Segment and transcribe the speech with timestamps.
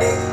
[0.00, 0.29] Thank you.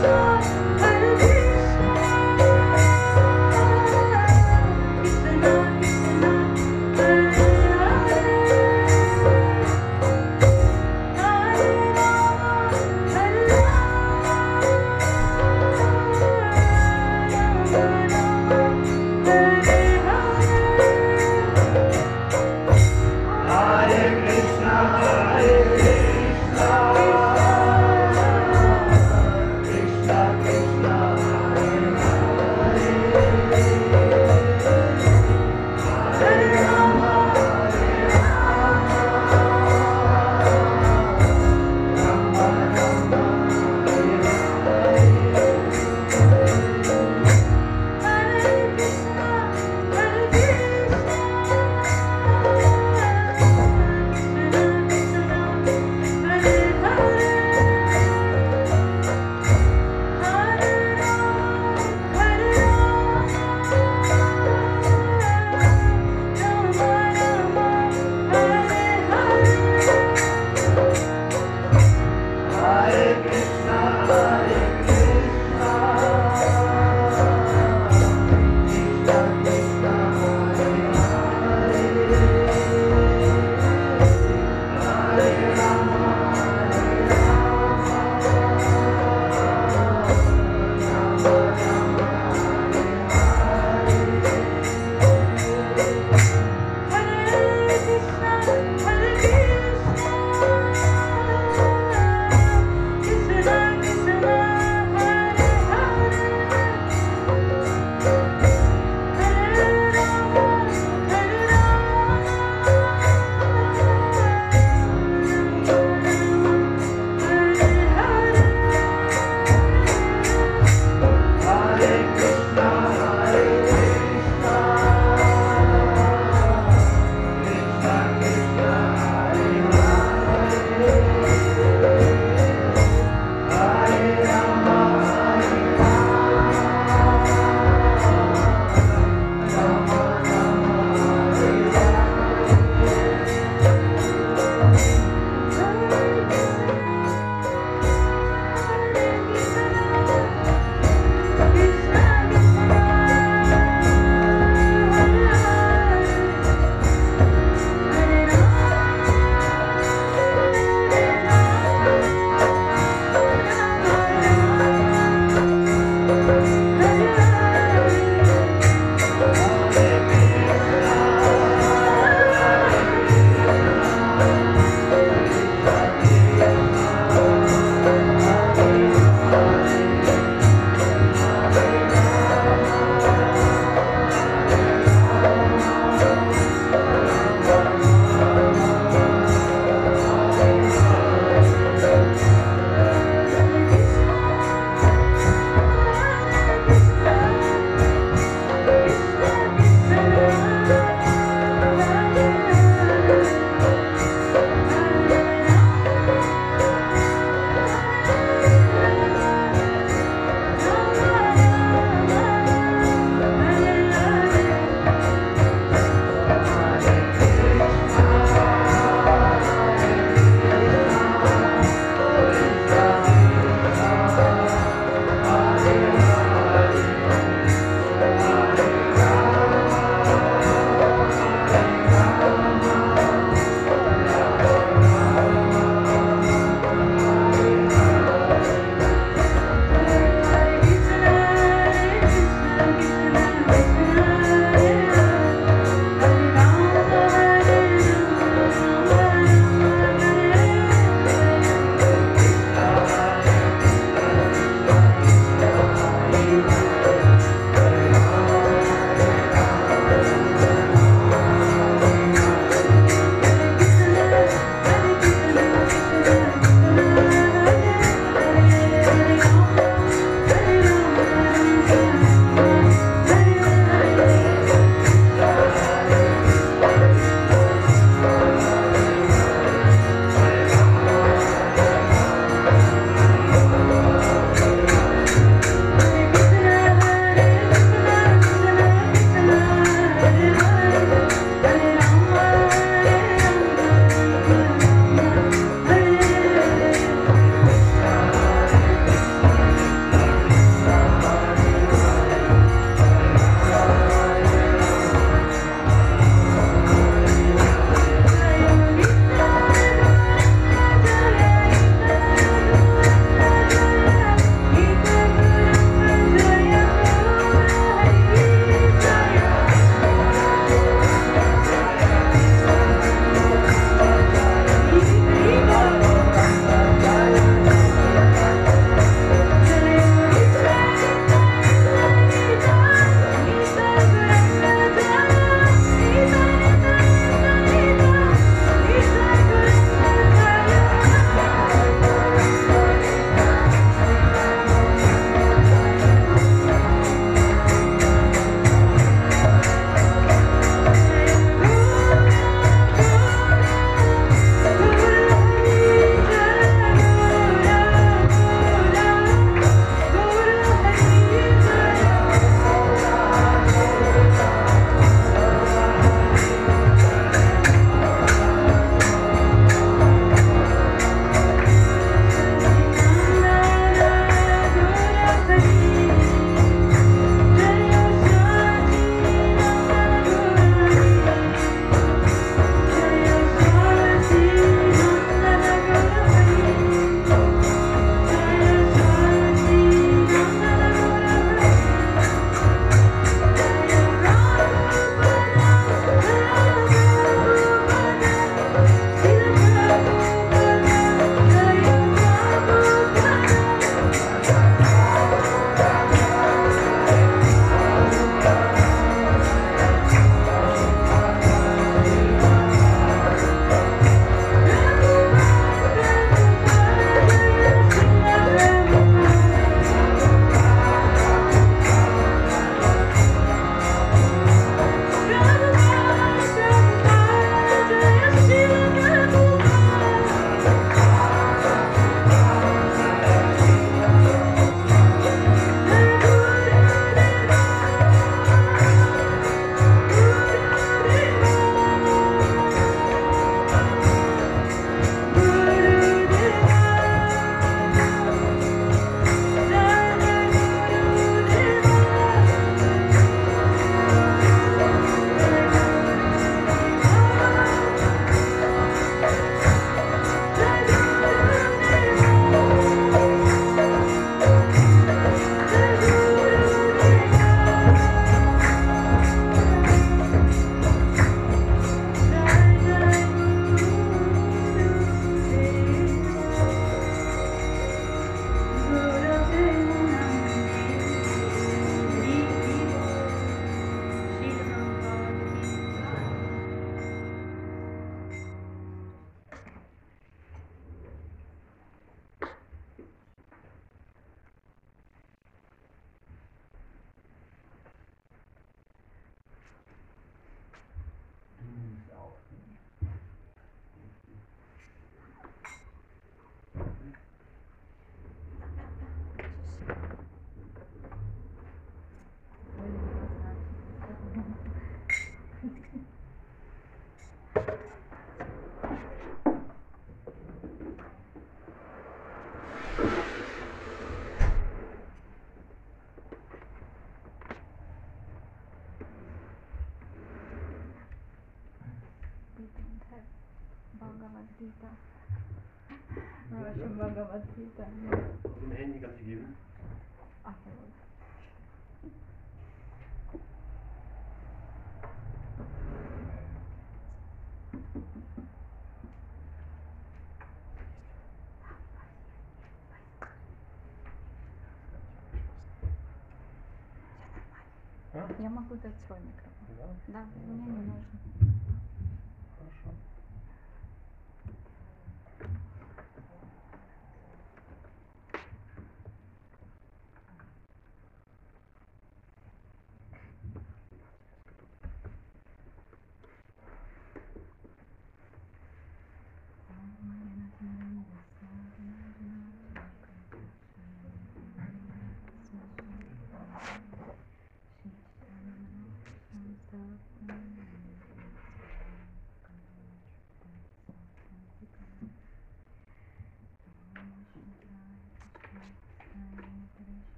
[558.19, 559.47] Я могу дать свой микрофон.
[559.87, 559.93] Да?
[559.93, 560.73] Да, мне не нужно.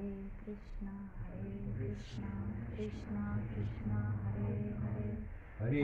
[0.00, 0.10] Hare
[0.44, 2.30] कृष्णा Hare कृष्णा
[2.76, 4.54] कृष्णा कृष्णा हरे
[4.84, 5.10] हरे।
[5.60, 5.82] Hare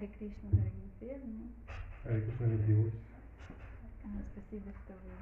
[0.00, 1.48] Харе Кришна, дорогие преданные.
[2.02, 2.92] Харе Кришна, любимый.
[4.02, 5.12] А, Спасибо, что вы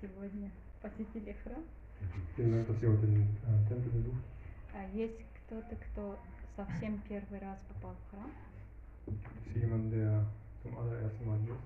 [0.00, 0.50] сегодня
[0.80, 1.62] посетили храм.
[2.38, 2.64] Ihr
[3.92, 4.24] besucht.
[4.72, 6.18] А Есть кто-то, кто
[6.56, 8.32] совсем первый раз попал в храм?
[9.54, 10.24] Jemanden, der
[10.62, 11.58] zum allerersten Mal hier.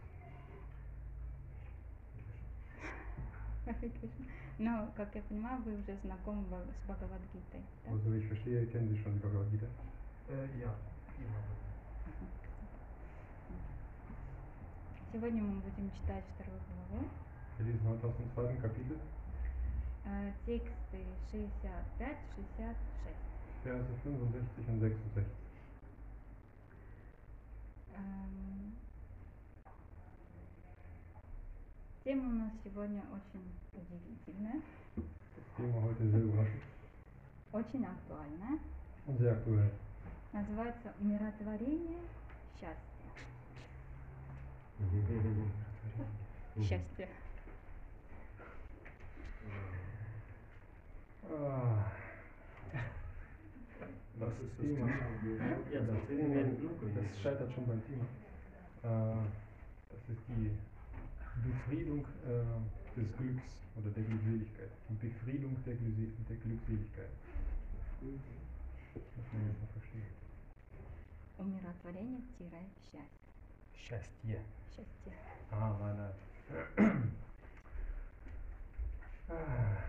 [4.59, 7.61] Но, как я понимаю, вы уже знакомы с Бхагавадгитой.
[7.85, 7.93] да?
[7.93, 9.67] Also, ich verstehe, kennen Sie schon die Bhagavad Gita.
[10.29, 10.75] Äh, ja.
[15.13, 17.05] Сегодня мы будем читать вторую главу.
[17.59, 18.99] Wir lesen heute aus dem zweiten Kapitel,
[20.05, 22.77] А, Тексты 65-66.
[23.65, 25.27] Verse 65 und 66.
[27.97, 28.75] Эм,
[32.05, 34.63] Тема у нас сегодня очень удивительная,
[34.97, 36.63] Das Thema heute sehr überraschend
[37.53, 38.59] очень актуальная.
[39.07, 39.71] und sehr aktuell.
[40.33, 41.99] Называется «Умиротворение
[42.61, 42.77] счастья».
[46.61, 47.09] Счастье.
[51.31, 51.91] Ah.
[54.19, 54.89] Das ist das Thema.
[55.73, 55.99] Ja, das.
[56.95, 58.05] Das scheitert schon beim Thema.
[58.83, 59.23] Äh,
[59.91, 60.51] das ist die
[61.49, 63.43] Befriedung äh, des Glücks
[63.77, 64.71] oder der Glückseligkeit.
[64.89, 67.11] Die Befriedung der, Glückse der Glückseligkeit.
[68.01, 70.13] Das muss man jetzt mal verstehen.
[71.39, 73.18] Умиротворение-счастье.
[73.79, 74.43] Счастье.
[74.75, 75.13] Счастье.
[75.51, 76.13] Ah, nein.
[79.31, 79.89] Ah.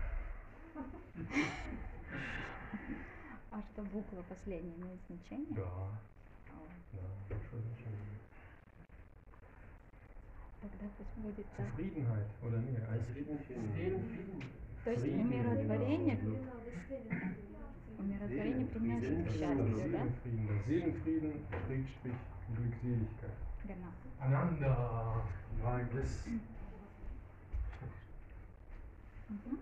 [3.50, 5.48] А что буква последняя имеет значение?
[5.50, 5.90] Да,
[6.92, 8.18] да, большое значение.
[10.60, 11.66] Тогда пусть будет так.
[12.42, 12.74] Oder nee?
[12.74, 14.44] Das Eigentlich Frieden, Frieden.
[14.84, 16.18] То есть умиротворение,
[17.98, 20.06] умиротворение приносит счастью, да?
[20.66, 21.32] Seelenfrieden.
[22.48, 23.49] Glückseligkeit.
[23.67, 23.91] Genau.
[24.19, 25.21] Ananda.
[25.63, 26.25] Nein, das.
[29.29, 29.59] Мгм.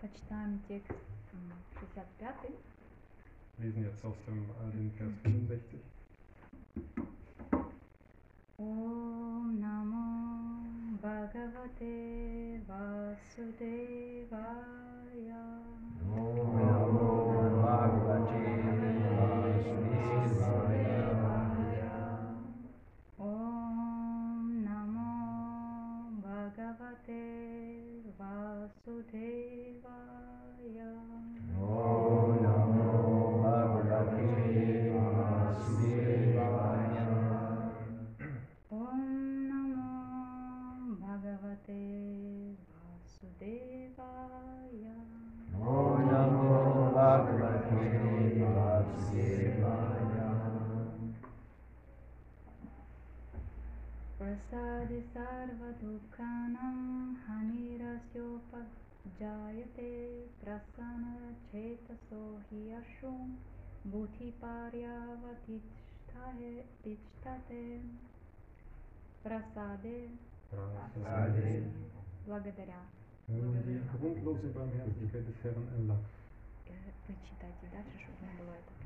[0.00, 0.90] Почитаем текст
[1.32, 2.50] м, 65
[3.56, 5.80] Wir lesen jetzt aus dem, äh, den Vers 65.
[8.56, 12.60] Om Namo Bhagavate
[13.74, 14.34] Vasudevaya
[16.10, 16.67] Om
[28.69, 31.38] सुदेवाया
[60.41, 63.37] Prasana chetaso hi ashum
[63.85, 64.33] buddhi
[66.83, 67.81] tichtate
[69.23, 70.09] прасаде
[70.49, 71.63] Prasade.
[72.25, 72.81] благодаря.
[73.27, 76.07] Wenn man die grundlose Barmherzigkeit des Herrn erlangt,
[76.67, 76.71] Э,
[77.07, 78.78] Вы читайте дальше, чтобы не было это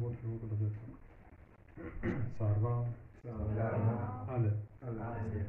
[0.00, 0.94] Wort Übersetzung.
[2.38, 2.86] Sarva,
[3.22, 4.26] Sarva.
[4.28, 5.46] alle, Alle.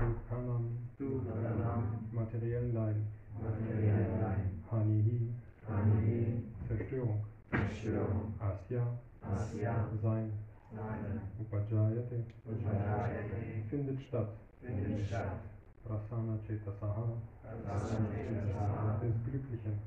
[0.00, 0.64] Dukhanam,
[0.98, 2.08] Dukhanam.
[2.12, 3.06] materiellen Leiden,
[3.42, 4.64] Materiellen Leiden.
[4.70, 5.32] Hanihi,
[5.68, 6.42] Ani.
[6.68, 8.34] Zerstörung, Zerstörung.
[8.40, 8.82] Asya,
[9.22, 9.88] Asya.
[10.02, 10.32] Sein,
[10.74, 11.20] Sein.
[11.40, 13.62] Upajayate, Upajayate.
[13.70, 15.32] findet statt, Findet statt.
[15.84, 17.04] Prasana Chetasaha,
[17.42, 18.08] Prasana.
[18.08, 19.78] des Glücklichen, Des Glücklichen.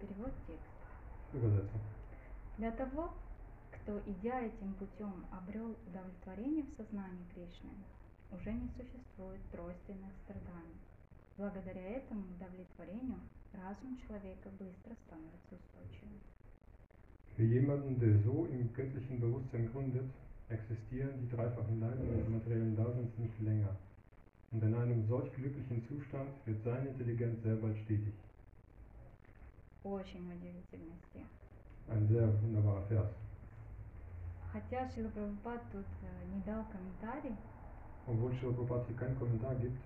[0.00, 1.78] Перевод текста.
[2.56, 3.12] Для того,
[3.70, 7.70] кто, идя этим путем, обрел удовлетворение в сознании Кришны,
[8.32, 10.80] уже не существует тройственных страданий.
[11.36, 13.20] Благодаря этому удовлетворению
[13.52, 16.20] разум человека быстро становится устойчивым.
[17.36, 20.10] Für jemanden, der so im göttlichen Bewusstsein gründet,
[20.48, 23.76] existieren die dreifachen Leiden des materiellen Daseins nicht länger.
[24.50, 28.14] Und in einem solch glücklichen Zustand wird seine Intelligenz sehr bald stetig.
[29.84, 31.26] Очень удивительный стих.
[31.88, 33.10] Ein sehr wunderbarer Vers.
[34.52, 37.36] Хотя Шила Прабхупад тут э, не дал комментарий,
[38.08, 39.78] Gibt,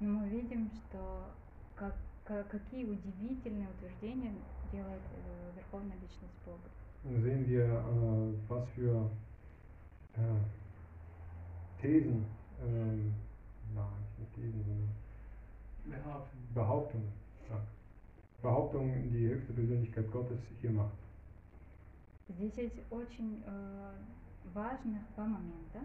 [0.00, 1.34] мы видим, что
[1.74, 6.70] как, ка- какие удивительные утверждения делает э, Верховная Личность Бога.
[7.02, 9.10] sehen wir, äh, was für
[10.14, 10.40] äh,
[11.82, 12.26] Thesen,
[12.60, 13.14] ähm,
[13.74, 14.94] nein, nicht Thesen, sondern
[16.54, 17.12] Behauptungen,
[17.48, 17.60] ja.
[18.42, 20.94] Behauptungen die höchste Persönlichkeit Gottes hier macht.
[22.28, 23.94] Здесь есть очень э,
[24.44, 25.80] важных два момента.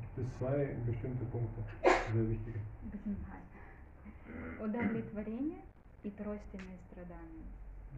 [0.00, 2.60] Gibt es zwei bestimmte Punkte, sehr wichtige.
[2.90, 3.42] Gesundheit.
[4.60, 5.62] Удовлетворение
[6.02, 7.46] и тройственные страдания.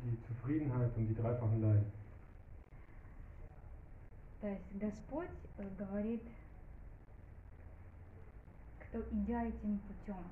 [0.05, 1.93] Die Zufriedenheit und die dreifachen Leiden.
[4.41, 5.29] То есть Господь
[5.59, 6.23] э, говорит,
[8.79, 10.23] кто идя этим путем,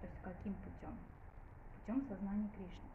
[0.00, 0.96] то есть каким путем?
[1.78, 2.88] Путем сознания Кришны.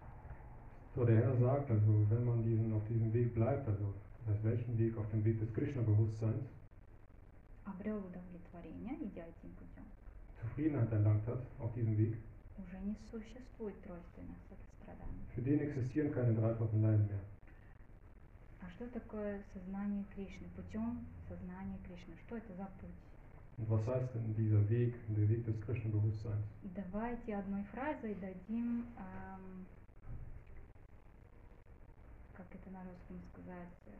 [0.95, 3.93] So, der Herr sagt, also wenn man diesen, auf diesem Weg bleibt, also
[4.25, 6.43] das heißt, welchen Weg auf dem Weg des Krishna-Bewusstseins
[7.64, 9.84] Обрел удовлетворение, идя этим путем.
[10.40, 12.16] Zufriedenheit erlangt hat, auf diesem Weg,
[12.58, 14.36] Уже не существует тройственных
[14.82, 15.22] страданий.
[15.34, 17.20] für den existieren keine dreifachen Leiden mehr.
[18.60, 20.48] А что такое сознание Кришны?
[20.56, 22.14] Путем сознания Кришны.
[22.26, 22.90] Что это за путь?
[23.58, 26.44] Und was heißt denn dieser Weg, der Weg des Krishna-Bewusstseins?
[26.74, 29.66] Давайте одной фразой дадим, эм,
[32.34, 33.92] как это на русском сказать, э,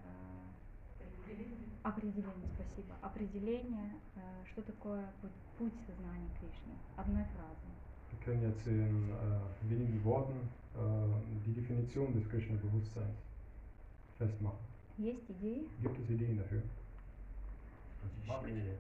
[1.83, 4.21] определение, спасибо, определение, э,
[4.53, 7.73] что такое путь, путь сознания Кришны, одной фразой.
[8.13, 13.17] Wir können jetzt in äh, wenigen Worten äh, die Definition des Krishna-Bewusstseins
[14.19, 14.59] festmachen.
[14.99, 15.67] Есть идеи?
[15.81, 16.63] Gibt es Ideen dafür?
[18.27, 18.77] Бхакти.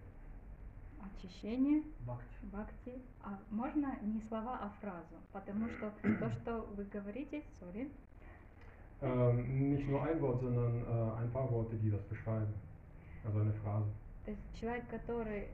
[1.00, 2.46] Очищение, Бхакти.
[2.52, 3.02] бхакти.
[3.22, 7.90] А можно не слова, а фразу, потому что то, что вы говорите, sorry,
[9.02, 12.54] nicht nur ein Wort, sondern äh, ein paar Worte, die das beschreiben.
[13.24, 13.90] Also eine Phrase.
[14.24, 15.48] То есть человек, который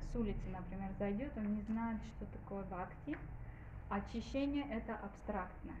[0.00, 3.16] с улицы, например, зайдет, он не знает, что такое бхакти.
[3.88, 5.72] Очищение это абстрактно.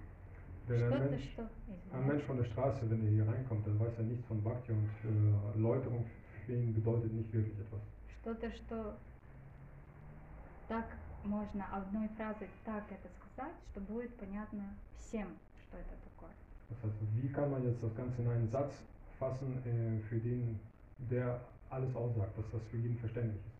[0.64, 1.42] Что-то, что...
[1.42, 2.06] ein извиняюсь.
[2.06, 4.90] Mensch von der Straße, wenn er hier reinkommt, dann weiß er nichts von Bhakti und
[5.04, 6.04] äh, Läuterung
[6.46, 7.80] für ihn bedeutet nicht wirklich etwas.
[8.20, 8.96] Что-то, что
[10.68, 10.86] так
[11.24, 15.28] можно одной фразой так это сказать, что будет понятно всем,
[15.62, 16.30] что это такое.
[16.71, 18.73] Das heißt, wie kann man jetzt das Ganze in einen Satz
[19.19, 20.59] fassen, äh, für den,
[21.09, 23.57] der alles aussagt, dass das für jeden verständlich ist?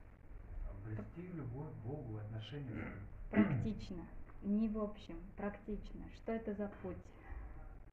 [0.70, 2.94] Обрести любовь к Богу, отношения.
[3.30, 4.04] Практично.
[4.44, 6.02] Не в общем, практично.
[6.16, 6.98] Что это за путь?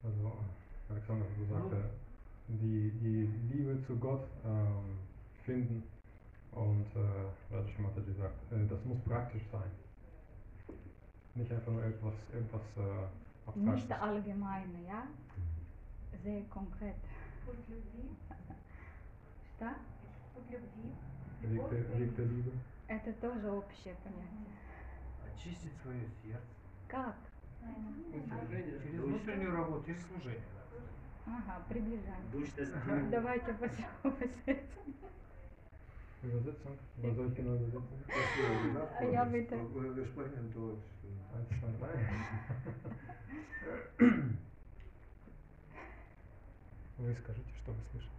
[0.03, 0.31] Also
[0.89, 1.89] Alexander so sagte,
[2.47, 4.99] die, die Liebe zu Gott ähm,
[5.45, 5.83] finden
[6.51, 9.71] und äh, Rajesh Mataji sagt, äh, das muss praktisch sein.
[11.33, 13.07] Nicht einfach nur etwas, irgendwas äh,
[13.56, 15.06] nicht allgemeine, ja,
[16.22, 16.96] sehr konkret.
[17.46, 18.10] Путь любви,
[19.56, 19.70] Что?
[20.50, 20.92] любви,
[21.42, 22.52] Weg der Liebe.
[22.88, 24.52] Это тоже общее понятие.
[25.32, 26.44] Очистить свое сердце.
[26.88, 27.16] Как?
[28.82, 30.40] Через внутреннюю работу, через служение.
[31.26, 31.36] да.
[31.36, 32.30] Ага, приближаем.
[32.32, 33.10] Durch das Ding.
[33.10, 34.30] Давайте попробуем.
[36.22, 36.76] Übersetzung?
[37.02, 37.96] Was soll ich genau übersetzen?
[38.98, 39.42] А я бы
[46.98, 48.10] Вы скажите, что вы слышали.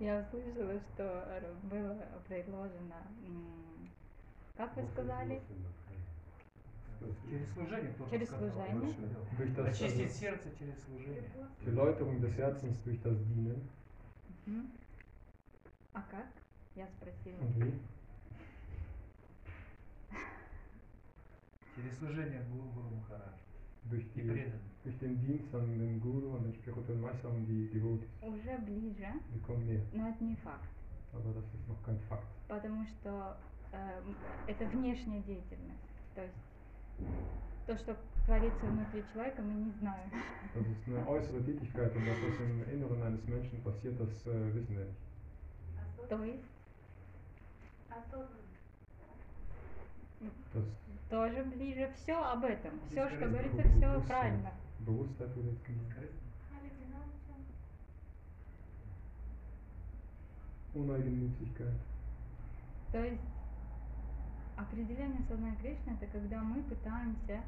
[0.00, 2.96] Я услышала, что э, было предложено,
[4.56, 5.40] как вы сказали,
[7.30, 8.50] Через служение Через сказал.
[8.50, 8.94] служение.
[9.36, 11.30] Durch das Очистить сердце через служение.
[11.64, 13.68] die Läuterung des Herzens durch das Dienen.
[15.92, 16.26] А как?
[16.74, 17.38] Я спросила.
[17.40, 17.72] Und wie?
[21.78, 23.38] Через служение Гуру Гуру Махарадж.
[23.84, 24.52] Durch, И die,
[24.84, 28.10] durch den Dienst an den Guru und den spirituellen Meister und die Devotees.
[28.20, 29.82] Уже ближе, Die kommen näher.
[29.94, 30.68] но это не факт,
[31.12, 32.26] Aber das ist noch kein Fakt.
[32.48, 33.36] потому что
[33.72, 34.02] э,
[34.48, 35.88] это внешняя деятельность.
[36.14, 36.34] То есть
[37.66, 40.10] то, что творится внутри человека, мы не знаем.
[40.54, 44.54] Das ist eine äußere Tätigkeit und das, was im Inneren eines Menschen passiert, das äh,
[44.54, 46.08] wissen wir nicht.
[46.10, 46.44] То есть
[47.88, 48.48] осознанно.
[50.52, 50.64] Das
[51.10, 52.78] тоже ближе все об этом.
[52.90, 54.52] Все, что говорится, все правильно.
[62.92, 63.22] То есть
[64.56, 67.42] определение сознания Кришны это когда мы пытаемся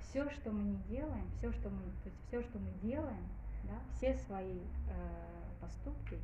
[0.00, 3.26] все, что мы не делаем, все, что мы, то есть все, что мы делаем,
[3.64, 6.18] да, все свои э, поступки,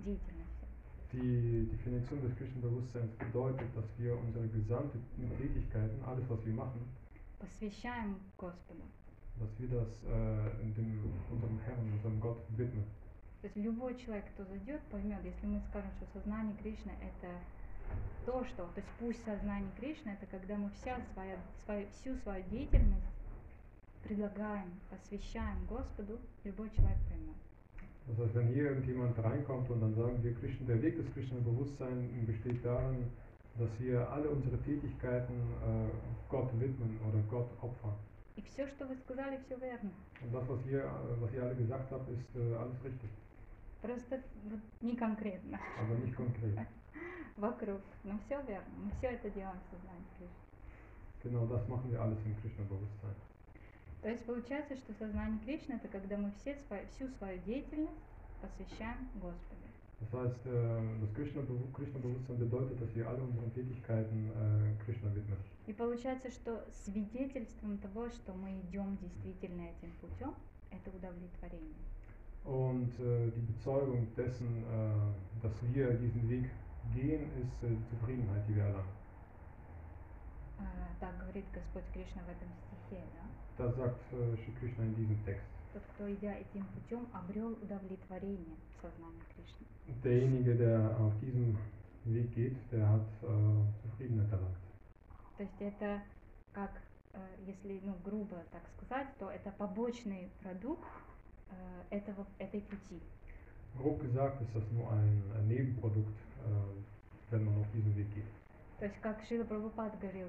[0.00, 0.51] деятельности,
[1.12, 4.98] Die Definition des Krishna-Bewusstseins bedeutet, dass wir unsere gesamte
[5.36, 6.80] Tätigkeiten, alles was wir machen,
[7.38, 8.82] посвящаем Господу.
[9.38, 12.84] dass wir das äh, dem, unserem Herrn, unserem Gott widmen.
[13.40, 17.28] То есть любой человек, кто зайдет, поймет, если мы скажем, что сознание Кришны это
[18.24, 22.44] то, что, то есть пусть сознание Кришны это когда мы вся своя, свою, всю свою
[22.50, 23.02] деятельность
[24.04, 27.36] предлагаем, посвящаем Господу, любой человек поймет.
[28.07, 32.09] Das heißt, wenn hier irgendjemand reinkommt und dann sagen wir, Krishna, der Weg des Krishna-Bewusstseins
[32.25, 33.03] besteht darin,
[33.57, 35.89] dass wir alle unsere Tätigkeiten äh,
[36.29, 37.95] Gott widmen oder Gott opfern.
[38.37, 39.89] И все, что вы сказали, все верно.
[40.23, 43.09] Und das, was ihr, äh, was ihr alle gesagt habt, ist äh, alles richtig,
[43.81, 46.57] Просто вот не конкретно, aber nicht konkret.
[47.35, 47.81] вокруг.
[48.03, 48.73] Но все верно.
[48.83, 50.43] Мы все это делаем в сознании Кришны.
[51.23, 53.15] Genau das machen wir alles im Krishna-Bewusstsein.
[54.02, 58.02] То есть получается, что сознание Кришны это когда мы все свою, всю свою деятельность
[58.40, 59.62] посвящаем Господу.
[60.00, 65.38] Das heißt, äh, das Krishna-Bewu- Krishna-Bewusstsein bedeutet, dass wir alle unsere Tätigkeiten äh, Krishna widmen.
[65.68, 70.34] И получается, что свидетельством того, что мы идем действительно этим путем,
[70.72, 71.78] это удовлетворение.
[72.44, 76.50] Und äh, die Bezeugung dessen, äh, dass wir diesen Weg
[76.92, 78.90] gehen, ist äh, die Zufriedenheit, die wir erlangen.
[80.58, 80.64] А,
[80.98, 83.22] так говорит Господь Кришна в этом стихе, да?
[83.62, 85.46] Äh, Shri Krishna in diesem Text.
[85.72, 89.66] Тот, кто идя этим путем, обрел удовлетворение в сознании Кришны.
[90.02, 91.56] Derjenige, der auf diesem
[92.04, 93.26] Weg geht, der hat äh,
[93.82, 94.56] Zufriedenheit erlangt.
[95.36, 96.02] То есть это
[96.52, 96.72] как,
[97.12, 100.88] э, если ну, грубо так сказать, то это побочный продукт
[101.50, 103.00] э, этого, этой пути.
[103.78, 108.26] Grob gesagt ist das nur ein, ein Nebenprodukt, äh, wenn man auf diesem Weg geht.
[108.80, 110.28] То есть как Шила Прабхупад говорил,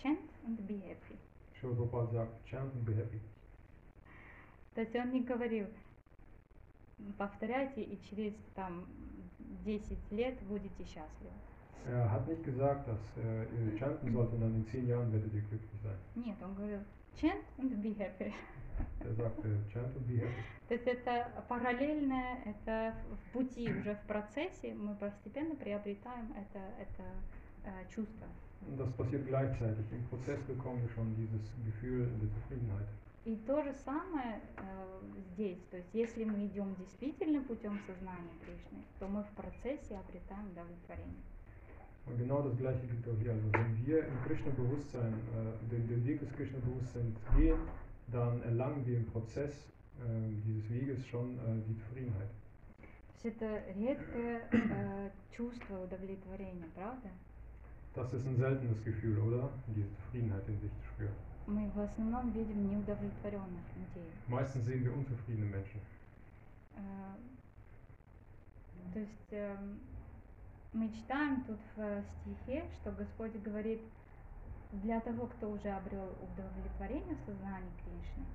[0.00, 1.18] chant and be happy.
[1.62, 3.20] Chant and be happy.
[4.74, 5.66] То есть он не говорил,
[6.98, 8.86] «М, повторяйте и через там
[9.64, 11.32] 10 лет будете счастливы.
[11.84, 15.34] Er hat nicht gesagt, dass äh, ihr chanten sollt und dann in zehn Jahren werdet
[15.34, 15.96] ihr glücklich sein.
[16.14, 16.80] Нет, он говорил,
[17.20, 18.32] chant and be happy.
[19.00, 20.42] Er sagte, chant and be happy.
[20.68, 27.02] То есть это параллельно, это в пути, уже в процессе мы постепенно приобретаем это, это
[27.64, 28.26] э, чувство.
[28.67, 29.85] Und das passiert gleichzeitig.
[29.91, 32.87] Im Prozess bekommen wir schon dieses Gefühl der Zufriedenheit.
[33.25, 34.61] И то же самое э,
[35.33, 35.59] здесь.
[35.69, 41.23] То есть если мы идем действительно путем сознания Кришны, то мы в процессе обретаем удовлетворение.
[42.05, 43.33] Und genau das gleiche gilt auch hier.
[43.33, 47.59] Also wenn wir im Krishna-Bewusstsein, äh, den, den Weg des Krishna-Bewusstseins gehen,
[48.13, 49.51] dann erlangen wir im Prozess
[49.99, 52.29] äh, dieses Weges schon äh, die Zufriedenheit.
[53.21, 57.09] То есть это редкое э, чувство удовлетворения, правда?
[57.95, 59.49] Das ist ein seltenes Gefühl, oder?
[59.67, 61.15] Diese Zufriedenheit in sich zu spüren.
[61.47, 64.11] Мы в основном видим неудовлетворенных людей.
[64.27, 65.79] Meistens sehen wir unzufriedene Menschen.
[66.75, 67.15] Э,
[68.93, 69.79] То есть эм,
[70.73, 73.79] мы читаем тут в стихе, что Господь говорит,
[74.83, 78.25] для того, кто уже обрел удовлетворение в сознании Кришны,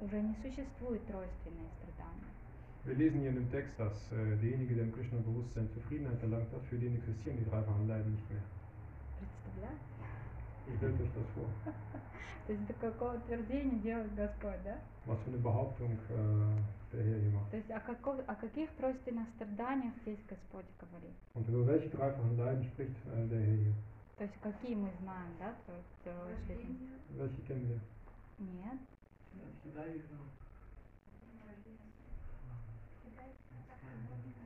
[0.00, 2.30] уже не существует тройственные страдания.
[2.84, 6.62] Wir lesen hier in dem Text, dass äh, derjenige, der im Krishna-Bewusstsein Zufriedenheit erlangt hat,
[6.70, 8.42] für den existieren die dreifachen Leiden nicht mehr.
[12.47, 14.79] То есть до какого утверждения делает Господь, да?
[15.05, 16.57] Was für eine Behauptung äh,
[16.91, 17.49] der Herr hier macht.
[17.51, 21.15] То есть о, каков- о каких тройственных страданиях здесь Господь говорит?
[21.33, 23.73] Und über welche дreifachen Leiden spricht äh, der Herr hier?
[24.17, 25.55] То есть какие мы знаем, да?
[25.65, 26.37] тройственные?
[26.37, 27.79] Рождение, Welche kennen wir?
[28.39, 28.79] Нет.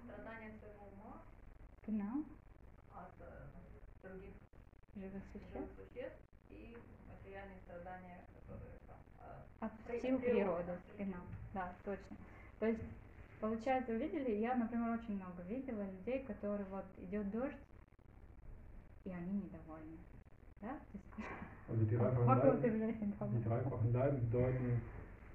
[0.03, 1.21] страдания своего ума
[1.85, 2.23] Genau.
[5.05, 6.19] Живых существ.
[6.49, 6.75] и
[7.07, 10.71] материальные страдания, которые там, э, От сил природы.
[10.97, 11.21] Genau.
[11.53, 12.17] Да, точно.
[12.59, 12.81] То есть,
[13.39, 17.55] получается, вы видели, я, например, очень много видела людей, которые вот идет дождь,
[19.03, 19.97] и они недовольны.
[20.61, 20.69] Да?
[20.69, 21.05] То есть,
[21.67, 24.81] Also die dreifachen вокруг Leiden, bedeuten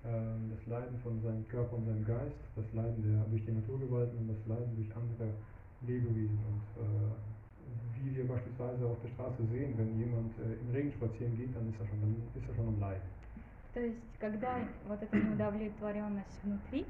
[0.05, 4.19] ähm, das Leiden von seinem Körper und seinem Geist, das Leiden der, durch die Naturgewalten
[4.19, 5.33] und das Leiden durch andere
[5.83, 6.39] Lebewesen.
[6.39, 7.15] Und äh,
[8.05, 11.69] wie wir beispielsweise auf der Straße sehen, wenn jemand äh, im Regen spazieren geht, dann
[11.71, 12.01] ist er schon,
[12.35, 13.03] ist er schon am Leid.
[13.75, 14.59] То есть, когда
[14.89, 16.87] вот эта неудовлетворенность внутри,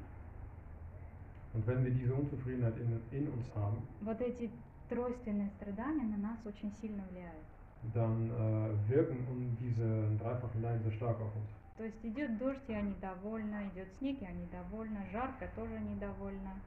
[1.53, 4.51] Und wenn wir diese Unzufriedenheit in, in uns haben, вот эти
[4.89, 7.47] тройственные страдания на нас очень сильно влияют.
[7.95, 11.49] dann äh, wirken um diese dreifachen Leiden sehr stark auf uns.
[11.77, 16.61] То есть идет дождь, я недовольна, идет снег, я недовольна, жарко, тоже недовольна.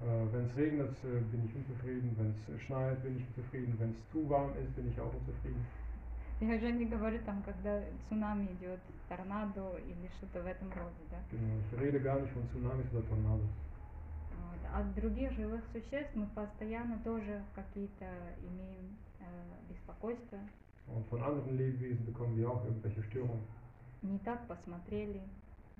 [0.00, 2.14] Äh, wenn es regnet, äh, bin ich unzufrieden.
[2.16, 3.74] Wenn es schneit, bin ich unzufrieden.
[3.78, 5.64] Wenn es zu warm ist, bin ich auch unzufrieden.
[6.40, 11.18] Я уже не говорю там, когда цунами идет, торнадо или что-то в этом роде, да.
[11.32, 11.58] Genau.
[11.58, 13.50] Ich rede gar nicht von Tsunamis oder Tornados.
[14.30, 14.60] Вот.
[14.72, 18.06] От других живых существ мы постоянно тоже какие-то
[18.40, 19.24] имеем э,
[19.68, 20.38] беспокойства.
[20.86, 23.42] Und von anderen Lebewesen bekommen wir auch irgendwelche Störungen.
[24.02, 25.20] Не так посмотрели,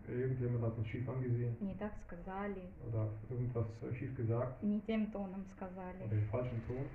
[0.08, 5.10] Irgendjemand hat uns schief angesehen не так сказали, oder irgendwas äh, schief gesagt не тем
[5.12, 6.02] тоном oder сказали.
[6.10, 6.86] im falschen Ton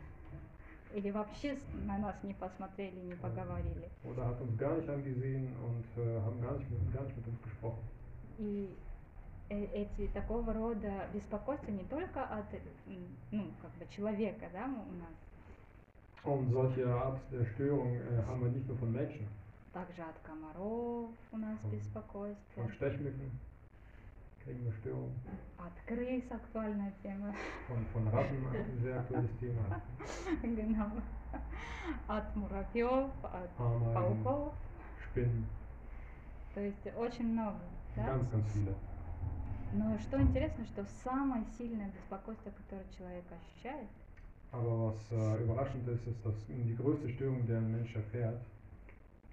[0.94, 3.90] Или вообще на нас не посмотрели, не поговорили.
[4.04, 7.28] oder hat uns gar nicht angesehen und äh, haben gar nicht, mit, gar nicht mit
[7.28, 7.82] uns gesprochen.
[8.40, 8.70] И
[9.50, 12.46] э- эти такого рода беспокойства не только от
[13.32, 15.14] ну, как бы человека, да, у нас,
[16.24, 19.28] Und solche Art der Störung äh, haben wir nicht nur von Menschen,
[19.74, 23.32] также от комаров у нас беспокойство, Störungen,
[25.58, 27.34] от крыс актуальная тема,
[27.70, 28.46] von, von Ratten
[28.82, 29.82] sehr aktuelles Thema,
[30.44, 30.92] genau,
[32.08, 34.54] от муравьев, от Ameisen, пауков,
[35.08, 35.46] Spinnen,
[36.54, 37.60] то есть очень много,
[37.96, 38.06] да?
[38.06, 38.76] ganz, ganz viele.
[39.76, 43.90] Но что интересно, что самое сильное беспокойство, которое человек ощущает,
[44.52, 48.40] Aber was äh, überraschend ist, ist, dass die größte Störung, der ein Mensch erfährt,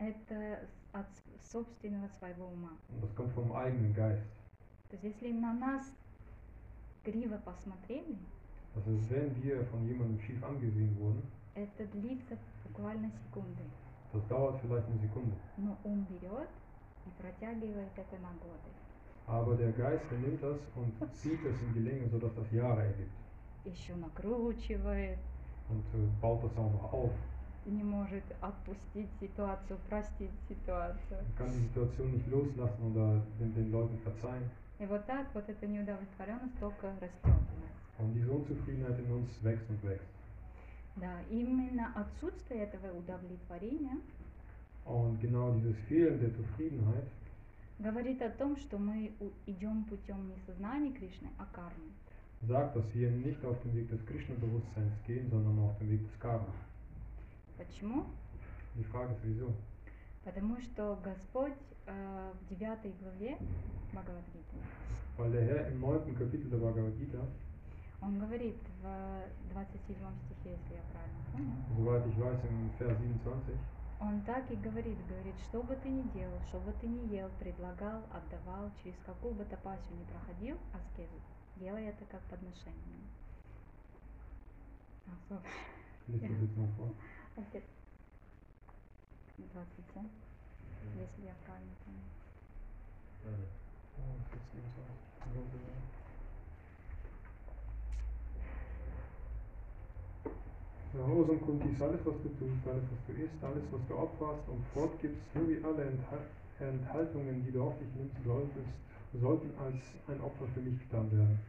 [0.00, 0.60] это
[0.92, 1.06] от
[1.52, 2.72] собственного своего ума.
[3.00, 4.24] das kommt vom eigenen Geist.
[4.88, 5.82] То есть если на нас
[7.04, 8.16] криво посмотрели,
[8.74, 11.22] Das ist, wenn wir von jemandem schief angesehen wurden,
[11.54, 13.62] это длится буквально секунды.
[14.12, 15.36] das dauert vielleicht eine Sekunde.
[15.56, 16.48] Но ум берет
[17.06, 18.70] и протягивает это на годы.
[19.26, 23.12] Aber der Geist, nimmt das und zieht es in die Länge, sodass das Jahre ergibt.
[23.64, 25.18] Еще накручивает,
[25.68, 27.10] Und äh, baut das auch noch auf.
[27.66, 31.20] Не может отпустить ситуацию, простить ситуацию.
[31.20, 34.48] Man kann die Situation nicht loslassen oder den, den Leuten verzeihen.
[34.78, 37.28] И вот так вот эта неудовлетворенность только растет у
[37.60, 37.74] нас.
[37.98, 40.08] Und diese Unzufriedenheit in uns wächst und wächst.
[40.96, 43.98] Да, именно отсутствие этого удовлетворения
[44.86, 47.04] Und genau dieses Fehlen der Zufriedenheit
[47.78, 49.12] говорит о том, что мы
[49.46, 51.90] идем путем не сознания Кришны, а кармы.
[52.48, 56.18] sagt, dass wir nicht auf dem Weg des Krishna-Bewusstseins gehen, sondern auf dem Weg des
[56.20, 56.46] Karma.
[57.60, 58.06] Почему?
[60.24, 61.52] Потому что Господь
[61.86, 63.36] э, в 9 главе
[63.92, 64.56] Бхагавадгиты,
[65.18, 66.16] Weil der Herr im 9.
[66.16, 67.20] Kapitel der Bhagavad Gita,
[68.00, 69.94] он говорит в 27
[70.24, 73.58] стихе, если я правильно помню, soweit ich weiß, im Vers 27,
[74.00, 77.28] он так и говорит, говорит, что бы ты ни делал, что бы ты ни ел,
[77.38, 81.20] предлагал, отдавал, через какую бы тапасию ни проходил, аскезу,
[81.56, 83.04] делай это как подношение.
[85.06, 85.42] А,
[87.39, 87.45] sorry.
[87.45, 87.69] liest das jetzt
[89.37, 90.05] mal vor.
[90.05, 90.09] Окей.
[90.93, 92.01] 27, если я правильно помню.
[100.93, 104.63] Gehorsam Kuntis, alles was du tust, alles was du isst, alles was du opferst und
[104.73, 106.25] fortgibst, so wie alle Enthal
[106.57, 108.71] Enthaltungen, die du auf dich nimmst, solltest,
[109.13, 109.75] sollten als
[110.07, 111.39] ein Opfer für mich getan werden.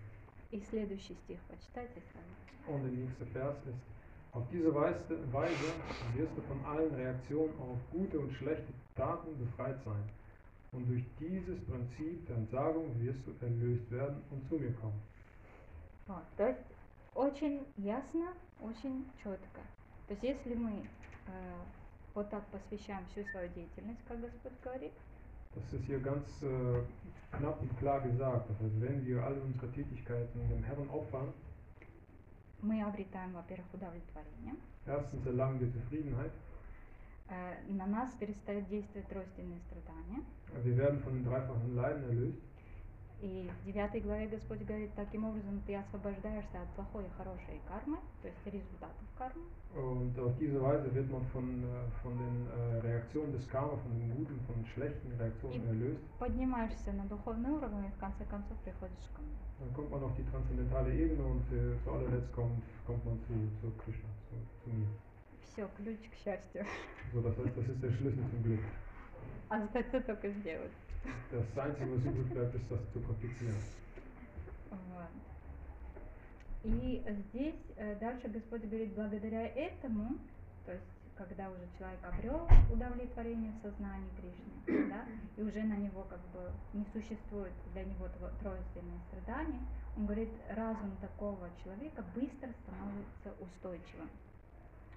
[0.50, 2.34] И следующий стих почитайте с вами.
[2.66, 3.78] Und der nächste Vers ist
[4.32, 4.98] Auf diese Weise,
[5.32, 5.72] Weise
[6.14, 10.02] wirst du von allen Reaktionen auf gute und schlechte Taten befreit sein.
[10.72, 15.00] Und durch dieses Prinzip der Entsagung wirst du erlöst werden und zu mir kommen.
[16.06, 16.60] Вот, то есть
[17.14, 18.26] очень ясно,
[18.60, 19.60] очень четко.
[20.06, 21.56] То есть если мы э,
[22.14, 24.92] вот так посвящаем всю свою деятельность, как Господь говорит,
[25.56, 26.82] Das ist hier ganz äh,
[27.38, 28.50] knapp und klar gesagt.
[28.50, 31.32] Das heißt, wenn wir alle unsere Tätigkeiten dem Herrn opfern,
[32.63, 36.31] мы обретаем, во-первых, удовлетворение, erstens erlangen wir Zufriedenheit,
[37.29, 40.23] э, на нас перестают действовать тройственные страдания.
[40.63, 42.41] wir werden von den dreifachen Leiden erlöst.
[43.21, 47.97] И в девятой главе Господь говорит, таким образом ты освобождаешься от плохой и хорошей кармы,
[48.23, 49.43] то есть результатов кармы.
[49.75, 53.91] Und auf diese Weise wird man von, äh, von den äh, Reaktionen des Karma, von
[53.99, 56.01] den guten, von den schlechten Reaktionen erlöst.
[56.17, 59.37] Поднимаешься на духовный уровень и в конце концов приходишь ко мне.
[59.61, 63.33] Dann kommt man auf die transzendentale Ebene und äh, zu allerletzt kommt, kommt man zu,
[63.61, 64.87] zu Krishna, zu, zu mir.
[65.53, 66.65] Все, ключ к счастью.
[67.13, 68.59] So, das heißt, das ist der Schlüssel zum Glück.
[69.49, 70.71] Остается только сделать.
[71.29, 73.55] Das Einzige, was übrig bleibt, ist das zu praktizieren.
[74.71, 75.11] Вот.
[76.63, 80.17] И здесь э, дальше Господь говорит, благодаря этому,
[80.65, 80.85] то есть
[81.21, 85.05] когда уже человек обрел удовлетворение в сознании Кришны, да,
[85.37, 88.07] и уже на него как бы не существует для него
[88.41, 89.61] тройственные страдания,
[89.95, 94.09] он говорит, разум такого человека быстро становится устойчивым.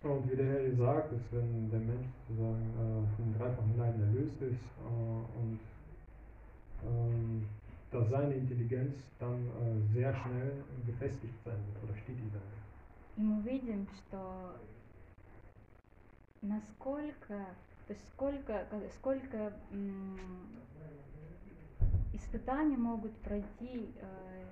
[0.03, 4.03] Und wie der Herr sagt, ist, wenn der Mensch sozusagen äh, von den dreifachen Leiden
[4.03, 5.59] erlöst ist äh, und
[6.85, 7.47] ähm,
[7.91, 12.65] dass seine Intelligenz dann äh, sehr schnell gefestigt sein wird oder stetig sein wird.
[13.17, 14.57] И мы видим, что
[16.45, 17.47] насколько,
[17.87, 18.67] то есть сколько,
[18.99, 19.53] сколько
[22.13, 24.45] испытаний могут пройти э,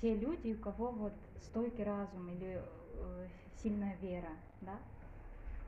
[0.00, 3.26] те люди, у кого вот стойкий разум или э,
[3.62, 4.78] сильная вера, да?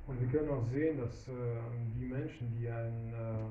[0.07, 1.33] Und wir können auch sehen, dass äh,
[1.99, 3.47] die Menschen, die einen äh,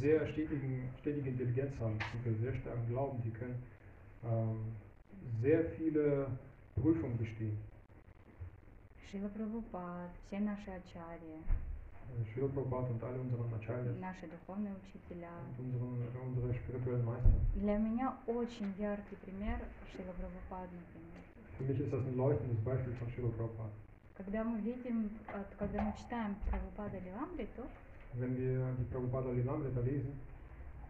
[0.00, 3.62] sehr stetigen, stetige Intelligenz haben, beziehungsweise sehr starken Glauben, die können
[4.24, 4.72] ähm,
[5.40, 6.26] sehr viele
[6.74, 7.56] Prüfungen bestehen.
[9.14, 11.38] Шила Прабхупад, все наши ачарьи,
[12.34, 13.20] Srila Prabhupada und alle
[13.54, 15.30] Acharyas наши духовные учителя.
[15.56, 17.30] und unseren, unsere spirituellen Meister.
[17.54, 19.60] Для меня очень яркий пример
[19.92, 21.22] Шила Прабхупад, например.
[21.56, 23.70] Für mich ist das ein leuchtendes Beispiel von Srila Prabhupada.
[24.16, 25.08] Когда мы видим,
[25.60, 27.62] когда мы читаем Прабхупада Ливамриту,
[28.14, 30.18] Wenn wir die Prabhupada Lilamrita lesen,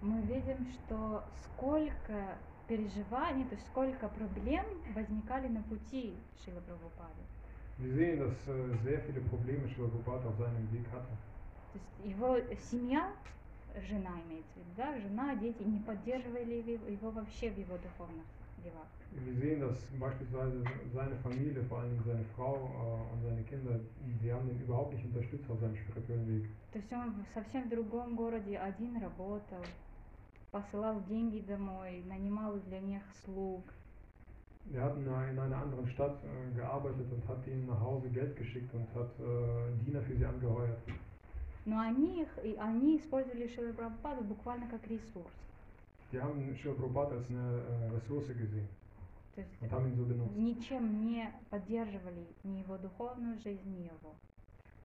[0.00, 7.20] мы видим, что сколько переживаний, то есть сколько проблем возникали на пути Шила Прабхупады.
[7.78, 11.12] Wir sehen, dass äh, sehr viele Probleme Srila Prabhupada auf seinem Weg hatte.
[11.72, 12.38] То есть его
[12.70, 13.12] семья,
[13.88, 18.26] жена имеется в виду, да, жена, дети не поддерживали его, его вообще в его духовных
[18.62, 18.86] делах.
[19.16, 23.78] Wir sehen, dass beispielsweise seine Familie, vor allen Dingen seine Frau äh, und seine Kinder,
[24.20, 26.50] sie haben ihn überhaupt nicht unterstützt auf seinem spirituellen Weg.
[26.72, 29.64] То есть он в совсем другом городе один работал,
[30.50, 33.62] посылал деньги домой, нанимал для них слуг.
[34.72, 38.08] Er hat in einer, in einer anderen Stadt äh, gearbeitet und hat ihnen nach Hause
[38.08, 40.78] Geld geschickt und hat äh, Diener für sie angeheuert.
[41.66, 45.32] Но они, их, и они использовали Шила Прабхупаду буквально как ресурс.
[46.12, 48.68] Die haben als eine äh, Ressource gesehen
[49.34, 50.36] То есть und haben ihn so benutzt.
[50.36, 54.14] ничем не поддерживали ни его духовную жизнь, ни его.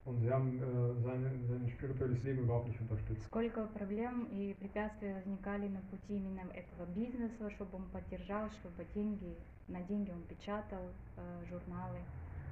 [0.05, 3.25] Und sie haben äh, seine, sein spirituelles Leben überhaupt nicht unterstützt.
[3.25, 9.35] Сколько проблем и препятствий возникали на пути именно этого бизнеса, чтобы он поддержал, чтобы деньги,
[9.69, 10.82] на деньги он печатал
[11.17, 11.99] э, журналы.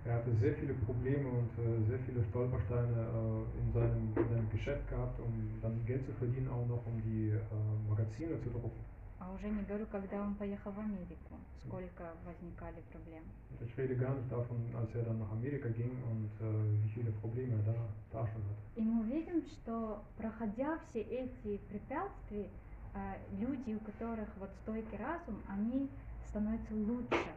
[0.06, 4.50] Er hatte sehr viele Probleme und äh, sehr viele Stolpersteine äh, in, seinem, in seinem
[4.52, 8.80] Geschäft gehabt, um dann Geld zu verdienen, auch noch um die äh, Magazine zu drucken.
[9.20, 13.24] А уже не говорю, когда он поехал в Америку, сколько возникали проблем.
[13.66, 17.12] Ich rede gar nicht davon, als er dann nach Amerika ging und äh, wie viele
[17.14, 17.76] Probleme er da,
[18.14, 18.64] da schon hatte.
[18.78, 22.48] И мы видим, что проходя все эти препятствия,
[22.94, 25.90] э, люди, у которых вот стойкий разум, они
[26.30, 27.32] становятся лучше.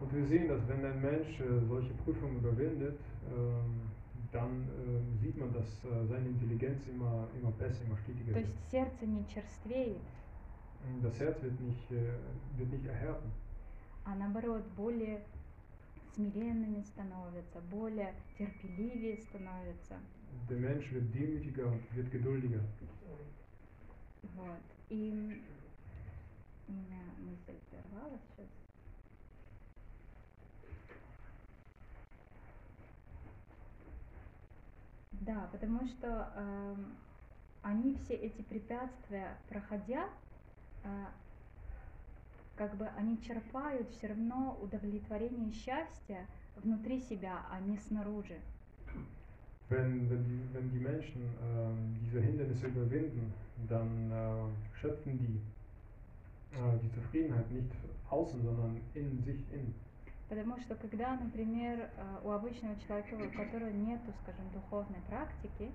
[0.00, 2.98] Und wir sehen, dass wenn ein Mensch äh, solche Prüfungen überwindet,
[3.34, 3.90] ähm,
[4.32, 8.46] dann ähm, sieht man, dass äh, seine Intelligenz immer, immer besser, immer stetiger То wird.
[8.46, 10.02] есть сердце не черствеет,
[11.02, 12.12] Das Herz wird nicht, äh,
[12.58, 13.30] wird nicht erhärten,
[14.04, 15.20] а наоборот более
[16.14, 19.96] смиренными становятся, более терпеливее становятся.
[20.50, 22.60] der Mensch wird demütiger und wird geduldiger.
[24.36, 24.60] Вот.
[24.90, 25.40] И
[26.72, 28.46] меня мысль прервалась сейчас.
[35.12, 36.96] Да, потому что эм,
[37.62, 40.08] они все эти препятствия проходя,
[40.84, 41.06] э,
[42.56, 48.40] как бы они черпают все равно удовлетворение и счастье внутри себя, а не снаружи.
[49.68, 53.32] Wenn, wenn, die, wenn die Menschen ähm, diese Hindernisse überwinden,
[53.68, 55.55] dann äh, schöpfen die äh,
[56.82, 57.70] die Zufriedenheit nicht
[58.10, 59.74] außen, sondern in sich innen.
[60.28, 65.70] Потому что когда, например, э, у обычного человека, у которого нету, скажем, духовной практики,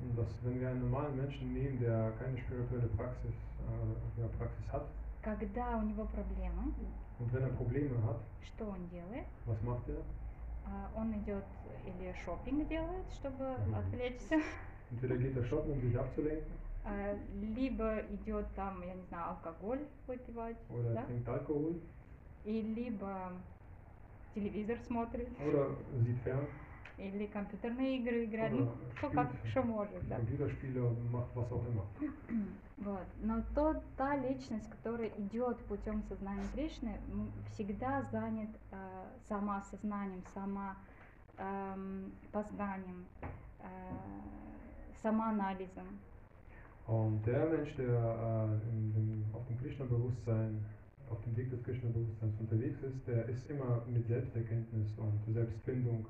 [0.00, 4.66] Und dass, wenn wir einen normalen Menschen nehmen, der keine spirituelle Praxis, äh, ja, Praxis
[4.72, 4.86] hat,
[5.22, 6.72] когда у него проблемы,
[7.18, 9.26] und wenn er Probleme hat, что он делает?
[9.46, 10.02] was macht er?
[10.64, 11.44] А, Он идет
[11.86, 13.74] или шопинг делает, чтобы Мгм.
[13.74, 14.36] отвлечься,
[14.90, 19.86] Entweder geht er shoppen, um sich abzulenken, а, либо идет там, я не знаю, алкоголь
[20.06, 21.04] выпивать, oder да?
[21.04, 21.80] trinkt Alkohol,
[22.44, 23.32] и либо
[24.34, 26.46] телевизор смотрит, oder sieht fern,
[26.96, 30.16] или компьютерные игры играет, ну, oder кто как spielt что может, да.
[30.16, 31.86] Computerspiele, macht was auch immer.
[32.78, 33.06] Вот.
[33.20, 40.24] Но то, та личность, которая идет путем сознания Кришны, м, всегда занят э, самоосознанием,
[41.36, 43.06] самопознанием,
[43.60, 43.64] э,
[45.00, 46.00] самоанализом.
[46.91, 50.65] Und der Mensch, der äh, in dem, auf dem Krishna-Bewusstsein,
[51.09, 56.05] auf dem Weg des Krishna-Bewusstseins unterwegs ist, der ist immer mit Selbsterkenntnis und Selbstfindung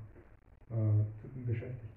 [0.70, 0.74] äh,
[1.20, 1.92] zu- beschäftigt.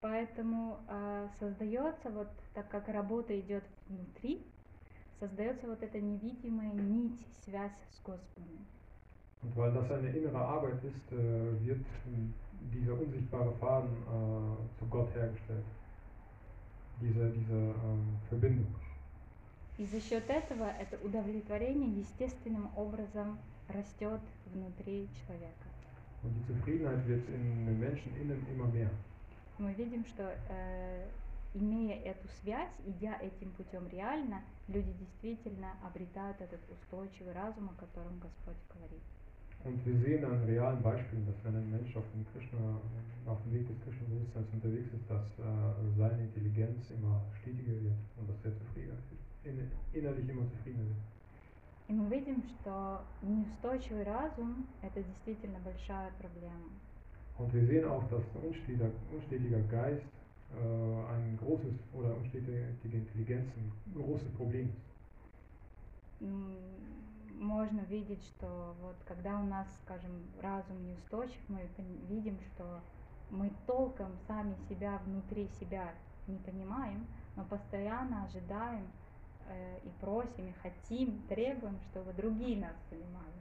[0.00, 4.42] Поэтому э, создается вот, так как работа идет внутри,
[5.20, 8.66] создается вот эта невидимая нить, связь с Господом.
[9.42, 12.32] Und weil das eine innere Arbeit ist, äh, wird ähm,
[12.72, 15.64] dieser unsichtbare Faden äh, zu Gott hergestellt.
[17.01, 18.73] Diese, diese ähm, Verbindung.
[19.77, 23.37] И за счет этого это удовлетворение естественным образом
[23.67, 24.21] растет
[24.51, 25.67] внутри человека.
[26.23, 28.89] Und die Zufriedenheit wird in den Menschen innen immer mehr.
[29.59, 31.07] Мы видим, что э,
[31.53, 38.19] имея эту связь, идя этим путем реально, люди действительно обретают этот устойчивый разум, о котором
[38.19, 39.01] Господь говорит.
[39.64, 42.58] Und wir sehen an realen Beispielen, dass wenn ein Mensch auf dem, Krishna,
[43.26, 45.44] auf dem Weg des Krishna-Bewusstseins unterwegs ist, dass äh,
[45.96, 50.98] seine Intelligenz immer stetiger wird und dass er zufriedener wird, in, innerlich immer zufriedener wird.
[51.88, 56.70] И мы видим, что неустойчивый разум – это действительно большая проблема.
[57.38, 60.06] Und wir sehen auch, dass ein unstetiger, unstetiger Geist
[60.54, 64.92] äh, ein großes oder unstetige Intelligenz ein großes Problem ist.
[66.22, 66.95] М,
[67.39, 70.11] Можно видеть, что вот когда у нас, скажем,
[70.41, 72.81] разум неустойчив, мы пон- видим, что
[73.29, 75.93] мы толком сами себя внутри себя
[76.27, 78.87] не понимаем, но постоянно ожидаем
[79.47, 83.33] э, и просим, и хотим, требуем, чтобы другие нас понимали.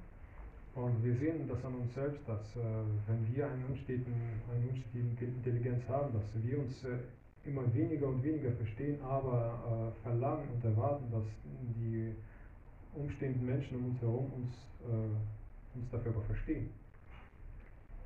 [0.75, 2.61] Und wir sehen das an uns selbst, dass äh,
[3.07, 6.99] wenn wir eine unstetige Intelligenz haben, dass wir uns äh,
[7.47, 12.15] immer weniger und weniger verstehen, aber äh, verlangen und erwarten, dass die
[12.96, 16.70] umstehenden Menschen um uns herum uns, äh, uns dafür aber verstehen.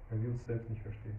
[0.09, 1.17] Weil wir uns selbst nicht verstehen.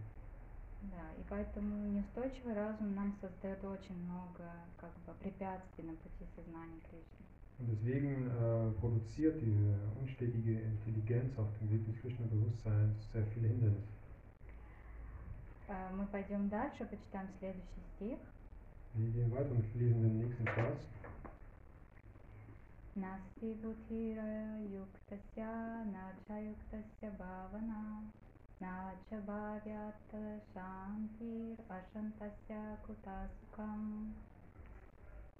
[0.83, 4.45] Да, и поэтому неустойчивый разум нам создает очень много
[4.77, 7.27] как бы препятствий на пути сознания Кришны.
[7.59, 13.89] Und deswegen äh, produziert diese unstetige Intelligenz auf dem Weg des Krishna-Bewusstseins sehr viele Hindernisse.
[15.69, 18.19] Э, Мы пойдем дальше, почитаем следующий стих.
[18.95, 20.79] Wir gehen weiter und lesen den nächsten Vers.
[22.96, 28.04] Nasti butira yuktasya nacha yuktasya bhavana
[28.60, 34.12] nacha bhavyata shantir ashantasya kutasukam.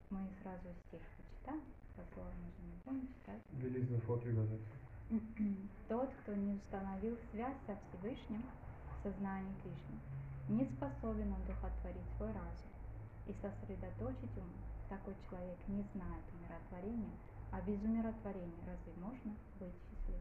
[0.10, 1.64] Мы сразу стих почитаем,
[1.98, 3.44] дословно же не будем читать.
[5.90, 8.44] Тот, кто не установил связь со Всевышним
[8.92, 10.00] в сознании Кришны,
[10.48, 12.72] не способен одухотворить свой разум
[13.28, 14.52] и сосредоточить ум.
[14.88, 17.12] Такой человек не знает умиротворения,
[17.53, 20.21] а без умиротворения разве можно быть счастливым?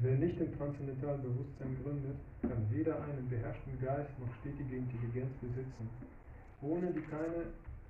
[0.00, 5.88] Wer nicht im transzendentalen Bewusstsein gründet, kann weder einen beherrschten Geist noch stetige Intelligenz besitzen,
[6.62, 7.46] ohne die keine,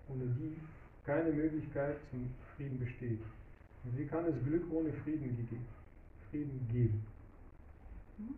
[0.09, 0.57] ohne die
[1.05, 3.22] keine Möglichkeit zum Frieden besteht.
[3.85, 5.59] Und wie kann es Glück ohne Frieden, ge
[6.30, 7.07] Frieden geben?
[8.18, 8.35] М?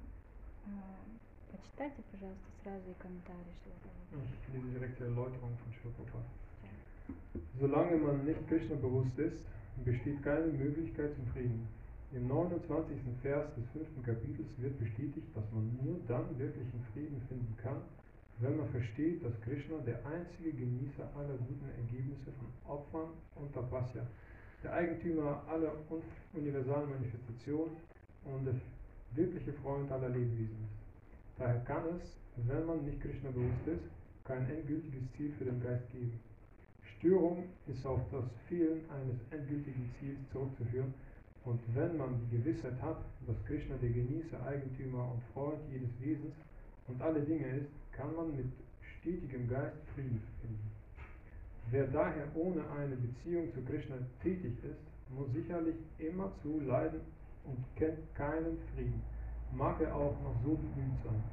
[0.66, 1.07] Э,
[1.53, 6.24] Почитайте, пожалуйста, сразу и комментарии, что это Ich lese direkt die Erläuterung von Shilprabhat.
[7.59, 9.43] Solange man nicht Krishna bewusst ist,
[9.86, 11.68] besteht keine Möglichkeit zum Frieden.
[12.14, 12.97] Im 29.
[13.22, 17.82] Vers des fünften Kapitels wird bestätigt, dass man nur dann wirklichen Frieden finden kann,
[18.39, 24.05] wenn man versteht, dass Krishna der einzige Genießer aller guten Ergebnisse von Opfern und Tapasya,
[24.64, 26.01] der Eigentümer aller un-
[26.34, 27.78] universalen Manifestationen
[28.26, 28.55] und der
[29.16, 30.82] wirkliche Freund aller Lebewesen ist.
[31.38, 32.01] Daher kann es,
[32.47, 33.84] wenn man nicht Krishna bewusst ist,
[34.26, 36.20] kein endgültiges Ziel für den Geist geben.
[37.02, 40.93] Störung ist auf das Fehlen eines endgültigen Ziels zurückzuführen,
[41.43, 46.36] Und wenn man die Gewissheit hat, dass Krishna der Genießer, Eigentümer und Freund jedes Wesens
[46.88, 48.45] und alle Dinge ist, kann man mit
[48.99, 50.72] stetigem Geist Frieden finden.
[51.72, 57.02] Wer daher ohne eine Beziehung zu Krishna tätig ist, muss sicherlich immerzu leiden
[57.45, 59.02] und kennt keinen Frieden,
[59.52, 61.24] mag er auch noch so bemüht sein,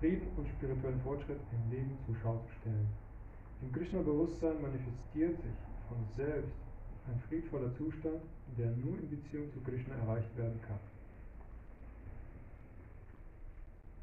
[0.00, 3.01] Frieden und spirituellen Fortschritt im Leben zur Schau zu stellen.
[3.61, 6.55] Im Krishna-Bewusstsein manifestiert sich von selbst
[7.07, 8.21] ein friedvoller Zustand,
[8.57, 10.79] der nur in Beziehung zu Krishna erreicht werden kann.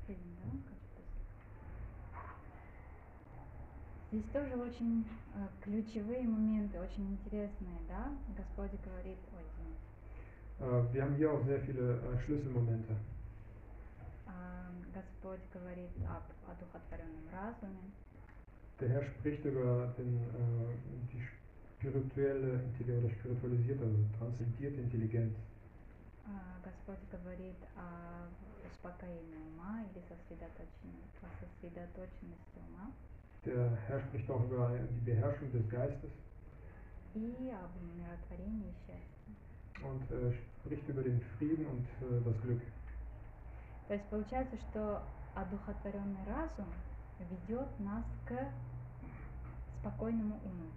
[0.06, 0.74] Vielen Dank.
[4.14, 8.12] Здесь тоже очень э, ключевые моменты, очень интересные, да?
[8.36, 9.84] Господь говорит, ой, извините.
[10.60, 12.94] Äh, wir haben hier auch sehr viele äh, Schlüsselmomente.
[14.26, 17.90] А, Господь говорит об одухотворенном разуме,
[18.80, 20.74] Der Herr spricht über den, äh,
[21.12, 21.22] die
[21.78, 25.34] spirituelle Intelligenz oder spiritualisierte, also transzendierte Intelligenz.
[26.26, 28.28] а, Господь говорит о
[28.66, 32.92] успокоении ума или сосредоточении, о сосредоточенности ума
[33.44, 36.10] Der Herr spricht auch über die Beherrschung des Geistes
[37.14, 39.34] и об умиротворении и счастье.
[39.82, 40.32] und äh,
[40.62, 42.60] spricht über den Frieden und äh, das Glück.
[43.88, 45.02] То есть получается, что
[45.34, 46.66] одухотворенный разум
[47.19, 48.53] ведет нас к
[49.79, 50.71] спокойному уму.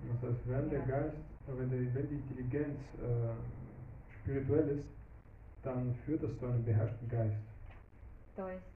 [0.00, 0.86] Das heißt, wenn der Ja.
[0.86, 1.16] Geist,
[1.46, 3.34] äh, wenn, die, wenn die Intelligenz äh,
[4.20, 4.88] spirituell ist,
[5.62, 7.42] dann führt das zu einem beherrschten Geist.
[8.36, 8.66] То есть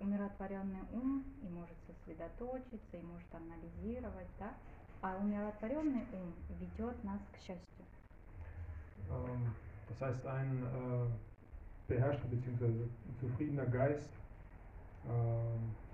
[0.00, 4.54] умиротворенный ум и может сосредоточиться, и может анализировать, да?
[5.02, 7.86] А умиротворенный ум ведет нас к счастью.
[9.10, 9.54] Ähm,
[9.88, 11.08] das heißt, ein äh,
[11.88, 12.88] beherrschter bzw.
[13.20, 14.10] zufriedener Geist
[15.04, 15.87] ähm, äh,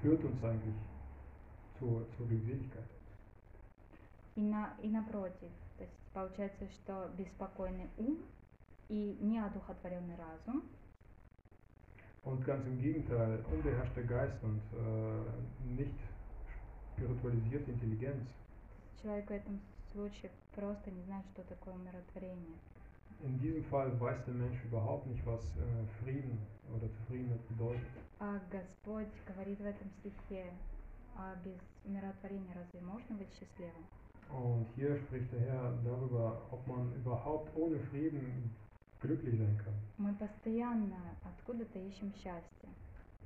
[0.00, 0.74] führt uns eigentlich
[1.78, 2.88] zur, zur Glückseligkeit.
[4.36, 8.18] И, на, и напротив, то есть получается, что беспокойный ум
[8.88, 10.62] и неодухотворенный разум
[12.24, 15.94] Und ganz im Gegenteil, unbeherrschter Geist und äh, nicht
[16.94, 18.28] spiritualisierte Intelligenz
[19.02, 19.60] человек в этом
[19.92, 22.56] случае просто не знает, что такое умиротворение.
[23.20, 26.38] In diesem Fall weiß der Mensch überhaupt nicht, was äh, Frieden
[26.74, 27.82] oder Zufriedenheit bedeutet.
[28.20, 30.44] А Господь говорит в этом стихе,
[31.16, 33.84] а без умиротворения разве можно быть счастливым?
[34.30, 38.54] Und hier spricht der Herr darüber, ob man überhaupt ohne Frieden
[39.00, 39.74] glücklich sein kann.
[39.96, 42.68] Мы постоянно откуда-то ищем счастье.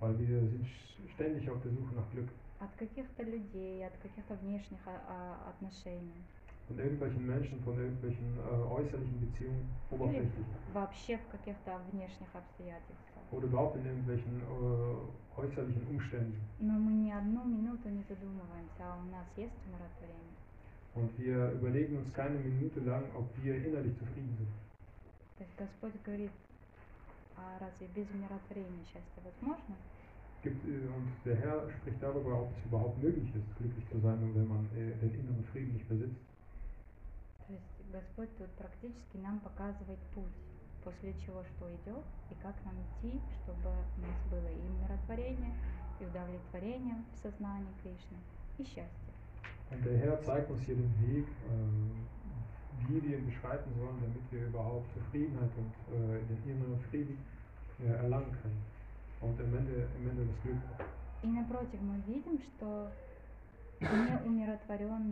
[0.01, 0.67] Weil wir sind
[1.15, 2.29] ständig auf der Suche nach Glück.
[2.61, 6.25] От каких-то людей, от каких-то внешних а, а, отношений.
[6.72, 10.46] Von irgendwelchen Menschen, von irgendwelchen äh, äußerlichen Beziehungen, oberflächlich.
[10.74, 13.24] Вообще в каких-то внешних обстоятельствах.
[13.32, 16.36] Oder überhaupt in irgendwelchen äh, äußerlichen Umständen.
[16.60, 20.36] Но мы ни одну минуту не задумываемся, а у нас есть умиротворение.
[20.96, 24.50] Und wir überlegen uns keine Minute lang, ob wir innerlich zufrieden sind.
[25.38, 26.32] То есть Господь говорит,
[27.38, 29.76] а разве без умиротворения счастье возможно?
[30.44, 34.20] Gibt, äh, und der Herr spricht darüber, ob es überhaupt möglich ist, glücklich zu sein,
[34.34, 36.20] wenn man äh, den inneren Frieden nicht besitzt.
[37.93, 40.33] Господь тут практически нам показывает путь,
[40.83, 45.55] после чего что идет и как нам идти, чтобы у нас было и умиротворение,
[46.01, 48.17] и удовлетворение в сознании Кришны,
[48.59, 49.13] и счастье.
[49.71, 54.23] Und der Herr zeigt uns hier den Weg, äh, wie wir ihn beschreiten sollen, damit
[54.31, 57.19] wir überhaupt Zufriedenheit und äh, den inneren Frieden
[57.81, 58.63] äh, erlangen können.
[59.21, 60.63] Und am Ende, am Ende das Glück.
[61.23, 62.91] И напротив, мы видим, что
[63.81, 65.12] неумиротворенный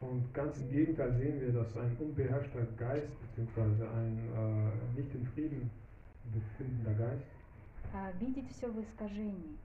[0.00, 3.86] Und ganz im Gegenteil sehen wir, dass ein unbeherrschter Geist bzw.
[3.86, 5.70] ein äh, nicht in Frieden
[6.32, 7.24] befindender Geist
[7.92, 9.56] а, видит все в искажении.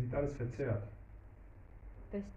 [0.00, 0.82] sieht alles verzerrt.
[2.10, 2.28] То есть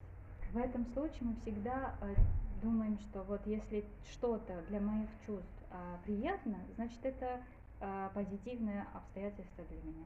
[0.51, 2.15] в этом случае мы всегда э,
[2.61, 7.39] думаем, что вот если что-то для моих чувств а, приятно, значит это
[7.79, 10.05] а, позитивное обстоятельство для меня.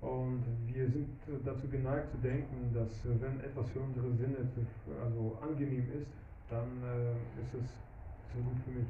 [0.00, 4.46] Und wir sind äh, dazu geneigt zu denken, dass äh, wenn etwas für unsere Sinne
[4.52, 4.60] zu,
[5.02, 6.06] also angenehm ist,
[6.49, 7.69] dann äh, ist es
[8.33, 8.87] so gut für mich.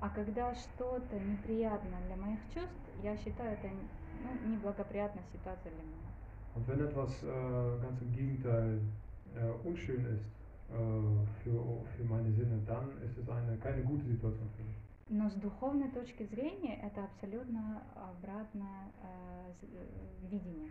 [0.00, 3.68] А когда что-то неприятно для моих чувств, я считаю это
[4.22, 6.10] ну, неблагоприятная ситуация для меня.
[6.54, 7.26] Und wenn etwas äh,
[7.82, 8.80] ganz im Gegenteil
[9.34, 10.24] äh, unschön ist
[10.70, 14.76] äh, für, für meine Sinne, dann ist es eine, keine gute Situation für mich.
[15.08, 20.70] Но с духовной точки зрения это абсолютно обратное э, э, видение.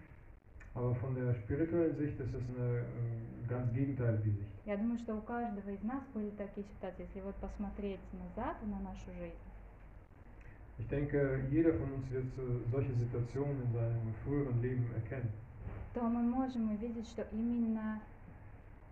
[0.76, 4.50] Aber von der spirituellen Sicht ist es eine äh, ganz gegenteilige Sicht.
[4.66, 7.04] Я думаю, что у каждого из нас были такие ситуации.
[7.04, 9.38] Если вот посмотреть назад на нашу жизнь,
[10.80, 15.30] Ich denke, jeder von uns wird äh, solche Situationen in seinem früheren Leben erkennen.
[15.94, 18.02] то мы можем увидеть, что именно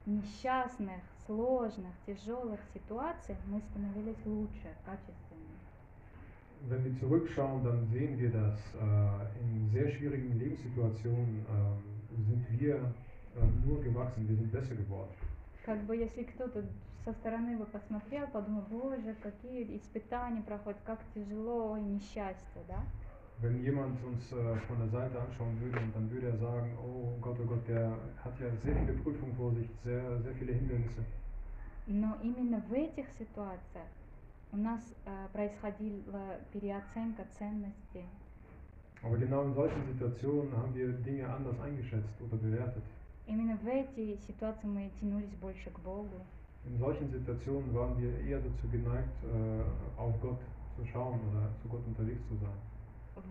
[0.06, 5.31] несчастных, сложных, тяжелых ситуациях мы становились лучше, качественнее.
[6.69, 12.75] Wenn wir zurückschauen, dann sehen wir, dass äh, in sehr schwierigen Lebenssituationen ähm, sind wir
[12.77, 15.11] äh, nur gewachsen, wir sind besser geworden.
[15.65, 16.65] Как бы если кто-то
[17.05, 22.83] со стороны бы посмотрел, подумал, боже, какие испытания проходят, как тяжело и несчастье, да?
[23.43, 27.13] Wenn jemand uns äh, von der Seite anschauen würde, und dann würde er sagen, oh
[27.21, 27.93] Gott, oh Gott, der
[28.25, 31.05] hat ja sehr viele Prüfungen vor sich, sehr, sehr viele Hindernisse.
[31.87, 33.87] Но именно в этих ситуациях
[34.52, 38.06] у нас э, происходила переоценка ценностей.
[39.04, 42.84] Aber genau in solchen Situationen haben wir Dinge anders eingeschätzt oder bewertet.
[43.28, 46.26] Именно в эти ситуации мы тянулись больше к Богу.
[46.66, 50.40] In solchen Situationen waren wir eher dazu geneigt, äh, auf Gott
[50.76, 52.58] zu schauen oder zu Gott unterwegs zu sein.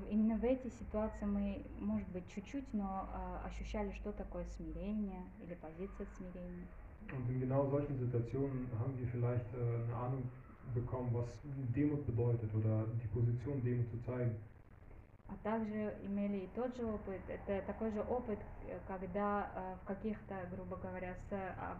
[0.08, 5.54] Именно в эти ситуации мы, может быть, чуть-чуть, но э, ощущали, что такое смирение или
[5.54, 6.66] позиция смирения.
[7.12, 10.22] Und in genau solchen Situationen haben wir vielleicht äh, eine Ahnung
[10.74, 11.28] bekommen, was
[11.74, 14.36] Demut bedeutet oder die Position Demut zu zeigen.
[15.30, 19.86] А также имели и тот же опыт, это такой же опыт, э, когда э, в
[19.86, 21.76] каких-то, грубо говоря, с а,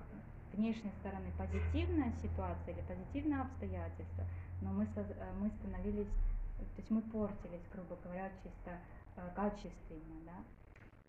[0.53, 4.25] внешней стороны позитивная ситуация или позитивное обстоятельство,
[4.63, 6.07] но мы, э, мы становились,
[6.59, 8.79] то есть мы портились, грубо говоря, чисто
[9.35, 10.45] качественно, да.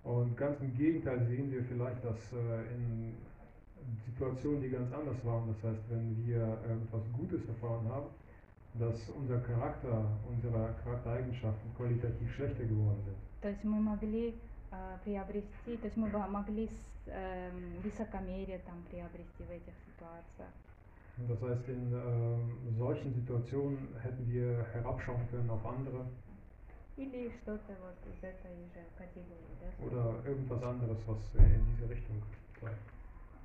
[0.04, 3.16] Und ganz im Gegenteil sehen wir vielleicht, dass in
[4.07, 8.07] Situationen, die ganz anders waren, das heißt, wenn wir etwas Gutes erfahren haben,
[8.79, 13.17] dass unser Charakter, unsere Charaktereigenschaften qualitativ schlechter geworden sind.
[13.41, 14.35] То есть мы могли
[14.73, 20.51] э, приобрести, то есть мы бы могли с, эм, высокомерие там приобрести в этих ситуациях.
[21.19, 26.05] Und das heißt, in ähm, solchen Situationen hätten wir herabschauen können auf andere
[26.99, 29.87] Или что-то вот из этой же категории, да.
[29.87, 32.23] oder irgendwas anderes, was äh, in diese Richtung
[32.61, 32.77] zeigt.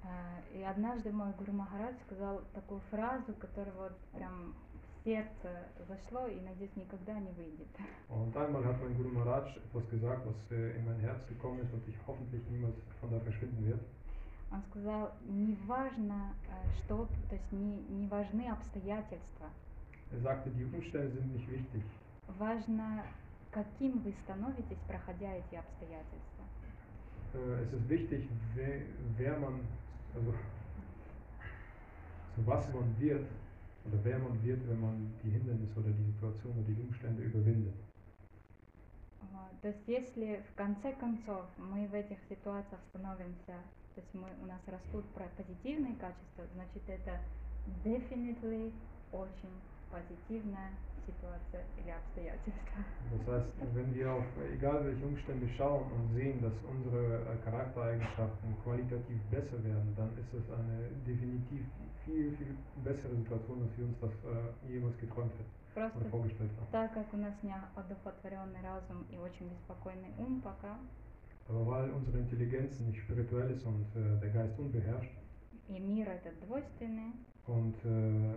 [0.09, 4.55] А, И однажды мой Гуру Махарадж сказал такую фразу, которая вот прям
[5.01, 7.69] в сердце зашло и, надеюсь, никогда не выйдет.
[8.09, 11.73] Und einmal hat mein Guru Maharaj etwas gesagt, was äh, in mein Herz gekommen ist
[11.73, 13.81] und ich hoffentlich niemals von da verschwinden wird.
[14.53, 19.51] Он сказал, не важно, э, что, то есть не, не важны обстоятельства,
[20.13, 21.83] Er sagte, die Umstände sind nicht wichtig.
[22.39, 23.05] важно,
[23.51, 26.45] каким вы становитесь, проходя эти обстоятельства.
[27.35, 28.83] Äh, es ist wichtig, wer,
[29.19, 29.61] wer man,
[30.17, 30.33] also
[32.35, 33.27] zu was man wird
[33.87, 37.75] oder wer man wird, wenn man die Hindernisse oder die Situation oder die Umstände überwindet.
[39.33, 39.61] Вот.
[39.63, 43.57] То есть если в конце концов мы в этих ситуациях становимся,
[43.95, 45.05] то есть мы, у нас растут
[45.37, 47.21] позитивные качества, значит это
[47.85, 48.73] definitely
[49.13, 49.55] очень
[49.91, 50.71] позитивная
[51.06, 52.84] ситуация или обстоятельства.
[53.12, 58.56] Das heißt, wenn wir auf egal welche Umstände schauen und sehen, dass unsere äh, Charaktereigenschaften
[58.64, 61.66] qualitativ besser werden, dann ist es eine definitiv
[62.06, 66.52] viel, viel bessere Situation, als wir uns das äh, jemals geträumt hätten oder Просто vorgestellt
[66.58, 66.68] haben.
[66.72, 70.78] так как у нас не одухотворенный разум и очень беспокойный ум пока,
[71.50, 75.12] Aber weil unsere Intelligenz nicht spirituell ist und äh, der Geist unbeherrscht
[75.70, 77.14] и мир этот двойственный,
[77.48, 78.36] und äh,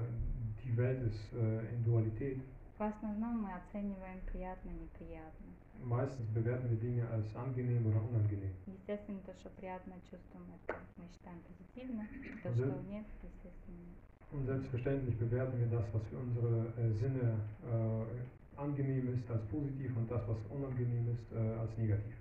[0.64, 2.40] die Welt ist äh, in Dualität,
[2.78, 5.46] в основном мы оцениваем приятно неприятно.
[5.84, 8.52] meistens bewerten wir Dinge als angenehm oder unangenehm.
[8.66, 12.07] Естественно, то, что приятно чувствуем, это мы считаем позитивно,
[12.42, 12.55] то, Да.
[12.55, 13.98] что нет, естественно, нет.
[14.32, 19.96] Und selbstverständlich bewerten wir das, was für unsere äh, Sinne äh, angenehm ist, als positiv
[19.96, 22.14] und das, was unangenehm ist, äh, als negativ.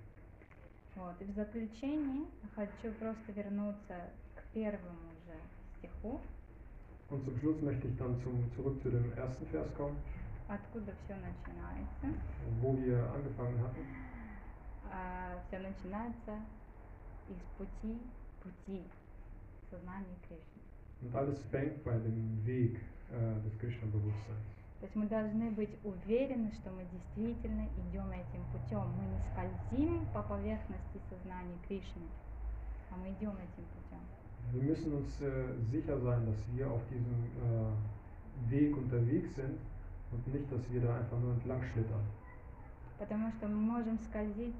[0.96, 1.20] Вот.
[1.20, 5.34] И в заключении хочу просто вернуться к первому же
[5.78, 6.20] стиху,
[7.10, 9.96] Und zum Schluss möchte ich dann zum, zurück zu dem ersten Vers kommen,
[10.49, 12.19] Откуда все начинается.
[12.61, 13.85] wo wir angefangen hatten.
[15.47, 16.39] все начинается
[17.29, 18.01] из пути,
[18.43, 18.83] пути
[19.69, 20.61] сознания Кришны.
[21.01, 22.77] Und alles fängt bei dem Weg
[23.11, 24.59] äh, des Krishna-Bewusstseins.
[24.79, 28.87] То есть мы должны быть уверены, что мы действительно идем этим путем.
[28.97, 32.07] Мы не скользим по поверхности сознания Кришны,
[32.89, 33.99] а мы идем этим путем.
[34.51, 39.59] Wir müssen uns äh, sicher sein, dass wir auf diesem äh, Weg unterwegs sind
[40.11, 42.05] und nicht, dass wir da einfach nur entlang schlittern.
[42.97, 44.55] Потому что мы можем скользить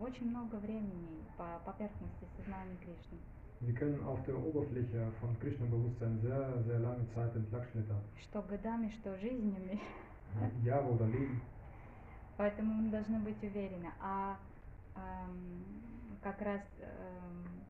[0.00, 3.18] очень много времени по поверхности сознания Кришны.
[3.60, 8.00] Wir können auf der Oberfläche von Krishna-Bewusstsein sehr, sehr lange Zeit entlang schlittern.
[8.22, 9.80] Что годами, что жизнями.
[10.64, 11.40] Jahre oder Leben.
[12.36, 13.90] Поэтому мы должны быть уверены.
[14.00, 14.38] А
[14.94, 15.64] эм,
[16.22, 17.64] как раз эм,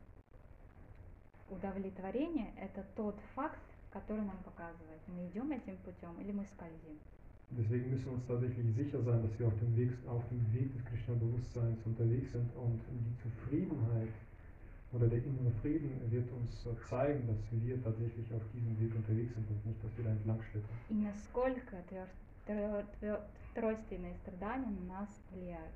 [1.49, 3.59] удовлетворение это тот факт,
[4.08, 6.98] который нам показывает, мы идем этим путем или мы скользим.
[7.52, 10.74] Deswegen müssen wir uns tatsächlich sicher sein, dass wir auf dem Weg, auf dem Weg
[10.74, 14.10] des Krishna-Bewusstseins unterwegs sind und die Zufriedenheit
[14.92, 19.34] oder der innere Frieden wird uns äh, zeigen, dass wir tatsächlich auf diesem Weg unterwegs
[19.36, 20.78] sind und nicht, dass wir da entlang schlittern.
[20.90, 22.10] И насколько твер-
[22.48, 23.22] твер- твер-
[23.54, 25.74] тройственные страдания на нас влияют.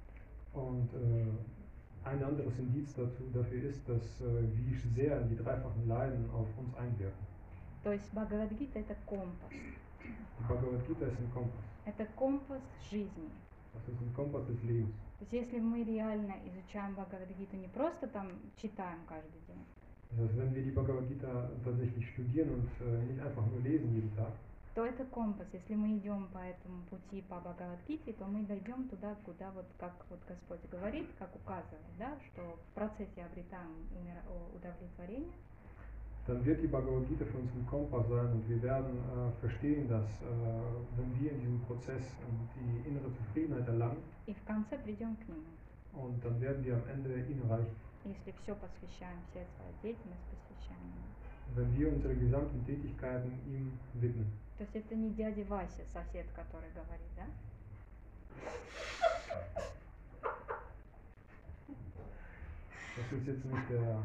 [0.53, 6.27] Und äh, ein anderes Indiz dazu, dafür ist, dass äh, wie sehr die dreifachen Leiden
[6.31, 7.25] auf uns einwirken.
[7.82, 9.50] То есть Бхагавадгита это компас.
[10.38, 11.64] Ist ein Kompass.
[11.84, 13.30] Это компас жизни.
[14.48, 14.92] Des Lebens.
[15.18, 19.64] То есть если мы реально изучаем Бхагавадгиту, не просто там читаем каждый день,
[20.14, 24.32] heißt, wenn wir die Bhagavad Gita tatsächlich studieren und nicht einfach nur lesen jeden Tag,
[24.74, 25.46] то это компас.
[25.52, 29.94] Если мы идем по этому пути по Бхагавадгите, то мы дойдем туда, куда вот как
[30.10, 33.86] вот Господь говорит, как указывает, да, что в процессе обретаем
[34.28, 35.32] о- удовлетворение,
[36.27, 39.87] dann wird die Bhagavad Gita für uns ein Kompass sein und wir werden äh, verstehen,
[39.87, 40.25] dass äh,
[40.97, 45.27] wenn wir in diesem Prozess ähm, die innere Zufriedenheit erlangen и в конце придем к
[45.29, 45.47] Нему.
[45.93, 47.75] und dann werden wir am Ende ihn erreichen.
[48.05, 51.07] Если все посвящаем, все свою деятельность посвящаем Ему.
[51.55, 54.27] Wenn wir unsere gesamten Tätigkeiten ihm widmen.
[54.57, 57.25] То есть это не дядя Вася, сосед, который говорит, да?
[62.97, 64.03] Das ist jetzt nicht der,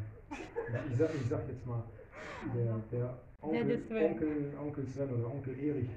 [0.90, 1.82] ich sag, ich sag jetzt mal,
[2.54, 4.12] der, der Onkel, Dядя Sven.
[4.12, 5.90] Onkel, Onkel Sven oder Onkel Erich,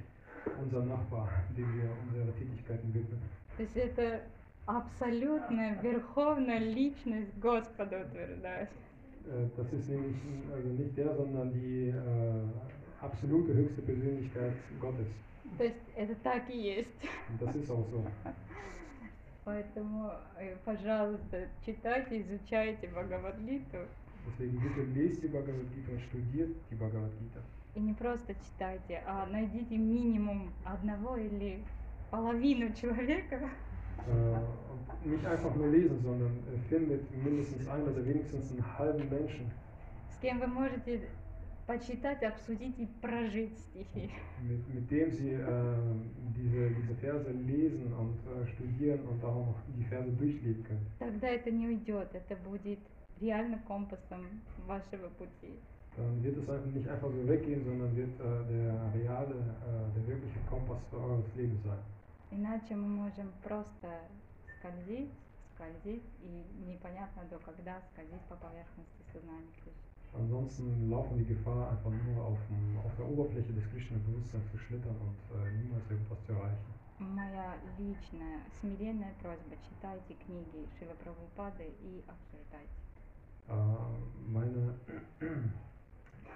[0.61, 3.19] unser Nachbar, dem wir unsere Tätigkeiten widmen.
[3.57, 4.21] То есть это
[4.67, 8.69] абсолютная верховная личность Господа утверждает.
[9.27, 12.41] Äh, Das ist nämlich n- also nicht der, sondern die äh,
[13.01, 15.07] absolute höchste Persönlichkeit Gottes.
[15.57, 16.99] То есть это так и есть.
[17.29, 18.03] Und das ist auch so.
[19.45, 23.77] Поэтому, э, пожалуйста, читайте, изучайте Бхагавадгиту.
[24.38, 27.40] Gita und studiert die Bhagavad Gita.
[27.74, 31.62] И не просто читайте, а найдите минимум одного или
[32.10, 33.48] половину человека,
[34.08, 39.50] Äh, nicht einfach nur lesen, sondern äh, findet mindestens einen oder wenigstens einen halben Menschen,
[40.08, 41.02] с кем вы можете
[41.66, 44.10] почитать, обсудить и прожить стихи.
[44.42, 45.44] mit, mit dem sie äh,
[46.34, 50.86] diese, diese Verse lesen und äh, studieren und auch die Verse durchleben können.
[50.98, 52.78] Тогда это не уйдет, это будет
[53.20, 55.58] реально компасом вашего пути.
[55.96, 60.38] Dann wird es nicht einfach so weggehen, sondern wird äh, der reale, äh, der wirkliche
[60.48, 61.78] Kompass eures Lebens sein.
[62.30, 63.88] Иначе мы можем просто
[64.58, 65.10] скользить,
[65.54, 69.90] скользить, и непонятно до когда скользить по поверхности сознания Кришны.
[70.12, 74.96] Ansonsten laufen die Gefahr, einfach nur auf, dem, auf der Oberfläche des Krishna-Bewusstseins zu schlittern
[74.98, 76.70] und äh, niemals irgendwas zu erreichen.
[76.98, 82.89] Моя личная смиренная просьба, читайте книги Шила Прабхупады и обсуждайте.
[83.50, 84.74] Äh, meine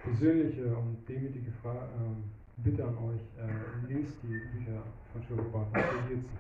[0.03, 2.15] persönliche und demütige Fra äh,
[2.57, 6.39] Bitte an euch, äh, lest die Bücher von und studiert sie.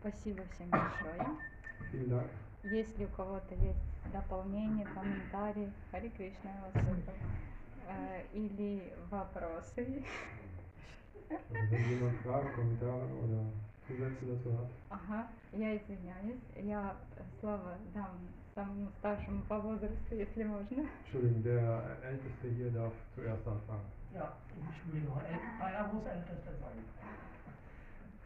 [0.00, 1.26] Спасибо всем большое.
[1.90, 2.30] Vielen Dank.
[2.64, 3.78] Если у кого-то есть
[4.12, 6.84] дополнения, комментарии, Хари Кришна вас
[7.88, 10.02] э, или вопросы,
[14.90, 18.18] ага, я извиняюсь, я э, слово дам
[18.57, 20.83] самому старшему по возрасту, если можно.
[21.03, 23.85] Entschuldigung, der Älteste hier darf zuerst anfangen.
[24.13, 26.77] Ja, Entschuldigung, El- einer muss ältester sein.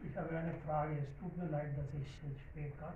[0.04, 2.93] Ich habe eine Frage, es tut mir leid, dass ich äh, spät kam.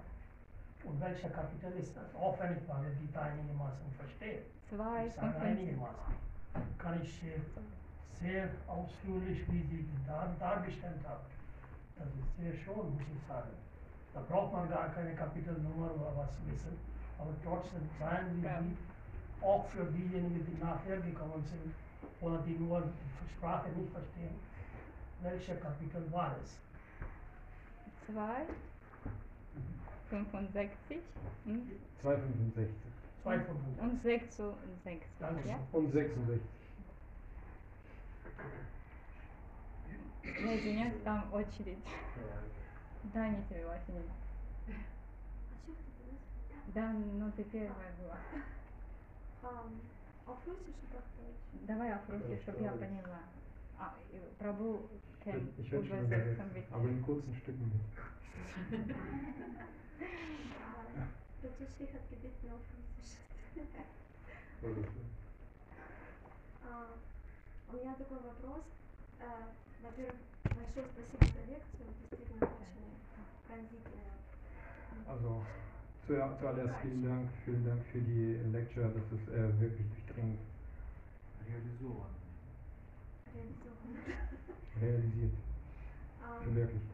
[0.83, 2.13] Und welcher Kapitel ist das?
[2.15, 4.41] Auch wenn ich Bhagavad Gita einigermaßen verstehe.
[4.69, 6.13] Zwei, Ich sage fünf, einigermaßen.
[6.77, 7.39] Kann ich äh,
[8.19, 11.23] sehr ausführlich, wie Sie da, dargestellt haben.
[11.97, 13.49] Das ist sehr schön, muss ich sagen.
[14.13, 16.77] Da braucht man gar keine Kapitelnummer oder was wissen.
[17.17, 18.59] Aber trotzdem seien Sie Ja.
[18.61, 18.77] die,
[19.41, 21.73] auch für diejenigen, die nachher gekommen sind
[22.21, 24.35] oder die nur die Sprache nicht verstehen,
[25.21, 26.57] welcher Kapitel war es?
[28.05, 28.45] zwei,
[30.09, 30.99] 65
[31.45, 31.71] und,
[32.01, 32.75] 265
[33.23, 33.79] Zwei von uns.
[33.79, 35.49] und 66, Danke.
[35.49, 35.59] ja?
[35.71, 36.41] und 66.
[40.41, 41.83] Я извиняюсь, там очередь.
[43.13, 44.09] Да, не тебе, Василий.
[46.74, 48.18] Да, ну ты первая была.
[50.26, 50.66] Auf Deutsch?
[51.66, 53.20] Давай Russisch, чтобы я поняла.
[53.78, 53.94] А,
[54.38, 54.88] Прабу
[55.24, 56.66] can Ich werde schon bitte.
[56.72, 57.84] aber in kurzen Stücken bitte.
[61.42, 63.18] Разреши hat gebeten auf Russisch.
[66.64, 66.86] А,
[67.72, 68.64] У меня такой вопрос.
[69.20, 69.24] Э,
[69.82, 72.90] Во-первых, большое спасибо за лекцию, действительно очень
[73.46, 74.16] пронзительная.
[75.06, 75.42] Also
[76.06, 80.38] zuer- zuallerst vielen Dank, vielen Dank für die Lecture, das ist äh, wirklich durchdringend
[81.46, 82.10] Реализован.
[86.22, 86.86] А, verwirklicht.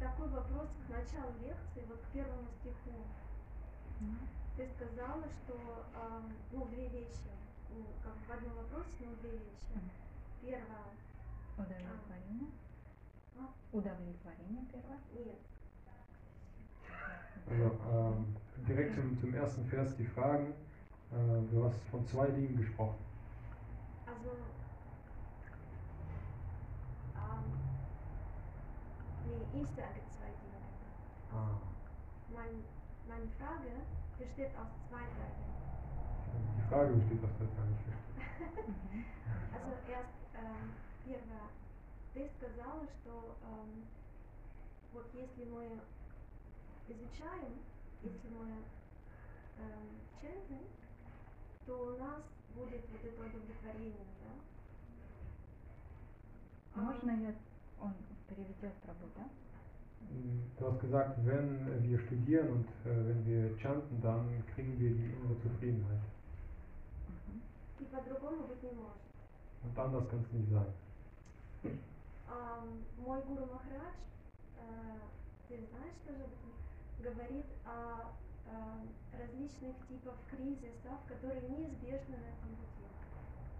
[0.00, 3.06] такой вопрос к началу лекции, вот к первому стиху.
[4.00, 4.18] Мгм.
[4.56, 7.30] Ты сказала, что ам, ну, две вещи,
[7.70, 9.72] ну, как в одном вопросе, но две вещи.
[9.74, 9.90] Мгм.
[10.42, 10.92] Первое,
[11.56, 12.50] Удовлетворение.
[13.38, 13.48] А?
[13.72, 14.98] Удовлетворение первое.
[15.14, 15.38] нет,
[17.49, 18.25] Also ähm,
[18.67, 20.53] direkt zum, zum ersten Vers die Fragen.
[21.11, 22.97] Äh, du hast von zwei Dingen gesprochen.
[24.05, 24.29] also
[27.15, 27.43] ам,
[29.25, 30.59] nee, ich sage zwei Dinge.
[31.31, 31.59] Ah.
[32.33, 32.63] Mein,
[33.07, 33.71] meine Frage
[34.19, 35.47] besteht aus zwei Teilen.
[36.57, 37.71] Die Frage besteht aus der Frage.
[37.71, 38.67] ich verstehe.
[38.67, 39.05] Мгм.
[39.53, 41.47] Also erst ähm, первое,
[42.13, 43.87] ты сказала, что эм,
[44.93, 45.79] вот если мы
[46.88, 47.62] изучаем,
[48.02, 48.64] если мы
[49.58, 50.68] эм, chanting,
[51.66, 52.22] то у нас
[52.54, 54.34] будет вот это удовлетворение, да?
[56.74, 57.34] А, Можно я...
[57.80, 57.94] Он
[58.28, 59.30] переведет пробу, да?
[60.58, 65.12] Du hast gesagt, wenn wir studieren und äh, wenn wir chanten, dann kriegen wir die
[65.12, 66.02] innere Zufriedenheit.
[69.62, 70.74] Und anders kann es nicht sein.
[72.98, 73.96] Мой гуру Махарадж,
[74.56, 75.00] э,
[75.48, 76.30] ты знаешь этом,
[77.02, 78.12] говорит о
[78.46, 82.82] э, различных типах кризисов, которые неизбежны на этом пути.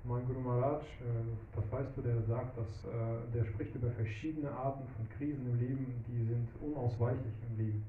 [0.04, 4.50] Mein Guru Maharaj, äh, das weißt du, der sagt, dass äh, der spricht über verschiedene
[4.50, 7.86] Arten von Krisen im Leben, die sind unausweichlich im Leben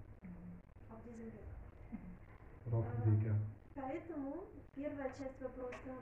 [0.89, 1.33] auf diesem Weg.
[2.67, 3.27] oder auf dem Weg.
[3.27, 3.35] Ja.
[3.75, 4.43] Поэтому
[4.75, 5.95] первая часть вопроса,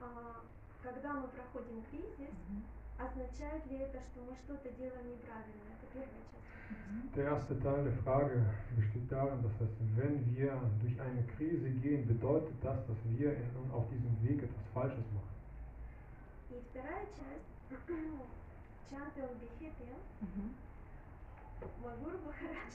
[0.00, 0.42] а,
[0.82, 2.62] когда мы проходим кризис, Мгм.
[2.98, 5.62] Означает ли это, что мы что-то делаем неправильно?
[5.74, 7.14] Это первая часть вопроса.
[7.14, 8.42] Der erste Teil der Frage
[8.76, 13.70] besteht darin, dass heißt, wenn wir durch eine Krise gehen, bedeutet das, dass wir in,
[13.72, 15.34] auf diesem Weg etwas Falsches machen.
[16.50, 17.50] И вторая часть,
[18.90, 19.90] Chant and Be Happy,
[20.20, 20.54] Мгм.
[21.82, 22.74] мой гуру Махарадж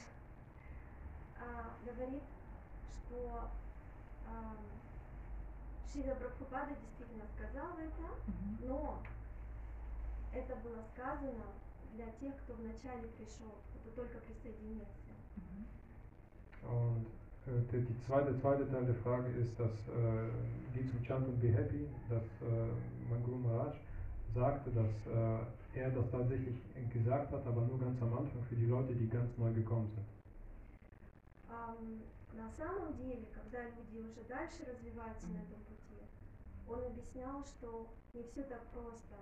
[1.40, 2.22] а, говорит,
[2.92, 3.48] что
[4.28, 4.56] а,
[5.90, 9.02] Шрила Прабхупада действительно сказал это, но
[10.32, 11.44] это было сказано
[11.94, 15.10] для тех, кто вначале пришел, кто только присоединился.
[16.62, 17.06] Und
[17.46, 20.28] äh, die zweite, zweite Teil der Frage ist, dass äh,
[20.74, 22.68] geht zum Chant und Be Happy, dass äh,
[23.08, 23.74] mein Guru Maharaj
[24.34, 26.56] sagte, dass äh, er das tatsächlich
[26.92, 30.06] gesagt hat, aber nur ganz am Anfang für die Leute, die ganz neu gekommen sind.
[31.48, 32.02] Ам,
[32.36, 35.98] на самом деле, когда люди уже дальше развиваются на этом пути,
[36.68, 39.16] он объяснял, что не все так просто.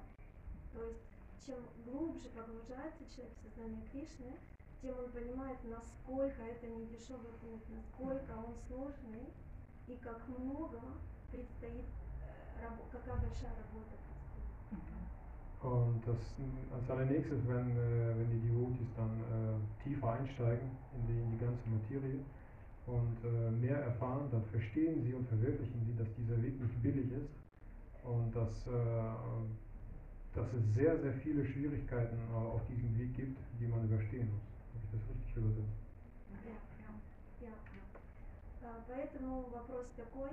[0.71, 1.03] То есть,
[1.45, 4.33] чем глубже погружается человек в сознание Кришны,
[4.81, 9.33] тем он понимает, насколько это не дешевый путь, насколько он сложный
[9.87, 10.81] и как много
[11.31, 11.85] предстоит,
[12.21, 14.47] э, рабо- какая большая работа предстоит.
[14.71, 15.09] Мгм.
[15.61, 16.19] Und das
[16.73, 21.37] als allernächstes, wenn, äh, wenn die Devotees dann äh, tiefer einsteigen in die, in die
[21.37, 22.19] ganze Materie
[22.85, 27.11] und äh, mehr erfahren, dann verstehen sie und verwirklichen sie, dass dieser Weg nicht billig
[27.13, 27.31] ist
[28.03, 28.71] und dass, äh,
[30.35, 34.41] dass es sehr, sehr viele Schwierigkeiten äh, auf diesem Weg gibt, die man überstehen muss.
[34.73, 35.79] Habe ich das richtig übersetzt?
[37.41, 37.49] Я.
[38.67, 40.31] А, Поэтому вопрос такой,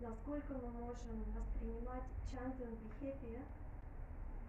[0.00, 3.38] насколько мы можем воспринимать chant and be happy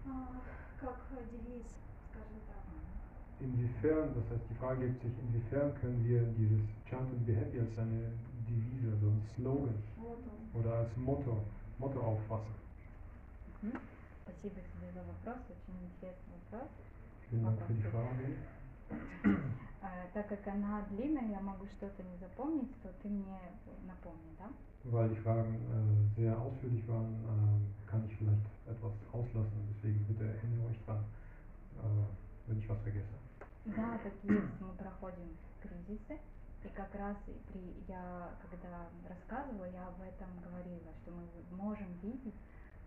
[0.06, 0.41] а,
[0.80, 1.66] как э, девиз,
[2.10, 2.62] скажем так.
[3.39, 7.60] Inwiefern, das heißt, die Frage gibt sich, inwiefern können wir dieses Chant and Be Happy
[7.60, 8.12] als eine
[8.47, 10.30] Devise, also ein Slogan Мото.
[10.54, 11.38] oder als Motto,
[11.80, 12.54] Motto auffassen?
[13.64, 13.80] Мгм.
[14.41, 16.70] Спасибо тебе за вопрос, очень интересный вопрос.
[19.82, 23.41] А, так как она длинная, я могу что-то не запомнить, то ты мне
[23.87, 24.51] напомни, да?
[24.84, 29.74] Weil die Fragen äh, sehr ausführlich waren, äh, kann ich vielleicht etwas auslassen.
[29.76, 31.05] Deswegen bitte erinnere euch dran,
[31.78, 33.07] äh, wenn ich was vergesse.
[33.66, 36.18] Да, так есть, мы проходим кризисы,
[36.64, 37.16] и как раз
[37.49, 42.34] при, я, когда рассказывала, я об этом говорила, что мы можем видеть,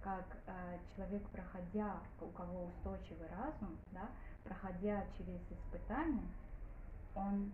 [0.02, 4.10] как э, человек, проходя, у кого устойчивый разум, да,
[4.43, 6.28] проходя через испытания,
[7.16, 7.52] он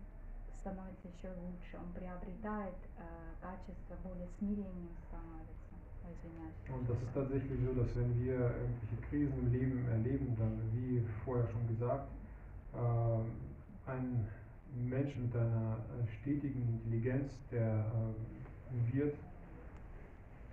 [0.60, 3.02] становится еще лучше, он приобретает э,
[3.40, 5.66] качество более смирением становится.
[6.68, 11.04] Und das ist tatsächlich so, dass wenn wir irgendwelche Krisen im Leben erleben, dann, wie
[11.24, 12.08] vorher schon gesagt,
[12.74, 14.26] äh, ein
[14.74, 15.78] Mensch mit einer
[16.20, 19.16] stetigen Intelligenz, der äh, wird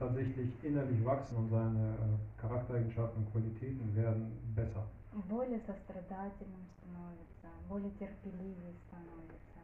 [0.03, 4.85] tatsächlich innerlich wachsen und seine äh, Charaktereigenschaften und Qualitäten werden besser.
[5.29, 9.59] более сострадательным становится, более терпеливее становится.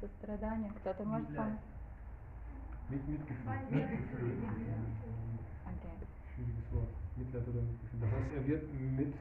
[0.00, 0.70] Сострадание.
[0.80, 1.58] Кто-то может Медляет.
[1.58, 1.62] помочь?
[2.90, 3.48] Mit, Mitgefühl.
[5.66, 5.90] Окей.
[6.34, 6.88] Schwieriges Wort.
[7.16, 8.00] Mitleid oder Mitgefühl.
[8.00, 9.14] Das heißt, er wird mit,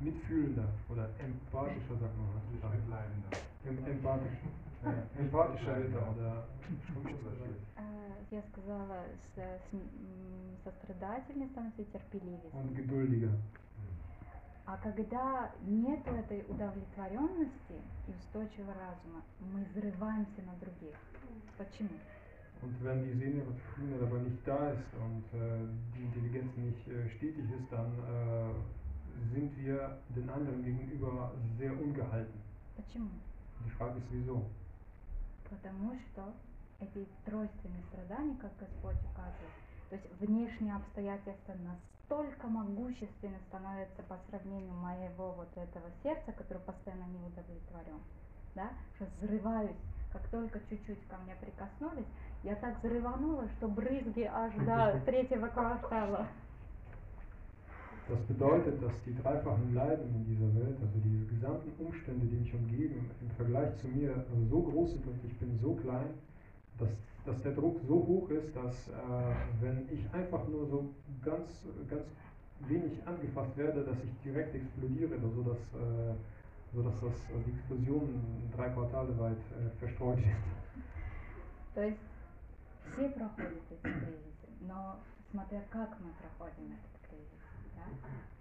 [0.00, 2.78] mitfühlender oder empathischer, sagt man heutzutage.
[3.66, 4.38] Em, empathisch.
[4.84, 6.48] Ja, empathischer wird er oder
[7.76, 12.52] Э, Я сказала, с, с- м, сострадательнее становится и терпеливее.
[12.52, 13.30] und geduldiger.
[14.66, 20.96] А когда нет этой удовлетворенности и устойчивого разума, мы взрываемся на других.
[21.58, 21.98] Почему?
[22.62, 27.08] Und wenn diese innere Zufriedenheit aber nicht da ist und äh, die Intelligenz nicht äh,
[27.16, 28.54] stetig ist, dann äh,
[29.34, 32.40] sind wir den anderen gegenüber sehr ungehalten.
[32.76, 33.10] Почему?
[33.64, 34.50] Die Frage ist wieso.
[35.49, 36.33] Потому что
[36.79, 39.53] эти тройственные страдания, как Господь указывает,
[39.89, 47.05] то есть внешние обстоятельства настолько могущественно становятся по сравнению моего вот этого сердца, которое постоянно
[47.05, 47.99] не удовлетворен,
[48.55, 49.77] да, что взрываюсь,
[50.11, 52.07] как только чуть-чуть ко мне прикоснулись,
[52.43, 56.27] я так взрыванула, что брызги аж до третьего квартала.
[58.08, 62.52] Das bedeutet, dass die dreifachen Leiden in dieser Welt, also diese gesamten Umstände, die mich
[62.52, 66.10] umgeben, im Vergleich zu mir so groß sind und ich bin so klein,
[66.78, 66.88] dass,
[67.24, 68.92] dass der Druck so hoch ist, dass äh,
[69.60, 70.90] wenn ich einfach nur so
[71.22, 72.04] ganz, ganz
[72.68, 76.14] wenig angefasst werde, dass ich direkt explodiere, so dass, äh,
[76.74, 80.26] so dass das, äh, die Explosion drei Quartale weit äh, verstreut ist.
[81.74, 82.00] То есть
[82.92, 84.96] все проходят эти кризисы, но
[85.30, 86.93] смотря как мы проходим этот кризис.
[86.93, 86.93] Да?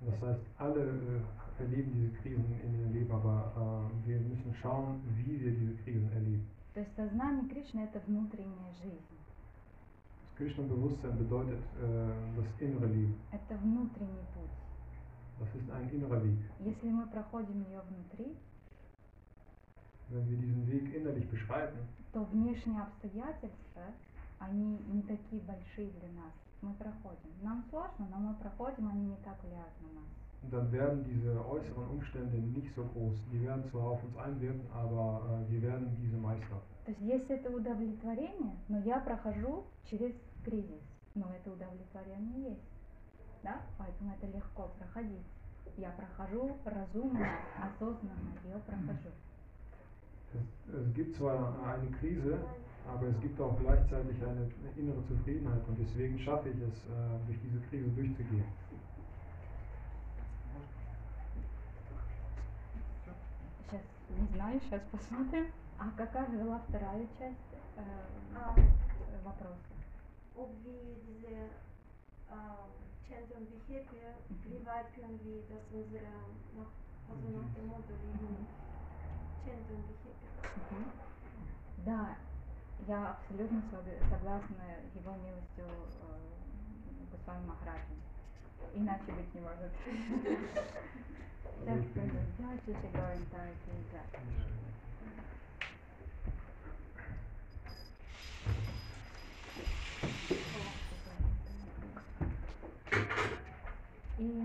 [0.01, 5.01] Das heißt, alle äh, erleben diese Krisen in ihrem Leben, aber äh, wir müssen schauen,
[5.17, 6.47] wie wir diese Krisen erleben.
[6.75, 9.15] То есть сознание Кришны это внутренняя жизнь,
[10.27, 13.15] Das Krishna-Bewusstsein bedeutet äh, das innere Leben.
[13.33, 14.51] это внутренний путь.
[15.41, 16.39] Das ist ein innerer Weg.
[16.61, 18.37] Если мы проходим ее внутри,
[20.11, 21.79] Wenn wir diesen Weg innerlich beschreiten,
[22.13, 23.83] то внешние обстоятельства,
[24.39, 26.33] они не такие большие для нас.
[26.65, 27.31] Мы проходим.
[27.43, 30.09] Нам сложно, но мы проходим, они не так влияют на нас.
[30.51, 33.15] dann werden diese äußeren Umstände nicht so groß.
[33.33, 36.61] Die werden zwar auf uns einwirken, aber äh, wir werden diese meistern.
[36.85, 40.13] То есть есть это удовлетворение, но я прохожу через
[40.45, 40.83] кризис.
[41.15, 42.69] Но это удовлетворение есть.
[43.43, 43.61] Да?
[43.79, 45.27] Поэтому это легко проходить.
[45.77, 47.27] Я прохожу разумно,
[47.61, 49.11] осознанно ее прохожу.
[50.34, 52.38] Es, es gibt zwar eine Krise,
[52.88, 57.40] aber es gibt auch gleichzeitig eine innere Zufriedenheit und deswegen schaffe ich es, äh, durch
[57.44, 58.46] diese Krise durchzugehen.
[63.66, 65.46] Сейчас не знаю, сейчас посмотрим.
[65.80, 67.38] А какая была вторая часть
[67.78, 67.82] э,
[68.36, 68.54] А,
[69.24, 69.56] вопроса?
[70.36, 71.36] ob wir diese
[72.32, 72.70] ähm,
[73.08, 74.14] Chant und Behavior,
[74.46, 76.04] wie weit können wir das unsere,
[76.56, 76.72] nach,
[77.10, 78.48] also nach dem Motto leben,
[79.44, 80.03] Chant und Behavior.
[80.57, 80.93] Мгм.
[81.79, 82.19] Да,
[82.89, 84.65] я абсолютно сог- согласна
[84.95, 85.67] его милостью
[86.01, 87.95] э, Госвами Махараджи.
[88.75, 89.73] Иначе быть не может.
[89.87, 91.75] Ich bin, Да,
[92.95, 94.21] going time exact.
[104.19, 104.45] И,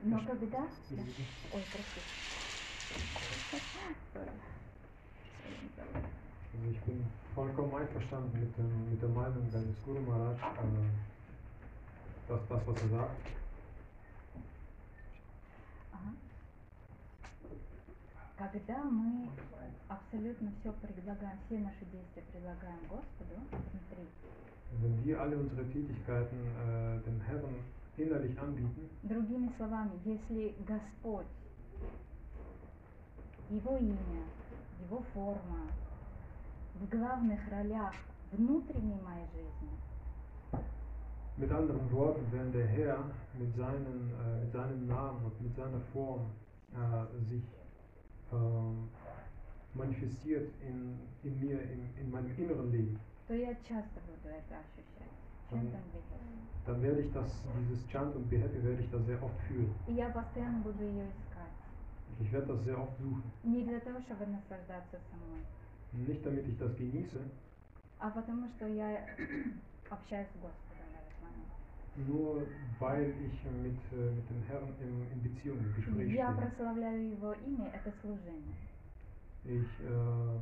[0.00, 0.68] но когда...
[0.90, 1.04] Да.
[1.52, 2.06] Ой, простите.
[4.14, 4.30] Also
[6.70, 7.04] ich bin
[7.34, 10.38] vollkommen einverstanden mit, dem, mit der Meinung des Guru Maharaj, äh,
[12.28, 13.26] dass das, was er sagt.
[18.36, 19.28] Когда мы
[19.88, 24.08] абсолютно все предлагаем, все наши действия предлагаем Господу внутри,
[24.80, 27.54] wenn wir alle unsere Tätigkeiten äh, dem Herrn
[27.96, 31.26] innerlich anbieten, другими словами, если Господь,
[33.49, 34.23] Его имя,
[34.81, 35.67] Его форма
[36.75, 37.93] в главных ролях
[38.31, 39.69] внутренней моей жизни,
[41.37, 43.05] Mit anderen Worten, wenn der Herr
[43.37, 46.31] mit, seinen, äh, mit seinem Namen und mit seiner Form
[46.73, 47.43] äh, sich
[48.33, 48.89] ähm,
[49.73, 55.13] manifestiert in, in mir, in, in meinem inneren Leben, то я часто буду это ощущать.
[55.49, 55.71] Чем Мгм.
[55.71, 56.65] там видеть.
[56.65, 57.31] dann werde ich das,
[57.61, 59.73] dieses Chant und Be Happy werde ich das sehr oft fühlen.
[59.87, 61.32] И я постоянно буду ее искать.
[62.21, 63.23] Ich werde das sehr oft suchen.
[63.43, 65.45] Не для того, чтобы наслаждаться самой,
[65.93, 67.19] Nicht damit ich das genieße,
[67.99, 69.05] а потому что я
[69.89, 71.49] общаюсь с Господом в этот момент.
[72.07, 72.45] nur
[72.79, 76.47] weil ich mit, äh, mit dem Herrn in, in Beziehung, im Gespräch Я stehe.
[76.47, 78.55] прославляю Его имя, это служение.
[79.45, 80.39] Ich äh,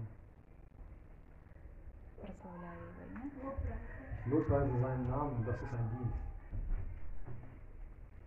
[2.22, 3.32] Прославляю Его имя.
[3.44, 3.78] Лопра.
[4.26, 6.18] lobpreise seinen Namen, das ist ein Dienst.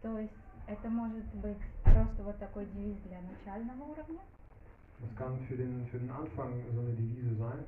[0.02, 0.32] То есть
[0.67, 4.21] Это может быть просто вот такой девиз для начального уровня,
[5.01, 7.63] Das kann für den, für den Anfang so eine Devise sein.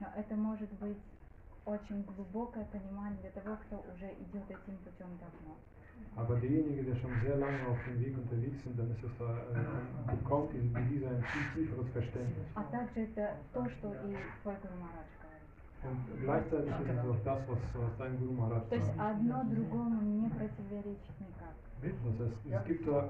[0.00, 0.96] но это может быть
[1.66, 5.56] очень глубокое понимание для того, кто уже идет этим путем давно.
[6.16, 9.36] Aber derjenige, der schon sehr lange auf dem Weg unterwegs sind, dann ist es da,
[9.36, 12.46] äh, bekommt diese, dieser ein viel tieferes Verständnis.
[12.54, 15.10] А также это то, что и твой Гуру Марадж.
[15.82, 19.00] Und gleichzeitig ist es auch das, was, was dein Guru Maharaj То есть sagt.
[19.00, 21.54] одно другому не противоречит никак.
[21.82, 23.08] Das heißt, es gibt da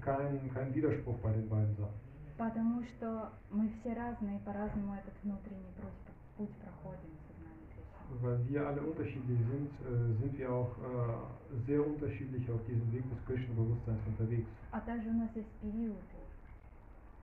[0.00, 2.00] keinen keinen Widerspruch bei den beiden Sachen.
[2.36, 8.22] Потому что мы все разные, по-разному этот внутренний путь, путь проходим в сознании Кришны.
[8.22, 13.02] Weil wir alle unterschiedlich sind, äh, sind wir auch äh, sehr unterschiedlich auf diesem Weg
[13.10, 14.48] des Krishna-Bewusstseins unterwegs.
[14.70, 16.18] А также у нас есть периоды,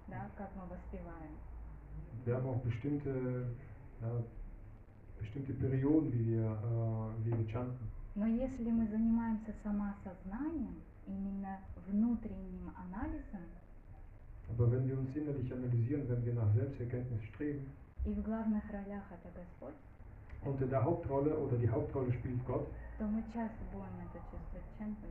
[0.08, 1.36] да, как мы воспеваем.
[2.26, 3.48] Wir haben auch bestimmte,
[4.02, 4.24] ja,
[5.20, 7.90] bestimmte Perioden, wie wir, äh, wie wir chanten.
[8.16, 13.46] Но если мы занимаемся самосознанием, именно внутренним анализом,
[14.50, 17.66] Aber wenn wir uns innerlich analysieren, wenn wir nach Selbsterkenntnis streben
[18.06, 19.74] и в главных ролях это Господь,
[20.44, 22.68] und in der Hauptrolle oder die Hauptrolle spielt Gott,
[23.00, 25.10] то мы часто будем это чувствовать чантом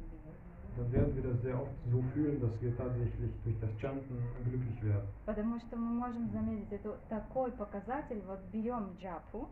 [0.77, 4.83] dann werden wir das sehr oft so fühlen, dass wir tatsächlich durch das Chanten glücklich
[4.83, 5.07] werden.
[5.25, 9.49] Потому что мы можем заметить, это такой показатель, вот берем джапу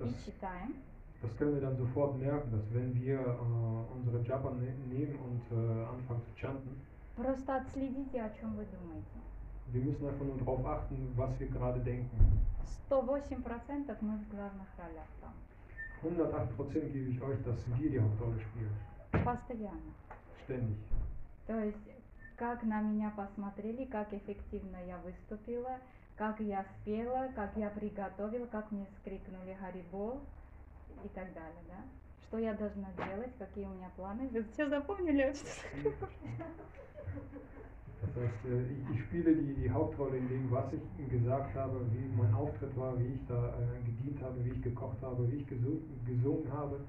[0.00, 0.76] Und и Das, читаем,
[1.22, 5.42] das können wir dann sofort merken, dass wenn wir äh, unsere Japa ne nehmen und
[5.50, 6.80] äh, anfangen zu chanten,
[7.16, 9.18] просто отследите, о чем вы думаете.
[9.72, 12.16] wir müssen einfach nur darauf achten, was wir gerade denken.
[12.88, 15.34] 108% мы в главных ролях там.
[16.02, 18.74] 108% gebe ich euch, dass wir die Hauptrolle spielen.
[19.24, 19.92] Постоянно.
[20.44, 20.78] Ständig.
[21.46, 21.78] То есть,
[22.36, 25.78] как на меня посмотрели, как эффективно я выступила,
[26.16, 30.20] как я спела, как я приготовила, как мне скрикнули Харибол
[31.03, 31.83] и так далее, да?
[32.27, 34.27] Что я должна делать, какие у меня планы.
[34.29, 35.33] Вы все запомнили?
[38.01, 41.79] Das heißt, äh, ich, ich spiele die, die Hauptrolle in dem, was ich gesagt habe,
[41.91, 45.37] wie mein Auftritt war, wie ich da äh, gedient habe, wie ich gekocht habe, wie
[45.37, 46.81] ich gesu gesungen habe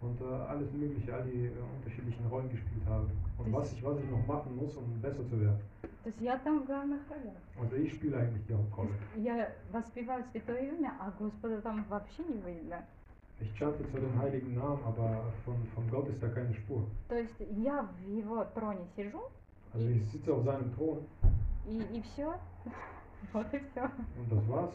[0.00, 3.06] und äh, alles Mögliche, all die äh, unterschiedlichen Rollen gespielt habe.
[3.38, 5.60] Und was ich, was ich noch machen muss, um besser zu werden.
[6.02, 7.36] То есть я там в главных ролях.
[7.60, 8.88] Also ich spiele eigentlich die То Hauptrolle.
[9.14, 12.82] есть Я воспеваю святое имя, а Господа там вообще не видно.
[13.39, 16.83] Ich chante zwar den heiligen Namen, aber von, von Gott ist da keine Spur.
[17.07, 19.21] То есть я в его троне сижу,
[19.73, 21.05] Also ich sitze auf seinem Thron
[21.67, 22.33] и, и все.
[23.33, 23.81] Вот и все.
[24.17, 24.73] und das war's.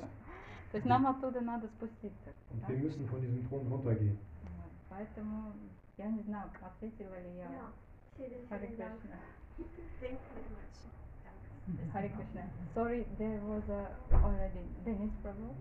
[0.70, 2.30] То есть нам оттуда надо спуститься.
[2.52, 2.68] Und да?
[2.68, 4.18] wir müssen von diesem Thron runtergehen.
[4.88, 5.52] Поэтому
[5.96, 8.60] я не знаю, ответила ли я Dank.
[8.60, 9.18] Кришна.
[9.56, 10.76] Thank you very much.
[11.24, 11.92] Danke.
[11.92, 12.42] Харе Кришна.
[12.74, 13.88] Sorry, there was a
[14.22, 15.54] already Dennis Prabhu.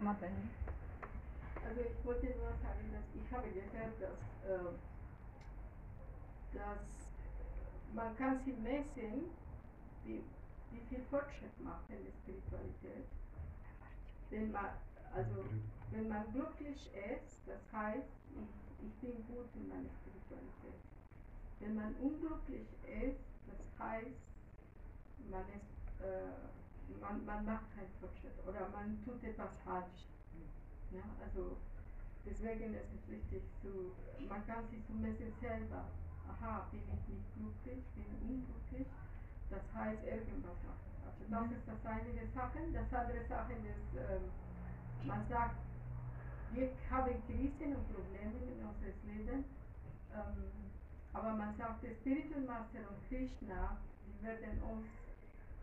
[0.00, 0.28] Mathe.
[1.66, 4.16] Also ich wollte nur sagen, dass ich habe gehört,
[4.46, 4.78] ähm,
[6.52, 7.06] dass, äh, dass
[7.94, 9.30] man kann sie messen,
[10.04, 10.22] wie,
[10.70, 13.06] wie viel Fortschritt macht in der Spiritualität.
[14.30, 14.66] Wenn man,
[15.14, 15.44] also,
[15.90, 20.80] wenn man glücklich ist, das heißt, ich, ich bin gut in meiner Spiritualität.
[21.60, 24.20] Wenn man unglücklich ist, das heißt,
[25.30, 26.65] man ist äh,
[27.00, 30.06] man, man macht keinen Fortschritt oder man tut etwas falsch.
[30.90, 31.56] Ja, also
[32.24, 33.92] deswegen ist es wichtig, zu,
[34.28, 35.86] man kann sich zu messen selber.
[36.28, 38.86] Aha, bin ich nicht glücklich, bin unglücklich.
[39.50, 40.90] Das heißt irgendwas machen.
[41.06, 42.58] Also das ist das eine Sache.
[42.72, 44.26] Das andere Sache ist, ähm,
[45.06, 45.56] man sagt,
[46.52, 49.44] wir haben Krisen und Probleme in unserem Leben.
[50.14, 50.66] Ähm,
[51.12, 54.86] aber man sagt, der Spiritual Master und Krishna, die werden uns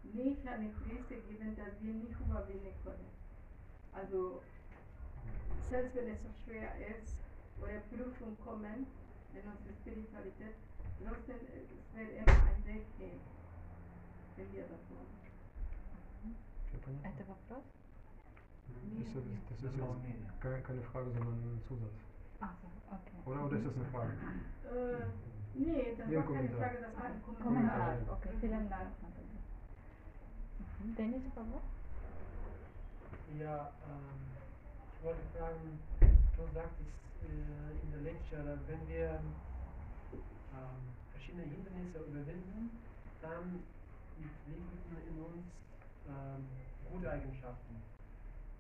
[0.02, 3.08] nicht eine Krise geben, dass wir nicht überwinden können.
[3.92, 4.42] Also
[5.70, 7.16] selbst wenn es so schwer ist
[7.60, 8.86] oder Prüfungen kommen
[9.34, 10.54] in unserer Spiritualität,
[11.04, 13.20] trotzdem äh, es wird immer ein Weg gehen,
[14.36, 15.18] wenn wir das machen.
[17.02, 17.64] Это вопрос?
[18.68, 19.16] Das ist,
[19.50, 21.98] das ist jetzt keine, keine Frage, sondern ein Zusatz.
[22.40, 22.54] А,
[22.90, 23.18] окей.
[23.26, 24.12] Oder, oder ist das eine Frage?
[24.64, 25.04] Äh,
[25.54, 26.60] nee, das Ihr war keine Kommentar.
[26.60, 27.44] Frage, das war ein Kommentar.
[27.44, 28.08] Комментарий.
[28.08, 28.90] Окей, vielen Dank,
[30.83, 31.61] Dennis, Papa?
[33.39, 34.19] Ja, ähm,
[34.91, 36.91] ich wollte fragen, du sagtest
[37.23, 39.21] äh, in der Lecture, wenn wir
[40.11, 42.69] ähm, verschiedene Hindernisse überwinden,
[43.21, 43.63] dann
[44.19, 45.45] entwickeln in uns
[46.05, 46.43] ähm,
[46.91, 47.79] gute Eigenschaften.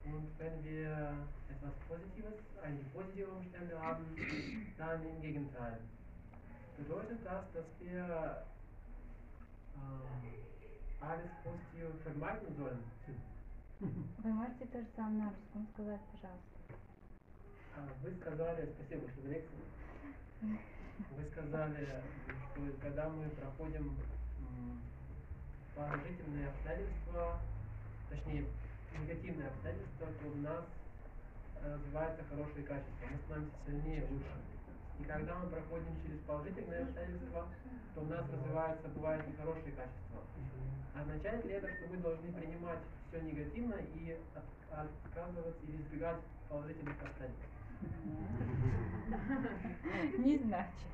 [0.05, 4.05] Und wenn wir etwas Positives, eine positive Umstände haben,
[4.77, 5.77] dann im Gegenteil.
[6.77, 8.43] Bedeutet das, dass wir
[9.75, 10.52] ähm,
[11.03, 12.83] alles Positive vermeiden sollen?
[14.19, 16.59] Вы можете то же самое на русском сказать, пожалуйста?
[17.75, 19.65] А, Вы сказали, спасибо, что лекцию.
[21.11, 22.03] Вы сказали,
[22.53, 23.97] что когда мы проходим
[25.75, 27.41] положительные обстоятельства,
[28.09, 28.47] точнее,
[28.99, 30.65] негативные обстоятельства, то у нас
[31.55, 34.52] э, развиваются хорошие качества, мы становимся сильнее, лучше.
[35.03, 37.45] И когда мы проходим через положительные обстоятельства,
[37.93, 40.21] то у нас развиваются, бывают нехорошие качества.
[40.95, 46.95] Означает ли это, что мы должны принимать все негативно и от- отказываться или избегать положительных
[47.03, 47.49] обстоятельств?
[50.19, 50.87] Не значит.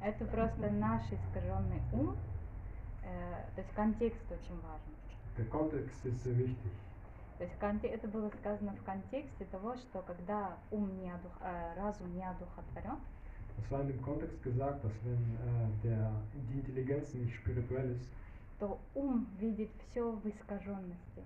[0.00, 2.16] Это просто наш искаженный ум.
[3.02, 4.94] Э, то есть контекст очень важен.
[5.36, 6.72] Der Kontext ist wichtig.
[7.38, 12.14] То есть это было сказано в контексте того, что когда ум не одух- э, разум
[12.14, 12.98] не одухотворен,
[13.58, 18.10] Es war in dem Kontext gesagt, dass wenn äh, der, die Intelligenz nicht spirituell ist,
[18.58, 21.22] то ум видит все в искаженности.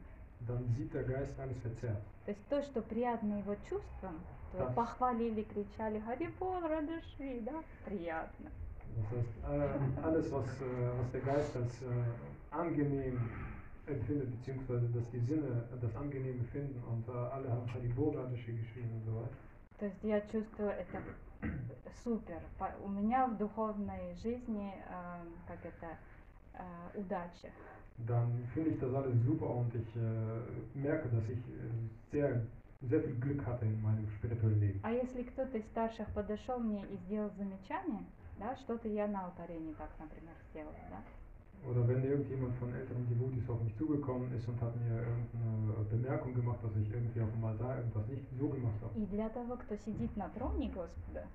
[0.46, 2.02] dann sieht der Geist alles verzerrt.
[2.24, 4.20] То есть то, что приятно его чувствам,
[4.52, 4.66] то Да.
[4.74, 8.50] похвалили, кричали Харибол, Радыши, да, приятно.
[8.96, 11.86] Das heißt, äh, alles, was, äh, was der Geist als äh,
[12.50, 13.18] angenehm
[13.90, 19.04] empfindet, beziehungsweise dass die Sinne das Angenehme finden und äh, alle haben Haribo-Radische geschrieben und
[19.04, 19.36] so weiter.
[19.78, 21.02] То есть я чувствую это
[22.04, 22.40] супер.
[22.84, 25.96] У меня в духовной жизни, э, как это,
[26.54, 27.48] э, удача.
[28.06, 32.42] Dann finde ich das alles super und ich äh, merke, dass ich äh, sehr,
[32.82, 34.80] sehr viel Glück hatte in meinem spirituellen Leben.
[34.82, 38.04] А если кто-то из старших подошел мне и сделал замечание,
[38.38, 41.02] да, что-то я на алтаре не так, например, сделала, да,
[41.69, 46.33] Oder wenn irgendjemand von älteren Devotees auf mich zugekommen ist und hat mir irgendeine Bemerkung
[46.35, 48.93] gemacht, dass ich irgendwie auf dem Altar irgendwas nicht so gemacht habe.
[48.99, 51.25] и для того, кто сидит на троне Господа,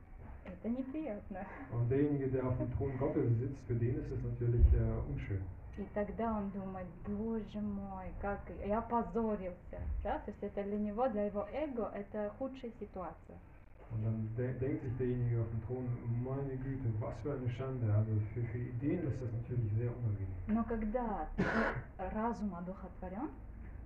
[0.45, 1.45] это неприятно.
[1.73, 5.43] Und derjenige, der auf dem Thron Gottes sitzt, für den ist es natürlich äh, unschön.
[5.79, 11.09] И тогда он думает, боже мой, как я позорился, да, то есть это для него,
[11.09, 13.39] для его эго, это худшая ситуация.
[13.92, 15.88] Und dann de denkt sich derjenige auf dem Thron,
[16.24, 17.94] meine Güte, was für eine Schande.
[17.94, 20.36] Also für, für Ideen ist das natürlich sehr unangenehm.
[20.48, 21.28] Но когда
[21.98, 23.30] разум одухотворен,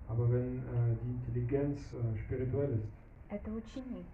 [0.08, 2.88] Aber wenn äh, die Intelligenz äh, spirituell ist,
[3.28, 4.06] это ученик.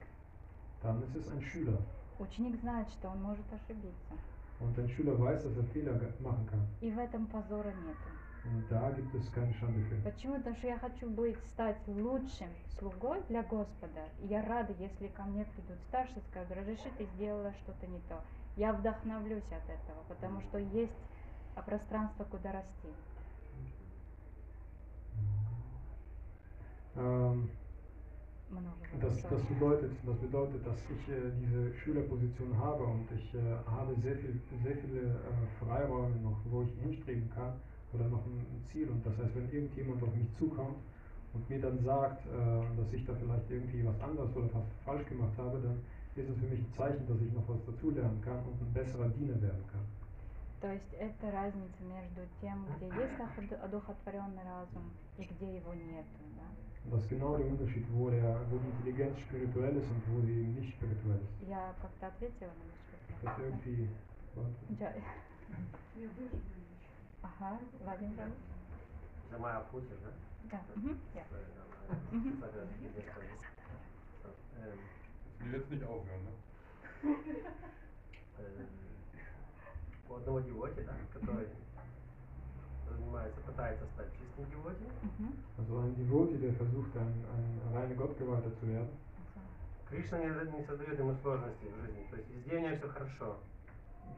[0.83, 1.79] dann ist es ein Schüler.
[2.19, 4.15] Ученик знает, что он может ошибиться.
[4.61, 6.61] Und ein Schüler weiß, dass er Fehler machen kann.
[6.81, 8.11] И в этом позора нету.
[8.71, 9.97] Da gibt es keine Schande für.
[10.03, 10.37] Почему?
[10.37, 12.49] Потому что я хочу быть, стать лучшим
[12.79, 14.09] слугой для Господа.
[14.21, 18.01] И я рада, если ко мне придут старшие и скажут, разреши, ты сделала что-то не
[18.09, 18.21] то.
[18.57, 20.93] Я вдохновлюсь от этого, потому что есть
[21.65, 22.89] пространство, куда расти.
[26.97, 27.51] Ähm,
[29.01, 33.95] das, das, bedeutet, das bedeutet, dass ich äh, diese Schülerposition habe und ich äh, habe
[34.03, 37.61] sehr, viel, sehr viele äh, Freiräume noch, wo ich hinstreben kann
[37.96, 38.90] oder noch ein ein Ziel.
[38.90, 40.78] Und das heißt, wenn irgendjemand auf mich zukommt
[41.34, 42.32] und mir dann sagt, äh,
[42.78, 45.80] dass ich da vielleicht irgendwie was anderes oder was falsch gemacht habe, dann
[46.16, 49.10] ist es für mich ein Zeichen, dass ich noch was dazulernen kann und ein besserer
[49.10, 49.86] Diener werden kann.
[50.62, 56.06] То есть это разница между тем, где есть охот- одухотворенный разум и где его нет.
[56.38, 56.46] Да?
[56.86, 60.22] Und das ist genau der Unterschied, wo, der, wo die Intelligenz spirituell ist und wo
[60.22, 61.50] sie eben nicht spirituell ist.
[61.50, 62.80] Я как-то ответила на ваш
[63.24, 63.40] Das вопрос?
[63.40, 63.90] irgendwie.
[64.80, 64.94] Да.
[67.23, 68.39] Ага, Владимир Иванович?
[69.39, 70.11] Моя вкусы, да?
[70.51, 70.61] Да.
[71.15, 71.25] я.
[72.13, 72.43] Мгм.
[75.41, 76.33] Die wird nicht aufhören, ne?
[80.09, 81.49] У одного девоти, да, который
[82.89, 84.87] занимается, пытается стать чистым девоти.
[85.59, 88.89] Also ein Devotee, der versucht, ein, ein reiner Gottgeweihter zu werden.
[89.89, 93.39] Кришна не, не создает ему сложностей в жизни, то есть везде у него все хорошо.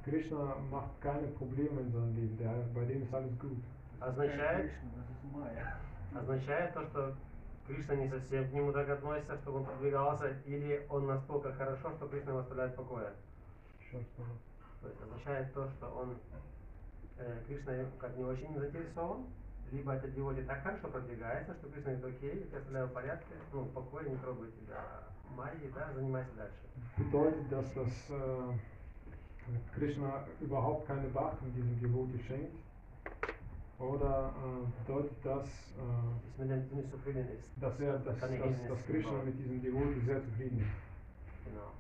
[0.05, 3.59] Krishna macht keine Probleme in seinem Leben, der, bei dem ist alles gut.
[4.01, 4.71] Означает,
[6.15, 7.15] означает то, что
[7.67, 12.09] Кришна не совсем к нему так относится, чтобы он продвигался, или он настолько хорошо, что
[12.09, 13.13] Кришна его оставляет в покое.
[13.81, 14.05] Еще?
[14.81, 16.17] То есть означает то, что он
[17.19, 19.27] э, Кришна как не очень заинтересован,
[19.71, 23.63] либо этот девоти так хорошо продвигается, что Кришна говорит, окей, я оставляю в порядке, ну,
[23.63, 24.83] в покое, не трогай тебя.
[25.37, 26.57] Майи, да, занимайся дальше.
[26.97, 28.55] Bedeutet das, dass äh,
[29.76, 32.56] Krishna überhaupt keine Beachtung diesem Devotee schenkt?
[33.80, 35.82] Oder äh, bedeutet das, äh,
[36.38, 39.26] Если mit dem nicht zufrieden ist, dass, er, dass, keine dass, Hindernis dass Krishna gebaut.
[39.26, 41.46] mit diesem Devotee sehr zufrieden ist?
[41.46, 41.72] Genau.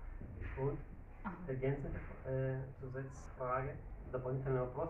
[0.68, 0.78] Und
[1.24, 1.36] Ага.
[1.48, 1.96] ergänzend
[2.26, 3.76] äh, zu dieser Frage,
[4.12, 4.90] дополнительный вопрос.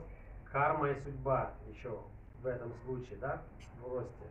[0.51, 1.99] Карма и судьба еще
[2.41, 3.43] в этом случае, да,
[3.79, 4.25] в росте.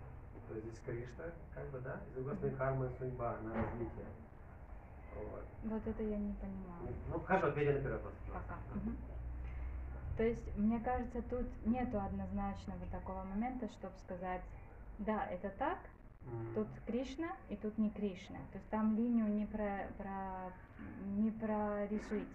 [0.49, 1.25] То есть здесь Кришна,
[1.55, 4.07] как бы, да, и с другой стороны карма и судьба на развитие.
[5.16, 5.88] Вот.
[5.88, 6.96] Это я не понимаю.
[7.10, 8.14] Ну, хорошо, ответьте на первый вопрос.
[8.34, 8.58] Пока.
[8.76, 8.98] Мгм.
[10.18, 14.42] То есть, мне кажется, тут нету однозначного такого момента, чтобы сказать,
[15.00, 15.78] да, это так,
[16.56, 18.38] тут Кришна и тут не Кришна.
[18.52, 20.52] То есть там линию не, про, про,
[21.18, 22.26] не прорисуйте.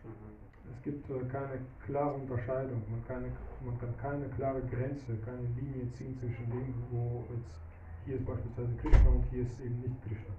[0.70, 5.93] Es gibt äh, keine klare Unterscheidung, man, keine, man kann keine klare Grenze, keine Linie
[5.93, 7.59] ziehen zwischen dem, wo jetzt
[8.07, 10.32] hier ist beispielsweise Krishna und hier ist eben nicht Krishna.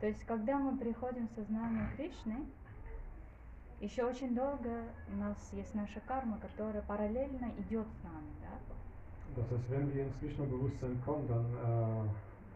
[0.00, 2.44] То есть, когда мы приходим в сознание Кришны,
[3.80, 8.56] еще очень долго у нас есть наша карма, которая параллельно идет с нами, да?
[9.36, 12.08] Das heißt, wenn wir ins Krishna-Bewusstsein kommen, dann äh,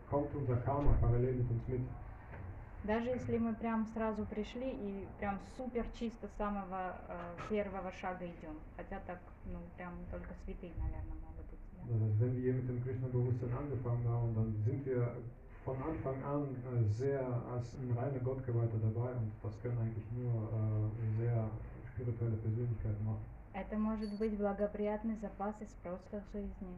[0.08, 1.80] kommt unser Karma parallel mit uns mit.
[2.84, 8.24] Даже если мы прям сразу пришли и прям супер чисто с самого э, первого шага
[8.24, 11.76] идем, хотя так, ну, прям только святые, наверное, могут идти.
[11.76, 11.82] да?
[11.92, 15.16] Das heißt, wenn wir mit dem Krishna-Bewusstsein angefangen haben, dann sind wir
[15.65, 20.31] von Anfang an äh, sehr als ein reiner Gottgeweihter dabei und das können eigentlich nur
[20.53, 21.49] äh, sehr
[21.93, 23.25] spirituelle Persönlichkeiten machen.
[23.53, 26.77] Это может быть благоприятный запас из прошлых жизней.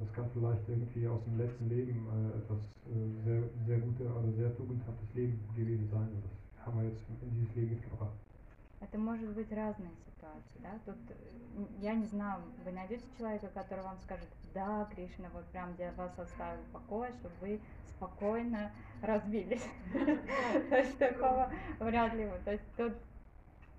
[0.00, 4.32] Das kann vielleicht irgendwie aus dem letzten Leben äh, etwas äh, sehr, sehr gute oder
[4.32, 8.14] sehr tugendhaftes Leben gewesen sein und das haben wir jetzt in dieses Leben mitgebracht.
[8.81, 10.71] Это может быть разные ситуации, да?
[10.85, 15.73] Тут э, я не знаю, вы найдете человека, который вам скажет, да, Кришна вот прям
[15.75, 17.59] для вас оставил покой, чтобы вы
[17.95, 18.71] спокойно
[19.01, 19.63] разбились.
[20.69, 22.27] То есть такого вряд ли.
[22.43, 22.93] То есть тут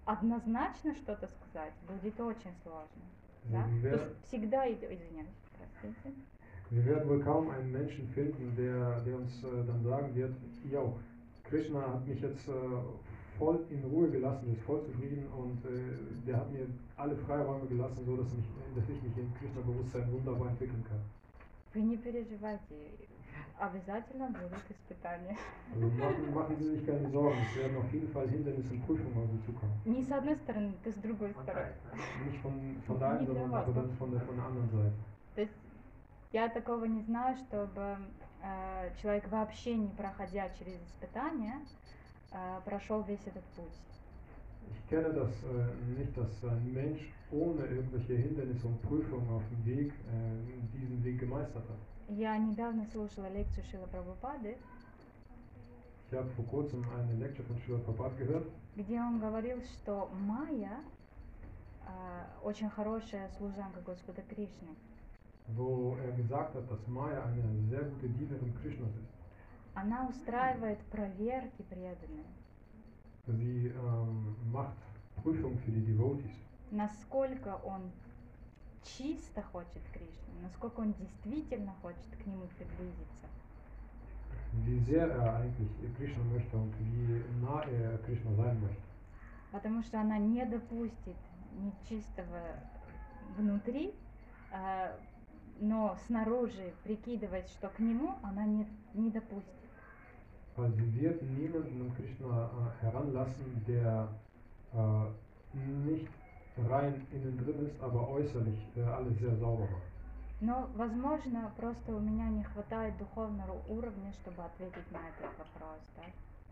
[0.04, 3.02] однозначно что-то сказать будет очень сложно.
[3.44, 3.66] Да?
[3.82, 5.28] Wir То есть всегда идет, извиняюсь,
[5.80, 6.14] простите.
[6.70, 10.34] wir werden wohl kaum einen Menschen finden, der, der uns äh, dann sagen wird,
[10.70, 10.82] ja,
[11.44, 12.52] Krishna hat mich jetzt äh,
[13.38, 18.03] voll in Ruhe gelassen, ist voll zufrieden und äh, der hat mir alle Freiräume gelassen,
[18.05, 18.45] so dass, mich,
[18.76, 21.01] dass ich mich im Krishna-Bewusstsein wunderbar entwickeln kann.
[21.73, 22.76] Вы не переживайте,
[23.59, 25.38] обязательно будут испытания.
[25.73, 29.18] Also machen, machen Sie sich keine Sorgen, es werden auf jeden Fall Hindernisse und Prüfungen
[29.18, 29.73] auf Sie zukommen.
[29.85, 31.73] Не с одной стороны, ты с другой стороны.
[32.26, 34.45] Nicht von, von der einen, Nicht sondern nur aber was, dann von der, von der
[34.45, 34.93] anderen Seite.
[35.35, 35.53] То есть
[36.31, 37.97] я такого не знаю, чтобы
[38.41, 41.80] э, человек вообще не проходя через испытания э,
[42.64, 43.78] прошел весь этот путь.
[44.70, 47.00] Ich kenne das äh, nicht, dass ein Mensch
[47.30, 51.78] ohne irgendwelche Hindernisse und Prüfungen auf dem Weg äh, diesen Weg gemeistert hat.
[52.09, 54.56] Я недавно слушала лекцию Шила Прабхупады,
[56.10, 58.46] Ich habe vor kurzem eine Lecture von Srila Prabhupada gehört,
[58.76, 60.80] где он говорил, что Майя
[61.86, 61.88] э,
[62.44, 64.74] очень хорошая служанка Господа Кришны.
[65.56, 69.22] wo er gesagt hat, dass Maya eine sehr gute Dienerin Krishnas ist.
[69.74, 72.27] Она устраивает проверки преданным,
[73.27, 74.77] Sie ähm, macht
[75.23, 76.32] Prüfungen für die Devotees,
[76.70, 77.90] насколько он
[78.82, 83.27] чисто хочет Кришну, насколько он действительно хочет к нему приблизиться.
[84.53, 88.82] wie sehr er eigentlich Krishna möchte und wie nah er Krishna sein möchte.
[89.51, 91.16] Потому что она не допустит
[91.59, 92.40] нечистого
[93.36, 93.94] внутри,
[94.51, 94.97] а,
[95.61, 99.61] но снаружи прикидывать, что к нему, она не, не допустит.
[100.55, 104.22] Weil sie wird niemanden an Krishna äh, heranlassen, der
[104.73, 106.14] äh, nicht
[106.57, 109.91] rein innen drin ist, aber äußerlich äh, alles sehr sauber macht.
[110.41, 116.03] Но, возможно, просто у меня не хватает духовного уровня, чтобы ответить на этот вопрос, да?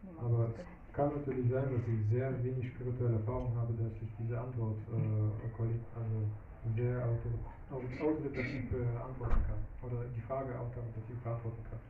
[0.04, 0.80] Не могу Aber сказать.
[0.88, 4.80] es kann natürlich sein, dass ich sehr wenig spirituelle Erfahrung habe, dass ich diese Antwort
[4.88, 6.32] äh, quali- also
[6.76, 7.34] sehr autor
[7.70, 9.68] au- autoritativ beantworten kann.
[9.82, 11.82] Oder die Frage autoritativ beantworten kann.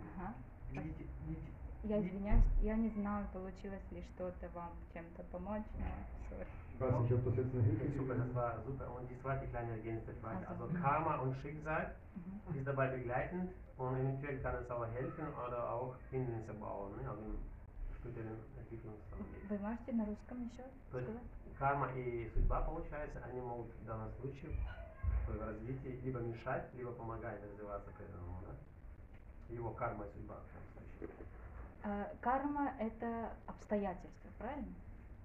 [0.00, 0.34] Ага.
[0.81, 1.51] Видите, видите,
[1.83, 5.85] Я извиняюсь, я не знаю, получилось ли что-то вам чем-то помочь, но
[6.29, 6.45] sorry.
[6.73, 8.19] Ich weiß nicht, ob das jetzt eine Hilfe Super, ist.
[8.25, 8.85] das war super.
[8.95, 10.45] Und die zweite kleine ergänzende Frage.
[10.47, 10.63] Also.
[10.63, 12.57] Also Karma und Schicksal Мгм.
[12.59, 17.09] ist dabei begleitend und eventuell kann es auch helfen oder auch Hindernisse bauen, ne?
[17.09, 17.37] also im
[17.99, 19.27] späteren Entwicklungsverlauf.
[19.49, 21.15] Вы можете на русском еще сказать?
[21.59, 24.51] карма и судьба, получается, они могут в данном случае
[25.27, 28.44] в развитии либо мешать, либо помогать развиваться преданному, да?
[29.49, 31.09] Его карма и судьба в данном случае.
[31.83, 34.73] А, карма это обстоятельства, правильно?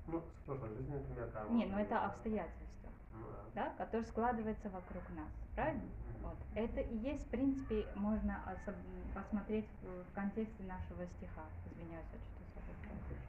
[0.06, 1.50] Ну, с прошлой жизни, например, карма.
[1.54, 3.64] Не, ну это обстоятельства, Ну, да.
[3.64, 5.82] да, которые складываются вокруг нас, правильно?
[6.22, 6.36] Вот.
[6.54, 8.74] Это и есть, в принципе, можно особ-
[9.14, 11.44] посмотреть в, в контексте нашего стиха.
[11.72, 13.20] Извиняюсь, я что-то забыла.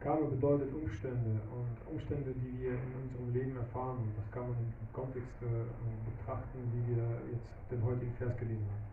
[0.00, 3.98] Karma bedeutet Umstände und Umstände, die wir in unserem Leben erfahren.
[3.98, 5.64] Und das kann man im Kontext äh,
[6.08, 8.88] betrachten, wie wir jetzt den heutigen Vers gelesen haben.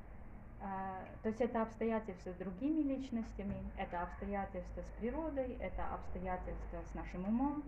[0.67, 6.93] А, То есть это обстоятельства с другими личностями, это обстоятельства с природой, это обстоятельства с
[6.93, 7.63] нашим умом.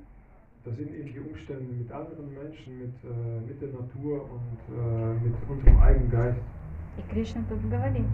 [0.65, 5.13] Das sind eben die Umstände mit anderen Menschen, mit, äh, mit der Natur und äh,
[5.25, 6.41] mit unserem eigenen Geist.
[6.97, 8.05] И Кришна тут говорит,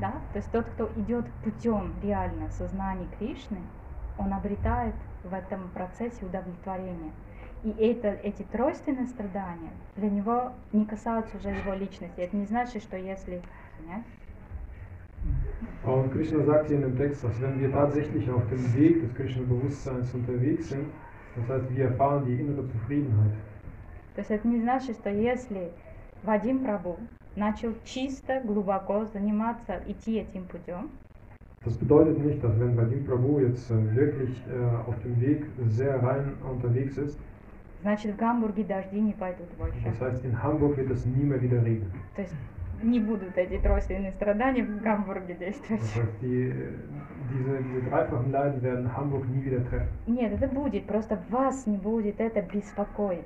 [0.00, 3.60] да, то есть тот, кто идет путем реально сознания Кришны,
[4.18, 7.12] он обретает в этом процессе удовлетворение.
[7.62, 12.20] И это, эти тройственные страдания для него не касаются уже его личности.
[12.20, 13.42] Это не значит, что если...
[13.87, 14.03] Нет?
[15.83, 19.13] Und Krishna sagt hier in dem Text, dass wenn wir tatsächlich auf dem Weg des
[19.15, 20.85] Krishna-Bewusstseins unterwegs sind,
[21.35, 23.33] das heißt, wir erfahren die innere Zufriedenheit.
[24.15, 25.71] То есть это не значит, что если
[26.23, 26.97] Вадим Прабу
[27.35, 30.89] начал чисто, глубоко заниматься, идти этим путем,
[31.63, 36.01] Das bedeutet nicht, dass wenn Vadim Prabhu jetzt äh, wirklich äh, auf dem Weg sehr
[36.01, 37.19] rein unterwegs ist,
[37.83, 39.77] значит в Гамбурге дожди не пойдут больше.
[39.85, 41.91] das heißt in Hamburg wird es nie mehr wieder regnen.
[42.15, 42.33] То есть
[42.82, 45.82] не будут эти тройственные страдания в Гамбурге действовать.
[46.20, 46.72] Die, äh,
[47.32, 49.88] diese, diese dreifachen Leiden werden Hamburg nie wieder treffen.
[50.06, 53.24] Нет, это будет, просто вас не будет это беспокоить.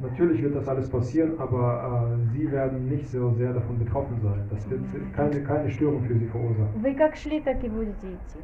[0.00, 4.48] Natürlich wird das alles passieren, aber äh, Sie werden nicht so sehr davon betroffen sein.
[4.50, 4.82] Das wird
[5.14, 6.82] keine, keine Störung für Sie verursachen.
[6.82, 8.38] Вы как шли, так и будете идти.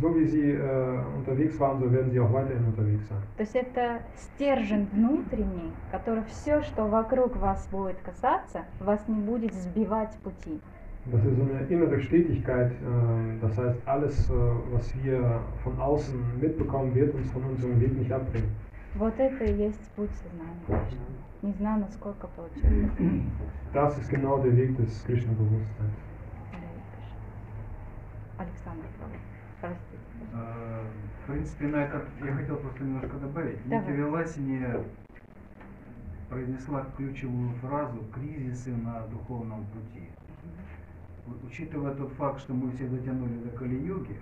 [0.00, 3.18] So wie Sie äh, unterwegs waren, so werden Sie auch weiterhin unterwegs sein.
[3.36, 9.54] То есть это стержень внутренний, который все, что вокруг вас будет касаться, вас не будет
[9.54, 10.60] сбивать пути.
[11.06, 12.72] Das ist eine innere Stetigkeit.
[12.72, 14.32] Äh, das heißt, alles, äh,
[14.72, 18.50] was wir von außen mitbekommen, wird uns von unserem Weg nicht abbringen.
[18.96, 20.84] Вот это и есть путь сознания.
[21.42, 22.90] Не знаю, насколько получилось.
[23.72, 25.94] Das ist genau der Weg des Krishna-Bewusstseins.
[28.36, 28.86] Александр,
[29.60, 29.98] простите.
[30.32, 30.84] Э,
[31.22, 33.58] В принципе, на этот я хотел просто немножко добавить.
[33.68, 33.80] Давай.
[33.84, 34.66] Нитя Веласини
[36.28, 40.08] произнесла ключевую фразу «кризисы на духовном пути».
[41.46, 44.16] Учитывая тот факт, что мы все дотянули до Кали-юги,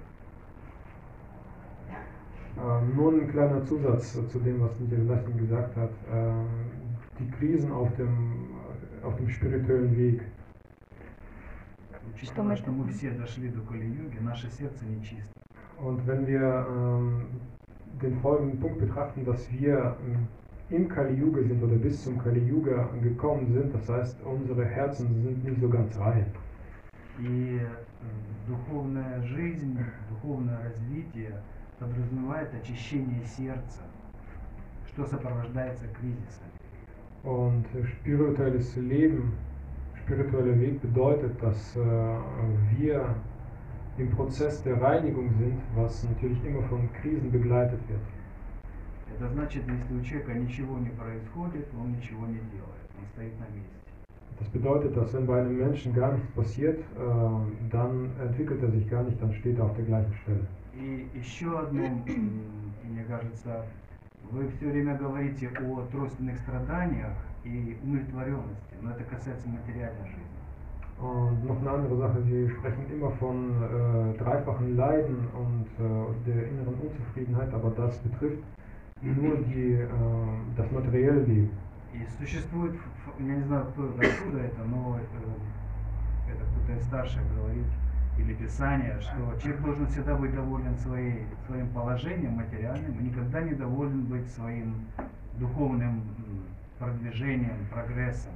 [2.97, 5.91] nur ein kleiner Zusatz zu dem, was Nidhi Lassin gesagt hat.
[7.19, 8.49] Die Krisen auf dem,
[9.03, 10.23] auf dem spirituellen Weg.
[12.19, 15.33] Учитывая, что мы все дошли до Кали-юги, наше сердце нечисто.
[15.79, 17.29] Und wenn wir ähm,
[18.03, 20.27] den folgenden Punkt betrachten, dass wir ähm,
[20.71, 25.07] im Kali Yuga sind oder bis zum Kali Yuga gekommen sind, das heißt, unsere Herzen
[25.23, 26.27] sind nicht so ganz rein.
[27.21, 29.79] И э, духовная жизнь,
[30.11, 31.41] духовное развитие
[31.79, 33.83] подразумевает очищение сердца,
[34.89, 36.51] что сопровождается кризисами.
[37.23, 39.35] Und äh, spirituelles Leben,
[40.08, 41.80] spiritueller Weg bedeutet, dass äh,
[42.78, 43.16] wir
[43.98, 48.02] im Prozess der Reinigung sind, was natürlich immer von Krisen begleitet wird.
[49.16, 53.46] Это значит, если у человека ничего не происходит, он ничего не делает, он стоит на
[53.56, 53.78] месте.
[54.40, 56.84] Das bedeutet, dass wenn bei einem Menschen gar nichts passiert, äh,
[57.72, 60.48] dann entwickelt er sich gar nicht, dann steht er auf der gleichen Stelle.
[60.76, 62.42] И еще одно, м,
[62.90, 63.64] мне кажется,
[64.32, 70.39] вы все время говорите о тройственных страданиях и умиротворенности, но это касается материальной жизни.
[71.01, 76.49] Und noch eine andere Sache, Sie sprechen immer von äh, dreifachen Leiden und äh, der
[76.49, 78.43] inneren Unzufriedenheit, aber das betrifft
[79.01, 79.87] nur die, äh,
[80.57, 81.51] das materielle Leben.
[81.95, 82.75] И существует,
[83.19, 87.67] я не знаю, кто откуда это, но э, это кто-то из старших говорит,
[88.19, 93.55] или Писание, что человек должен всегда быть доволен своей, своим положением материальным и никогда не
[93.55, 94.75] доволен быть своим
[95.39, 96.03] духовным
[96.79, 98.33] продвижением, прогрессом.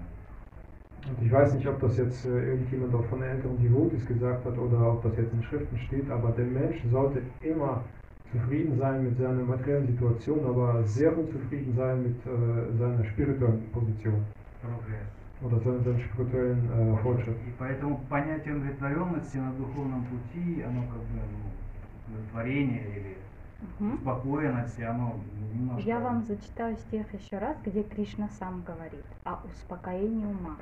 [1.21, 4.57] Ich weiß nicht, ob das jetzt äh, irgendjemand auch von den älteren Devotis gesagt hat
[4.57, 7.83] oder ob das jetzt in Schriften steht, aber der Mensch sollte immer
[8.31, 14.25] zufrieden sein mit seiner materiellen Situation, aber sehr unzufrieden sein mit äh, seiner spirituellen Position
[14.63, 15.11] Прогресс.
[15.43, 17.37] oder seinem, seinem spirituellen äh, Fortschritt.
[17.49, 23.17] И поэтому понятие удовлетворенности на духовном пути, оно как бы ну, удовлетворение или
[23.63, 23.95] Мгм.
[23.95, 25.15] успокоенности, оно
[25.53, 25.89] немножко...
[25.89, 30.57] Я вам зачитаю стих еще раз, где Кришна сам говорит о успокоении ума.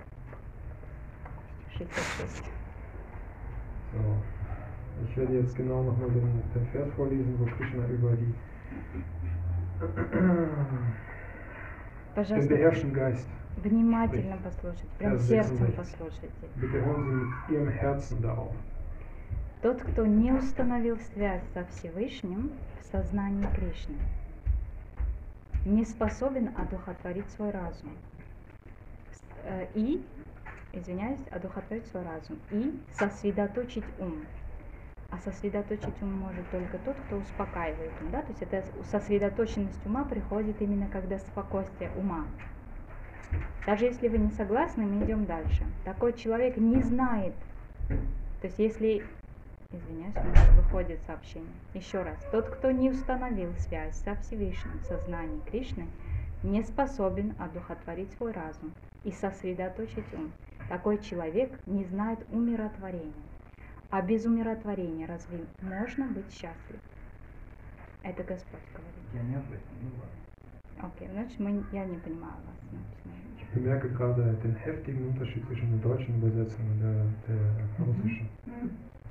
[1.79, 2.45] 66.
[3.93, 4.01] So.
[5.03, 8.35] Ich werde jetzt genau nochmal den, den Vers vorlesen, wo Krishna über die
[9.81, 10.91] den
[12.15, 13.27] Пожалуйста, beherrschten Geist.
[13.57, 15.77] внимательно послушайте, прям сердцем 66.
[15.77, 16.49] послушайте.
[16.57, 18.55] Bitte hören Sie mit Ihrem Herzen da auf.
[19.63, 22.51] Тот, кто не установил связь со Всевышним
[22.81, 23.97] в сознании Кришны,
[25.67, 27.91] не способен одухотворить свой разум.
[29.45, 30.03] Э, И,
[30.73, 32.39] извиняюсь, одухотворить свой разум.
[32.51, 34.25] И сосредоточить ум.
[35.11, 38.11] А сосредоточить ум может только тот, кто успокаивает ум.
[38.13, 38.23] Да?
[38.23, 42.25] То есть это с- сосредоточенность ума приходит именно когда спокойствие ума.
[43.67, 45.65] Даже если вы не согласны, мы идем дальше.
[45.85, 47.35] Такой человек не знает.
[48.41, 49.05] То есть если
[49.73, 51.53] Извиняюсь, у меня выходит сообщение.
[51.75, 52.19] Еще раз.
[52.33, 55.87] Тот, кто не установил связь со Всевышним в сознании Кришны,
[56.43, 58.73] не способен одухотворить свой разум
[59.05, 60.33] и сосредоточить ум.
[60.69, 63.13] Такой человек не знает умиротворения.
[63.91, 66.81] А без умиротворения разве можно быть счастлив?
[68.03, 69.05] Это Господь говорит.
[69.15, 70.93] Я не об этом, ну ладно.
[70.95, 72.61] Окей, значит, мы, я не понимаю вас.
[72.73, 73.13] написано.
[73.39, 78.29] Ich bemerke gerade den heftigen Unterschied zwischen der deutschen Übersetzung und der, der russischen.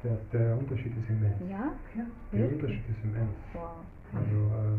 [0.04, 1.36] Der, der Unterschied ist immens.
[1.50, 1.74] Ja?
[1.96, 2.06] ja.
[2.32, 3.36] Der Unterschied ist immens.
[3.54, 3.84] Wow.
[4.16, 4.78] Also äh,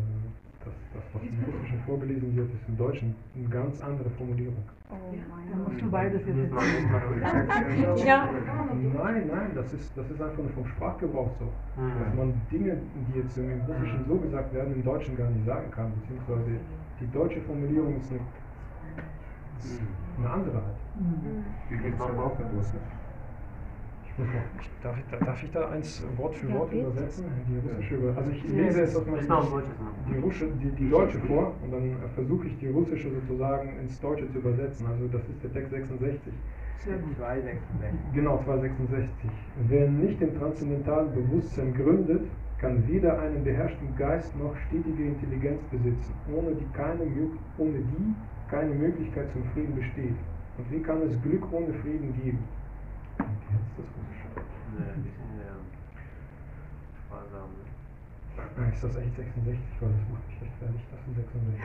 [0.64, 4.64] das, das, was im Russischen vorgelesen wird, ist im Deutschen eine ganz andere Formulierung.
[4.90, 6.36] Oh ja, mein Dann musst du beides jetzt
[8.04, 8.04] ja.
[8.04, 8.28] ja.
[8.72, 11.48] Nein, nein, das ist, das ist einfach nur vom Sprachgebrauch so.
[11.76, 15.70] Dass man Dinge, die jetzt im Russischen so gesagt werden, im Deutschen gar nicht sagen
[15.70, 15.92] kann.
[16.00, 16.58] Beziehungsweise
[17.00, 18.20] die deutsche Formulierung ist eine,
[19.58, 19.80] ist
[20.18, 20.76] eine andere halt.
[20.98, 21.44] Mhm.
[21.70, 22.74] Ich bin auch etwas.
[24.82, 27.24] darf, ich, da- darf ich da eins Wort für Wort übersetzen?
[27.48, 29.46] Die russische Über also ich lese deutsches Name.
[30.08, 34.00] die, Rusche, die, die deutsche vor und dann äh, versuche ich die russische sozusagen ins
[34.00, 34.86] Deutsche zu übersetzen.
[34.86, 36.32] Also das ist der Text 66.
[36.84, 38.14] 266.
[38.14, 39.30] Genau, 266.
[39.68, 42.22] Wer nicht im transzendentalen Bewusstsein gründet,
[42.58, 48.14] kann weder einen beherrschten Geist noch stetige Intelligenz besitzen, ohne die keine, Mö- ohne die
[48.48, 50.16] keine Möglichkeit zum Frieden besteht.
[50.58, 52.38] Und wie kann es Glück ohne Frieden geben?
[53.18, 53.86] Und jetzt das
[58.72, 59.58] Ist das echt 66?
[59.80, 60.80] Weil das macht mich echt fertig.
[60.90, 61.60] Das sind 66.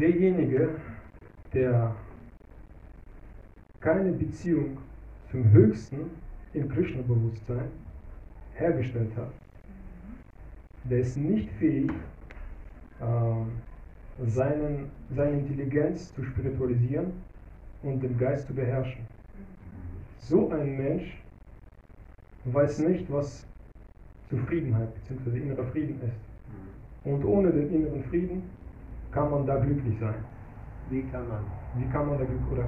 [0.00, 0.70] Derjenige,
[1.52, 1.94] der
[3.80, 4.78] keine Beziehung
[5.30, 6.10] zum Höchsten
[6.54, 7.68] im Krishna-Bewusstsein
[8.54, 9.30] hergestellt hat,
[10.90, 11.92] der ist nicht fähig,
[13.00, 13.52] ähm,
[14.26, 17.12] seinen, seine Intelligenz zu spiritualisieren
[17.84, 19.06] und den Geist zu beherrschen.
[20.16, 21.22] So ein Mensch
[22.52, 23.46] weiß nicht, was
[24.28, 25.38] Zufriedenheit bzw.
[25.38, 26.18] innerer Frieden ist.
[27.04, 28.42] Und ohne den inneren Frieden
[29.12, 30.14] kann man da glücklich sein.
[30.90, 31.44] Wie kann man?
[31.76, 32.64] Wie kann man da glücklich oder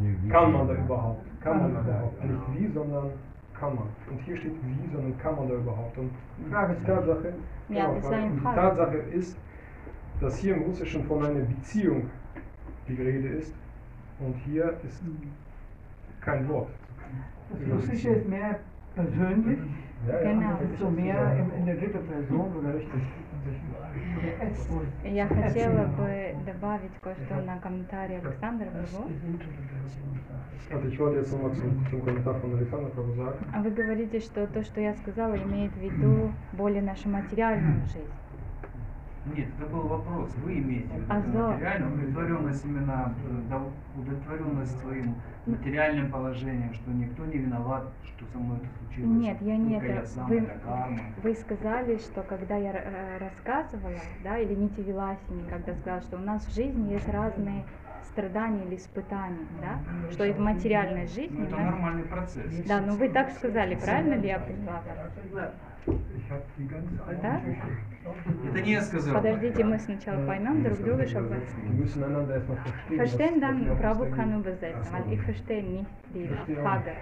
[0.00, 1.24] Nee, wie kann man da überhaupt?
[1.40, 2.20] Kann man da überhaupt?
[2.20, 2.32] genau.
[2.34, 3.10] Nicht wie, sondern
[3.58, 3.84] kann man.
[4.10, 5.96] Und hier steht wie, sondern kann man da überhaupt.
[5.96, 7.32] Und die Frage ist Tatsache,
[7.68, 8.42] Ja, genau, das ist die.
[8.42, 9.36] Tatsache ist,
[10.20, 12.10] dass hier im Russischen von einer Beziehung
[12.86, 13.54] die Rede ist
[14.20, 15.02] und hier ist
[16.20, 16.68] kein Wort.
[17.50, 18.60] Das Russische ist mehr
[18.94, 19.58] persönlich,
[20.06, 20.58] Ja, ja, Genau.
[20.62, 23.02] ist so mehr in, in der dritten Person oder Richtig.
[25.04, 28.68] Я хотела бы добавить кое-что на комментарий Александра.
[33.52, 38.27] А Вы говорите, что то, что я сказала, имеет в виду более нашу материальную жизнь.
[39.36, 40.34] Нет, это был вопрос.
[40.42, 45.14] Вы имеете в виду А материальную удовлетворенность именно, э, дов- удовлетворенность своим
[45.46, 49.20] материальным положением, что никто не виноват, что со мной это случилось.
[49.20, 49.86] Нет, я не это.
[49.86, 50.98] я сам, Вы, это карма.
[51.22, 56.20] вы сказали, что когда я э, рассказывала, да, или Нити Виласини, когда сказала, что у
[56.20, 57.64] нас в жизни есть разные
[58.04, 61.36] страдания или испытания, да, что и в материальной жизни.
[61.38, 62.66] Ну, это нас- нормальный процесс.
[62.66, 64.82] Да, ну вы так сказали, правильно ли я поняла?
[67.22, 67.40] Да?
[68.48, 69.14] Это не я сказал.
[69.14, 71.40] Подождите, мы сначала поймем друг друга, чтобы...
[72.90, 73.40] Verstehen.
[73.40, 76.92] Dann uns kann übersetzen, weil ich verstehe nicht die Frage.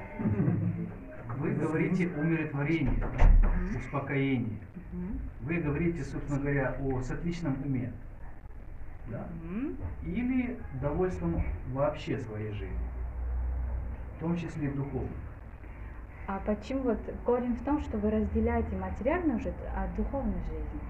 [1.39, 3.03] Вы говорите умиротворении,
[3.77, 4.59] успокоении.
[4.93, 5.21] Мгм.
[5.43, 7.93] Вы говорите, собственно говоря, о сатвичном уме.
[9.09, 9.27] Да?
[10.05, 11.43] Или довольством
[11.73, 12.79] вообще своей жизнью.
[14.17, 15.11] В том числе и духовной.
[16.29, 20.81] А почему вот корень в том, что вы разделяете материальную жизнь от духовной жизни?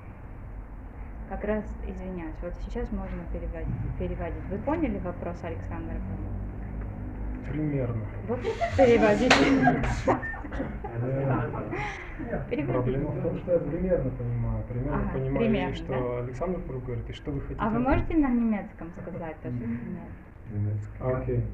[1.28, 3.68] Как раз, извиняюсь, вот сейчас можно переводить.
[3.98, 4.44] переводить.
[4.50, 5.96] Вы поняли вопрос Александра?
[7.50, 8.06] Примерно.
[8.28, 8.40] Вот
[8.76, 9.34] переводите.
[12.28, 12.72] Э, Переводите.
[12.72, 14.64] Проблема в том, что я примерно понимаю.
[14.68, 17.60] Примерно Ага, понимаю, примерно, что Александр Прабhu говорит, и что вы хотите.
[17.60, 19.56] А вы можете на немецком сказать тоже?
[21.00, 21.44] А, Окей.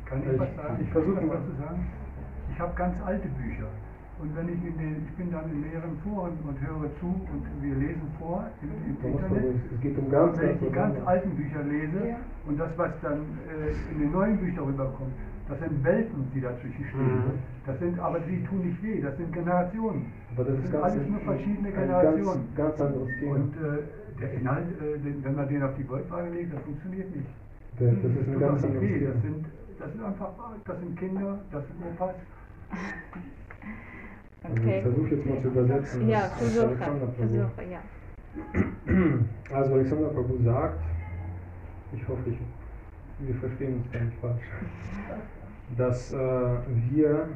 [2.52, 3.68] Ich, habe ganz alte Bücher.
[4.20, 7.42] Und wenn ich in den, ich bin dann in mehreren Foren und höre zu und
[7.60, 9.56] wir lesen vor im, im Internet.
[9.74, 12.16] Es geht um ganz, wenn ich die was ganz alten Bücher lese
[12.46, 15.12] und das, was dann äh, in den neuen Büchern rüberkommt,
[15.48, 17.16] das sind Welten, die dazwischen stehen.
[17.16, 17.32] Mhm.
[17.66, 20.12] Das sind, aber die tun nicht weh, das sind Generationen.
[20.34, 22.48] Aber das Das ist sind ganz, alles nur verschiedene Generationen.
[22.54, 23.34] Ganz, ganz anderes Thema.
[23.34, 27.16] Und äh, der Inhalt, äh, den, wenn man den auf die Goldwaage legt, das funktioniert
[27.16, 27.28] nicht.
[27.78, 29.00] das, das ist ein ganz anderes weh.
[29.04, 29.22] Das Thema.
[29.22, 29.46] sind,
[29.78, 30.30] das sind einfach,
[30.64, 32.14] das sind Kinder, das sind Opas.
[34.43, 34.81] Also ich Okay.
[34.81, 36.07] versuche jetzt mal zu übersetzen.
[36.09, 37.81] Ja, was- was versuche, Alexander Prabhu versuche, ja.
[39.53, 40.84] Also Alexander Prabhu sagt,
[41.93, 42.38] ich hoffe, ich,
[43.19, 44.43] wir verstehen uns gar nicht falsch,
[45.77, 46.18] dass äh,
[46.91, 47.27] wir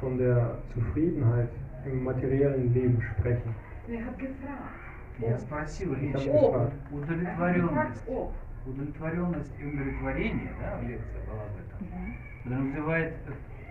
[0.00, 1.50] von der Zufriedenheit
[1.86, 3.54] im materiellen Leben sprechen.
[3.86, 4.74] Wer hat gefragt?
[5.18, 6.72] Я спросил Ich речь habe о gefragt.
[6.92, 8.08] удовлетворенность.
[8.08, 8.32] О,
[8.66, 12.14] Удовлетворенность и умиротворение, да, лекция была об этом,
[12.44, 13.14] подразумевает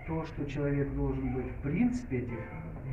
[0.07, 2.39] то, что человек должен быть в принципе этих,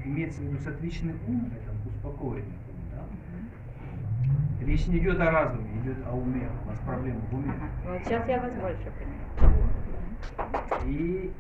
[0.05, 4.64] имеется в виду сатвичный ум, это успокоенный ум, да?
[4.64, 7.52] Речь не идет о разуме, идет о уме, у нас проблема в уме.
[7.56, 7.93] Ага.
[7.93, 9.60] Вот сейчас я вас больше понимаю.
[10.86, 11.32] И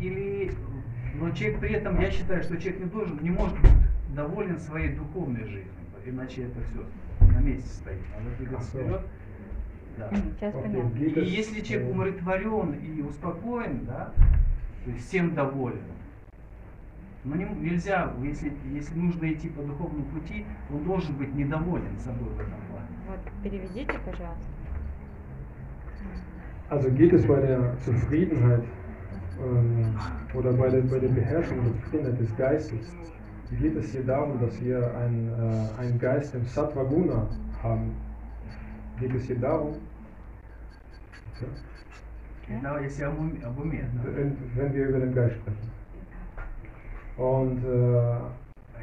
[0.00, 0.52] или,
[1.14, 3.70] но человек при этом, я считаю, что человек не должен, не может быть
[4.14, 5.72] доволен своей духовной жизнью
[6.08, 6.86] иначе это все
[7.32, 8.00] на месте стоит.
[8.16, 9.00] Надо двигаться вперед.
[9.96, 10.10] Да.
[10.10, 10.98] Сейчас понятно.
[10.98, 14.12] И если человек äh, умиротворен и успокоен, да,
[14.84, 15.82] то есть всем доволен,
[17.24, 22.28] но не, нельзя, если, если нужно идти по духовному пути, он должен быть недоволен собой
[22.28, 22.88] в этом плане.
[23.08, 24.46] Вот, переведите, пожалуйста.
[26.68, 28.64] Also geht es bei der Zufriedenheit
[29.40, 29.96] ähm,
[30.34, 32.96] oder bei der, bei der Beherrschung der Zufriedenheit des Geistes,
[33.60, 37.28] geht es hier darum, dass wir einen, äh, einen Geist im Sattva Guna
[37.62, 37.92] haben?
[44.54, 45.70] Wenn, wir über den Geist sprechen?
[47.16, 48.20] Und, äh,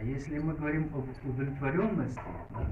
[0.03, 2.19] А если мы говорим об удовлетворенности,
[2.51, 2.67] да,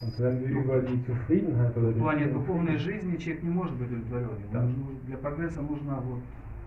[0.00, 3.90] und wenn wir über die Zufriedenheit oder в плане духовной жизни человек не может быть
[3.90, 4.50] удовлетворенным.
[4.52, 4.74] Там
[5.06, 6.20] для прогресса нужно вот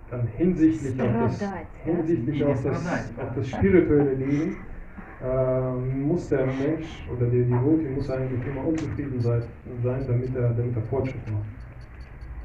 [0.10, 1.50] dann hinsichtlich auf das,
[1.84, 2.86] hinsichtlich auf das,
[3.18, 4.58] auf das spirituelle Leben
[5.24, 9.44] äh, muss der Mensch oder der Devoti muss eigentlich immer unzufrieden sein,
[9.82, 11.46] sein damit, er, damit er Fortschritt macht.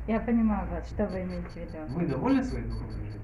[0.07, 1.79] Я понимаю вас, что вы имеете в виду.
[1.89, 3.21] вы довольны своей духовной жизнью?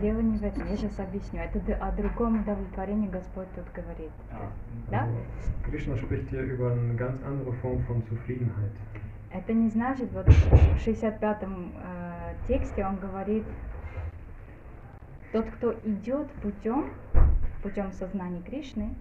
[0.00, 1.40] Дело не в этом, я сейчас объясню.
[1.40, 4.10] Это о другом удовлетворении Господь тут говорит.
[4.30, 4.50] А,
[4.90, 5.08] Да?
[5.68, 8.72] Krishna spricht hier über eine ganz andere Form von Zufriedenheit.
[9.30, 13.44] Это не значит, вот в 65-м э, тексте он говорит,
[15.32, 16.86] тот, кто идет путем,
[17.66, 18.94] путем сознания Кришны,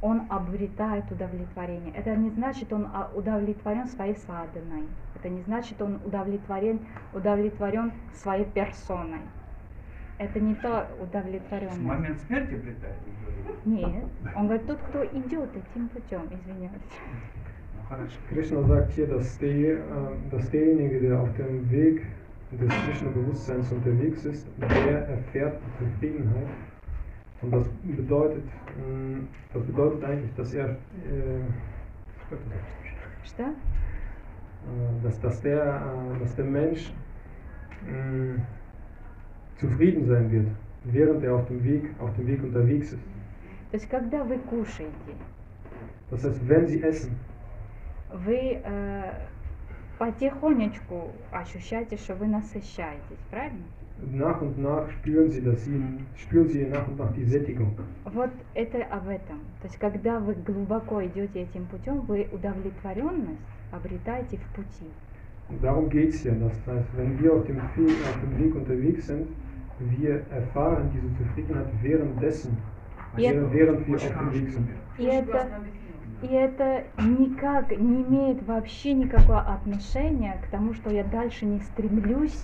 [0.00, 1.92] он обретает удовлетворение.
[1.94, 4.84] Это не значит, он а, удовлетворен своей саданой.
[5.16, 6.78] Это не значит, он удовлетворен,
[7.12, 9.22] удовлетворен своей персоной.
[10.18, 11.80] Это не то в удовлетворенность.
[11.80, 12.96] момент смерти обретает?
[13.64, 14.04] Нет.
[14.36, 16.72] Он говорит, тот, кто идет этим путем, извиняюсь.
[17.90, 17.96] Ну.
[18.30, 19.78] Krishna sagt hier, dass, die,
[20.30, 22.06] dass derjenige, der auf dem Weg
[22.52, 26.48] des Krishna-Bewusstseins unterwegs ist, der erfährt die Zufriedenheit.
[27.44, 28.42] Und das bedeutet,
[29.52, 30.76] das bedeutet eigentlich, dass er, äh,
[33.24, 33.42] Что?
[33.42, 33.46] äh,
[35.02, 35.62] dass, dass, der,
[36.16, 36.90] äh, dass der Mensch
[37.86, 38.40] mh,
[39.58, 40.46] zufrieden sein wird,
[40.84, 43.02] während er auf dem Weg, auf dem Weg unterwegs ist.
[43.70, 45.14] То есть, когда вы кушаете,
[46.10, 47.18] Das heißt, wenn sie essen,
[48.10, 49.12] вы э,
[49.98, 53.64] потихонечку ощущаете, что вы насыщаетесь, правильно?
[54.12, 55.82] Nach und nach spüren sie, dass sie,
[56.16, 57.76] spüren sie nach und nach die Sättigung.
[58.04, 59.40] Вот это об этом.
[59.60, 63.40] То есть, когда вы глубоко идете этим путем, вы удовлетворенность
[63.72, 64.86] обретаете в пути.
[65.60, 66.32] Darum geht es ja.
[66.34, 69.28] Das heißt, wenn wir auf dem, Weg, auf dem Weg unterwegs sind,
[69.78, 72.56] wir erfahren diese Zufriedenheit währenddessen,
[73.14, 74.68] während, während wir auf dem Weg sind.
[74.98, 75.48] И это,
[76.22, 82.42] и это никак не имеет вообще никакого отношения к тому, что я дальше не стремлюсь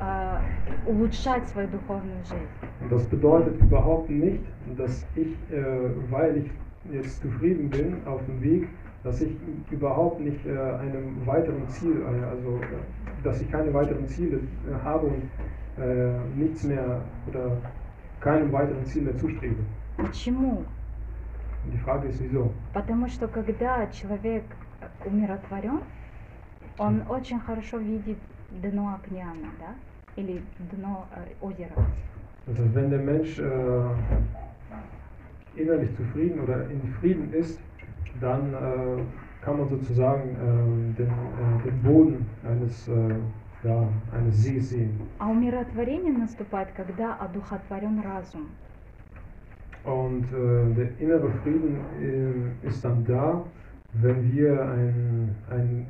[0.00, 0.38] э,
[0.86, 2.48] улучшать свою духовную жизнь.
[2.80, 4.40] Und das bedeutet überhaupt nicht,
[4.76, 6.50] dass ich, äh, weil ich
[6.92, 8.68] jetzt zufrieden bin auf dem Weg,
[9.02, 9.36] dass ich
[9.70, 14.84] überhaupt nicht äh, einem weiteren Ziel, äh, also äh, dass ich keine weiteren Ziele äh,
[14.84, 15.22] habe und
[15.82, 17.56] äh, nichts mehr oder
[18.20, 19.62] keinem weiteren Ziel mehr zustrebe.
[19.96, 20.64] Почему?
[21.64, 22.50] Und die Frage ist, wieso?
[22.72, 24.44] Потому что когда человек
[24.80, 25.80] э, умиротворен,
[26.78, 28.18] он очень хорошо видит
[28.50, 29.74] дно океана, да?
[30.16, 31.74] Или дно э, озера.
[32.46, 33.90] Das heißt, wenn der Mensch äh,
[35.56, 37.58] innerlich zufrieden oder in Frieden ist,
[38.20, 38.98] dann äh,
[39.40, 42.92] kann man sozusagen äh, den, äh, den Boden eines, äh,
[43.64, 45.00] ja, eines Sees sehen.
[45.18, 48.48] А умиротворение наступает, когда одухотворен разум.
[49.84, 53.44] Und äh, der innere Frieden äh, ist dann da,
[53.92, 55.86] wenn wir einen, einen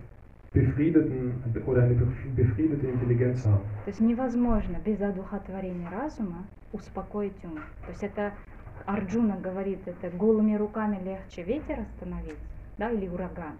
[0.54, 1.34] befriedeten
[1.66, 3.62] oder eine bef- befriedete Intelligenz haben.
[3.86, 7.56] То есть невозможно без одухотворения разума успокоить ум.
[7.86, 8.34] То есть это
[8.86, 12.40] Арджуна говорит, это голыми руками легче ветер остановить,
[12.78, 13.54] да, или ураган,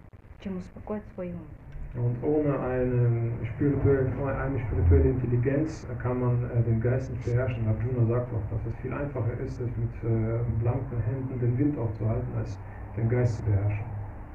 [0.44, 1.48] чем успокоить свой ум.
[1.96, 4.06] Und ohne eine spirituelle,
[4.38, 7.68] eine spirituelle Intelligenz kann man äh, den Geist nicht beherrschen.
[7.68, 11.78] Arjuna sagt auch, dass es viel einfacher ist, es mit äh, blanken Händen den Wind
[11.80, 12.60] aufzuhalten, als
[12.96, 13.86] den Geist zu beherrschen.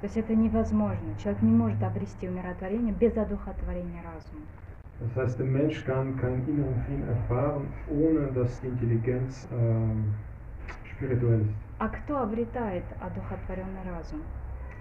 [0.04, 1.16] То есть это невозможно.
[1.16, 4.44] Человек не может обрести умиротворение без одухотворения разума.
[5.00, 10.12] Das heißt, der Mensch kann keinen inneren Frieden erfahren, ohne dass die Intelligenz ähm,
[10.92, 11.54] spirituell ist.
[11.78, 14.20] А кто обретает одухотворенный разум?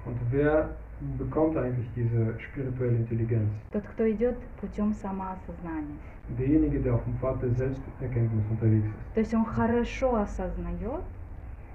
[0.06, 0.76] Und wer
[1.18, 3.50] bekommt eigentlich diese spirituelle Intelligenz?
[3.72, 6.00] Тот, кто идет путем самоосознания.
[6.38, 9.14] Derjenige, der auf dem Pfad der Selbsterkenntnis unterwegs ist.
[9.14, 11.06] То есть он хорошо осознает,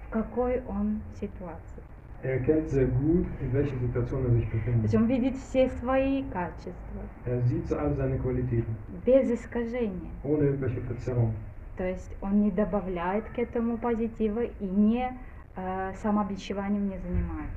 [0.07, 1.88] в какой он ситуации.
[2.23, 4.95] Er erkennt sehr gut, in welcher Situation er sich То есть befindet.
[4.97, 8.75] он видит все свои качества, Er sieht all seine Qualitäten,
[9.07, 10.11] без искажения.
[10.25, 11.35] ohne irgendwelche Verzerrungen.
[11.77, 15.13] То есть он не добавляет к этому позитива и не
[15.55, 17.55] э, самобичеванием не занимается.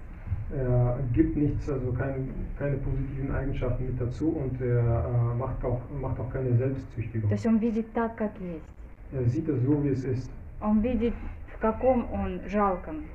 [0.53, 2.27] Er gibt nichts, also keine,
[2.59, 7.29] keine positiven Eigenschaften mit dazu und er äh, macht, auch, macht auch keine Selbstzüchtigung.
[7.29, 8.65] То есть он видит так, как есть.
[9.13, 10.29] Er sieht es so, wie es ist.
[10.61, 11.13] Он видит,
[11.47, 13.05] в каком он жалком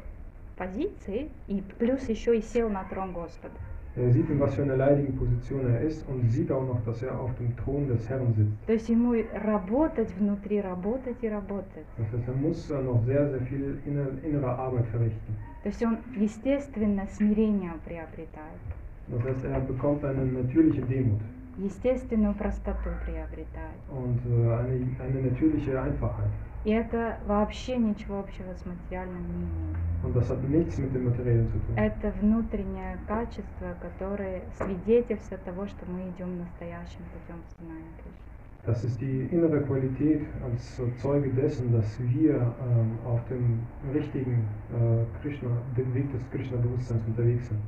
[0.57, 3.55] позиции, и плюс еще и сел на трон Господа.
[3.97, 7.03] Er sieht, in was für einer leidigen Position er ist und sieht auch noch, dass
[7.03, 8.67] er auf dem Thron des Herrn sitzt.
[8.67, 11.87] То есть ему работать внутри, работать и работать.
[11.97, 15.35] Das heißt, er muss äh, noch sehr, sehr viel inner, innere Arbeit verrichten.
[15.63, 18.61] То есть он, естественно, смирение приобретает,
[19.09, 21.21] Das heißt, er bekommt eine natürliche Demut
[21.59, 23.81] естественную простоту приобретает.
[23.91, 26.31] und äh, eine, eine natürliche Einfachheit.
[26.67, 29.77] И это вообще ничего общего с материальным не имеет.
[30.03, 31.77] Und das hat nichts mit dem Materiellen zu tun.
[31.77, 38.27] Это внутреннее качество, которое свидетельство того, что мы идем настоящим путем сознания Кришны.
[38.67, 43.61] Das ist die innere Qualität als Zeuge dessen, dass wir ähm, auf dem
[43.95, 47.61] richtigen äh, Krishna, dem Weg des Krishna-Bewusstseins unterwegs sind.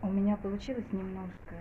[0.00, 1.54] У меня получилось немножко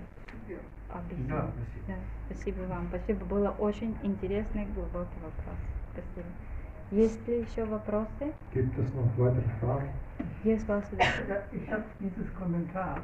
[0.87, 1.27] объяснить.
[1.27, 1.85] Да, спасибо.
[1.89, 1.95] Да,
[2.27, 2.87] спасибо вам.
[2.87, 3.25] Спасибо.
[3.25, 5.57] Было очень интересный глубокий вопрос.
[5.91, 6.29] Спасибо.
[6.90, 8.32] Есть ли еще вопросы?
[8.52, 9.88] Gibt es noch weitere Fragen?
[10.44, 10.96] Есть вопросы?
[11.28, 12.98] Ja, ich habe dieses Kommentar.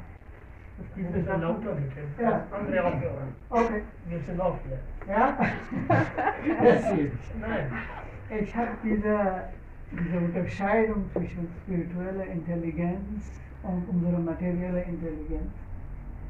[0.77, 2.23] Dass Wir diese müssen Sachen, lauter bitte.
[2.23, 2.43] Ja.
[2.51, 3.35] Andere aufhören.
[3.49, 4.79] okay, Wir sind auch hier.
[5.13, 5.37] ja.
[6.61, 7.11] Merci.
[7.41, 7.71] Nein.
[8.41, 9.17] Ich habe diese,
[9.91, 15.51] diese Unterscheidung zwischen spiritueller Intelligenz und unserer materiellen Intelligenz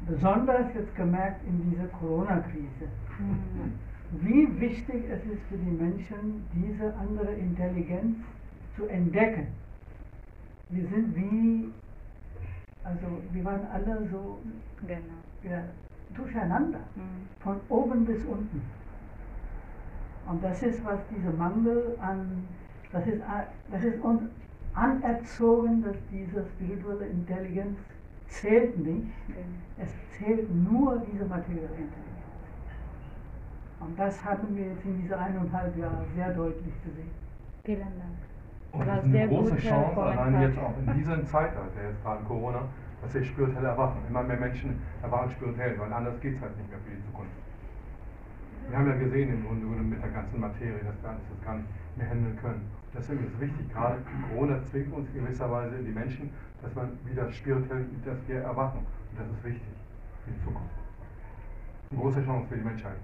[0.08, 2.88] besonders jetzt gemerkt in dieser Corona-Krise.
[3.20, 3.72] М,
[4.11, 8.17] Wie wichtig es ist für die Menschen, diese andere Intelligenz
[8.75, 9.47] zu entdecken.
[10.69, 11.69] Wir sind wie,
[12.83, 14.39] also wir waren alle so
[14.87, 14.99] Genau.
[15.43, 15.63] ja,
[16.15, 18.61] durcheinander, М, von oben bis unten.
[20.27, 22.47] Und das ist, was dieser Mangel an,
[22.91, 24.21] das ist, a- das ist uns
[24.73, 27.77] anerzogen, dass diese spirituelle Intelligenz
[28.27, 29.39] zählt nicht, genau.
[29.77, 32.14] es zählt nur diese materielle Intelligenz.
[33.79, 37.11] Und das hatten wir jetzt in diese eineinhalb Jahre sehr deutlich gesehen.
[37.63, 38.15] Vielen Dank.
[38.71, 42.61] Und das ist eine große Chance, allein jetzt auch in diesem Zeitalter, jetzt gerade Corona,
[43.01, 44.01] dass wir spirituell erwachen.
[44.09, 47.31] Immer mehr Menschen erwachen spirituell, weil anders geht es halt nicht mehr für die Zukunft.
[48.69, 51.45] Wir haben ja gesehen im Grunde genommen mit der ganzen Materie, dass wir alles das
[51.45, 52.69] gar nicht mehr handeln können.
[52.93, 53.97] Deswegen ist es wichtig, gerade
[54.29, 56.31] Corona zwingt uns in gewisser Weise die Menschen,
[56.61, 58.79] dass man wieder spirituell, dass wir erwachen.
[59.11, 59.73] Und das ist wichtig
[60.23, 60.75] für die Zukunft.
[61.91, 62.97] Eine große Chance für die Menschheit.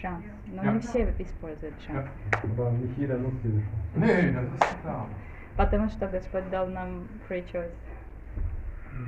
[0.00, 0.24] Шанс.
[0.48, 0.72] Но Ja.
[0.72, 2.08] не все используют шанс.
[5.56, 7.70] Потому что Господь дал нам free choice.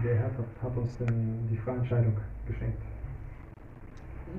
[0.02, 2.80] Der Herr hat, hat uns den, die freie Entscheidung geschenkt.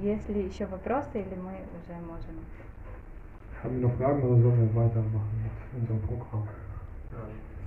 [0.01, 2.35] Есть ли еще вопросы или мы уже можем?
[3.63, 6.47] Haben wir noch Fragen oder sollen wir weitermachen mit unserem Programm?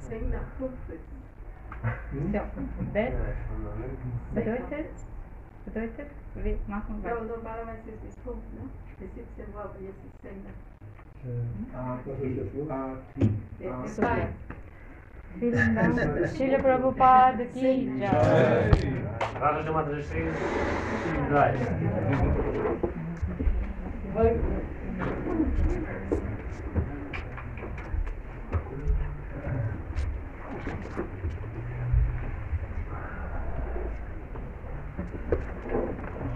[0.00, 1.00] Sing nach Buchfritz.
[2.92, 3.12] Все.
[4.34, 4.90] Bedeutet,
[5.66, 7.20] bedeutet, wir machen Ja, weiter.
[7.20, 8.62] und normalerweise ist es Punkt, ne?
[8.98, 10.54] Bis 17 Uhr, aber jetzt ist Sender.
[13.60, 14.08] Der ist Super.
[14.08, 14.28] dabei.
[15.38, 16.28] Vielen Dank.
[16.36, 18.66] Шила Прабхупада ки джай.
[19.40, 20.02] Радha Mataji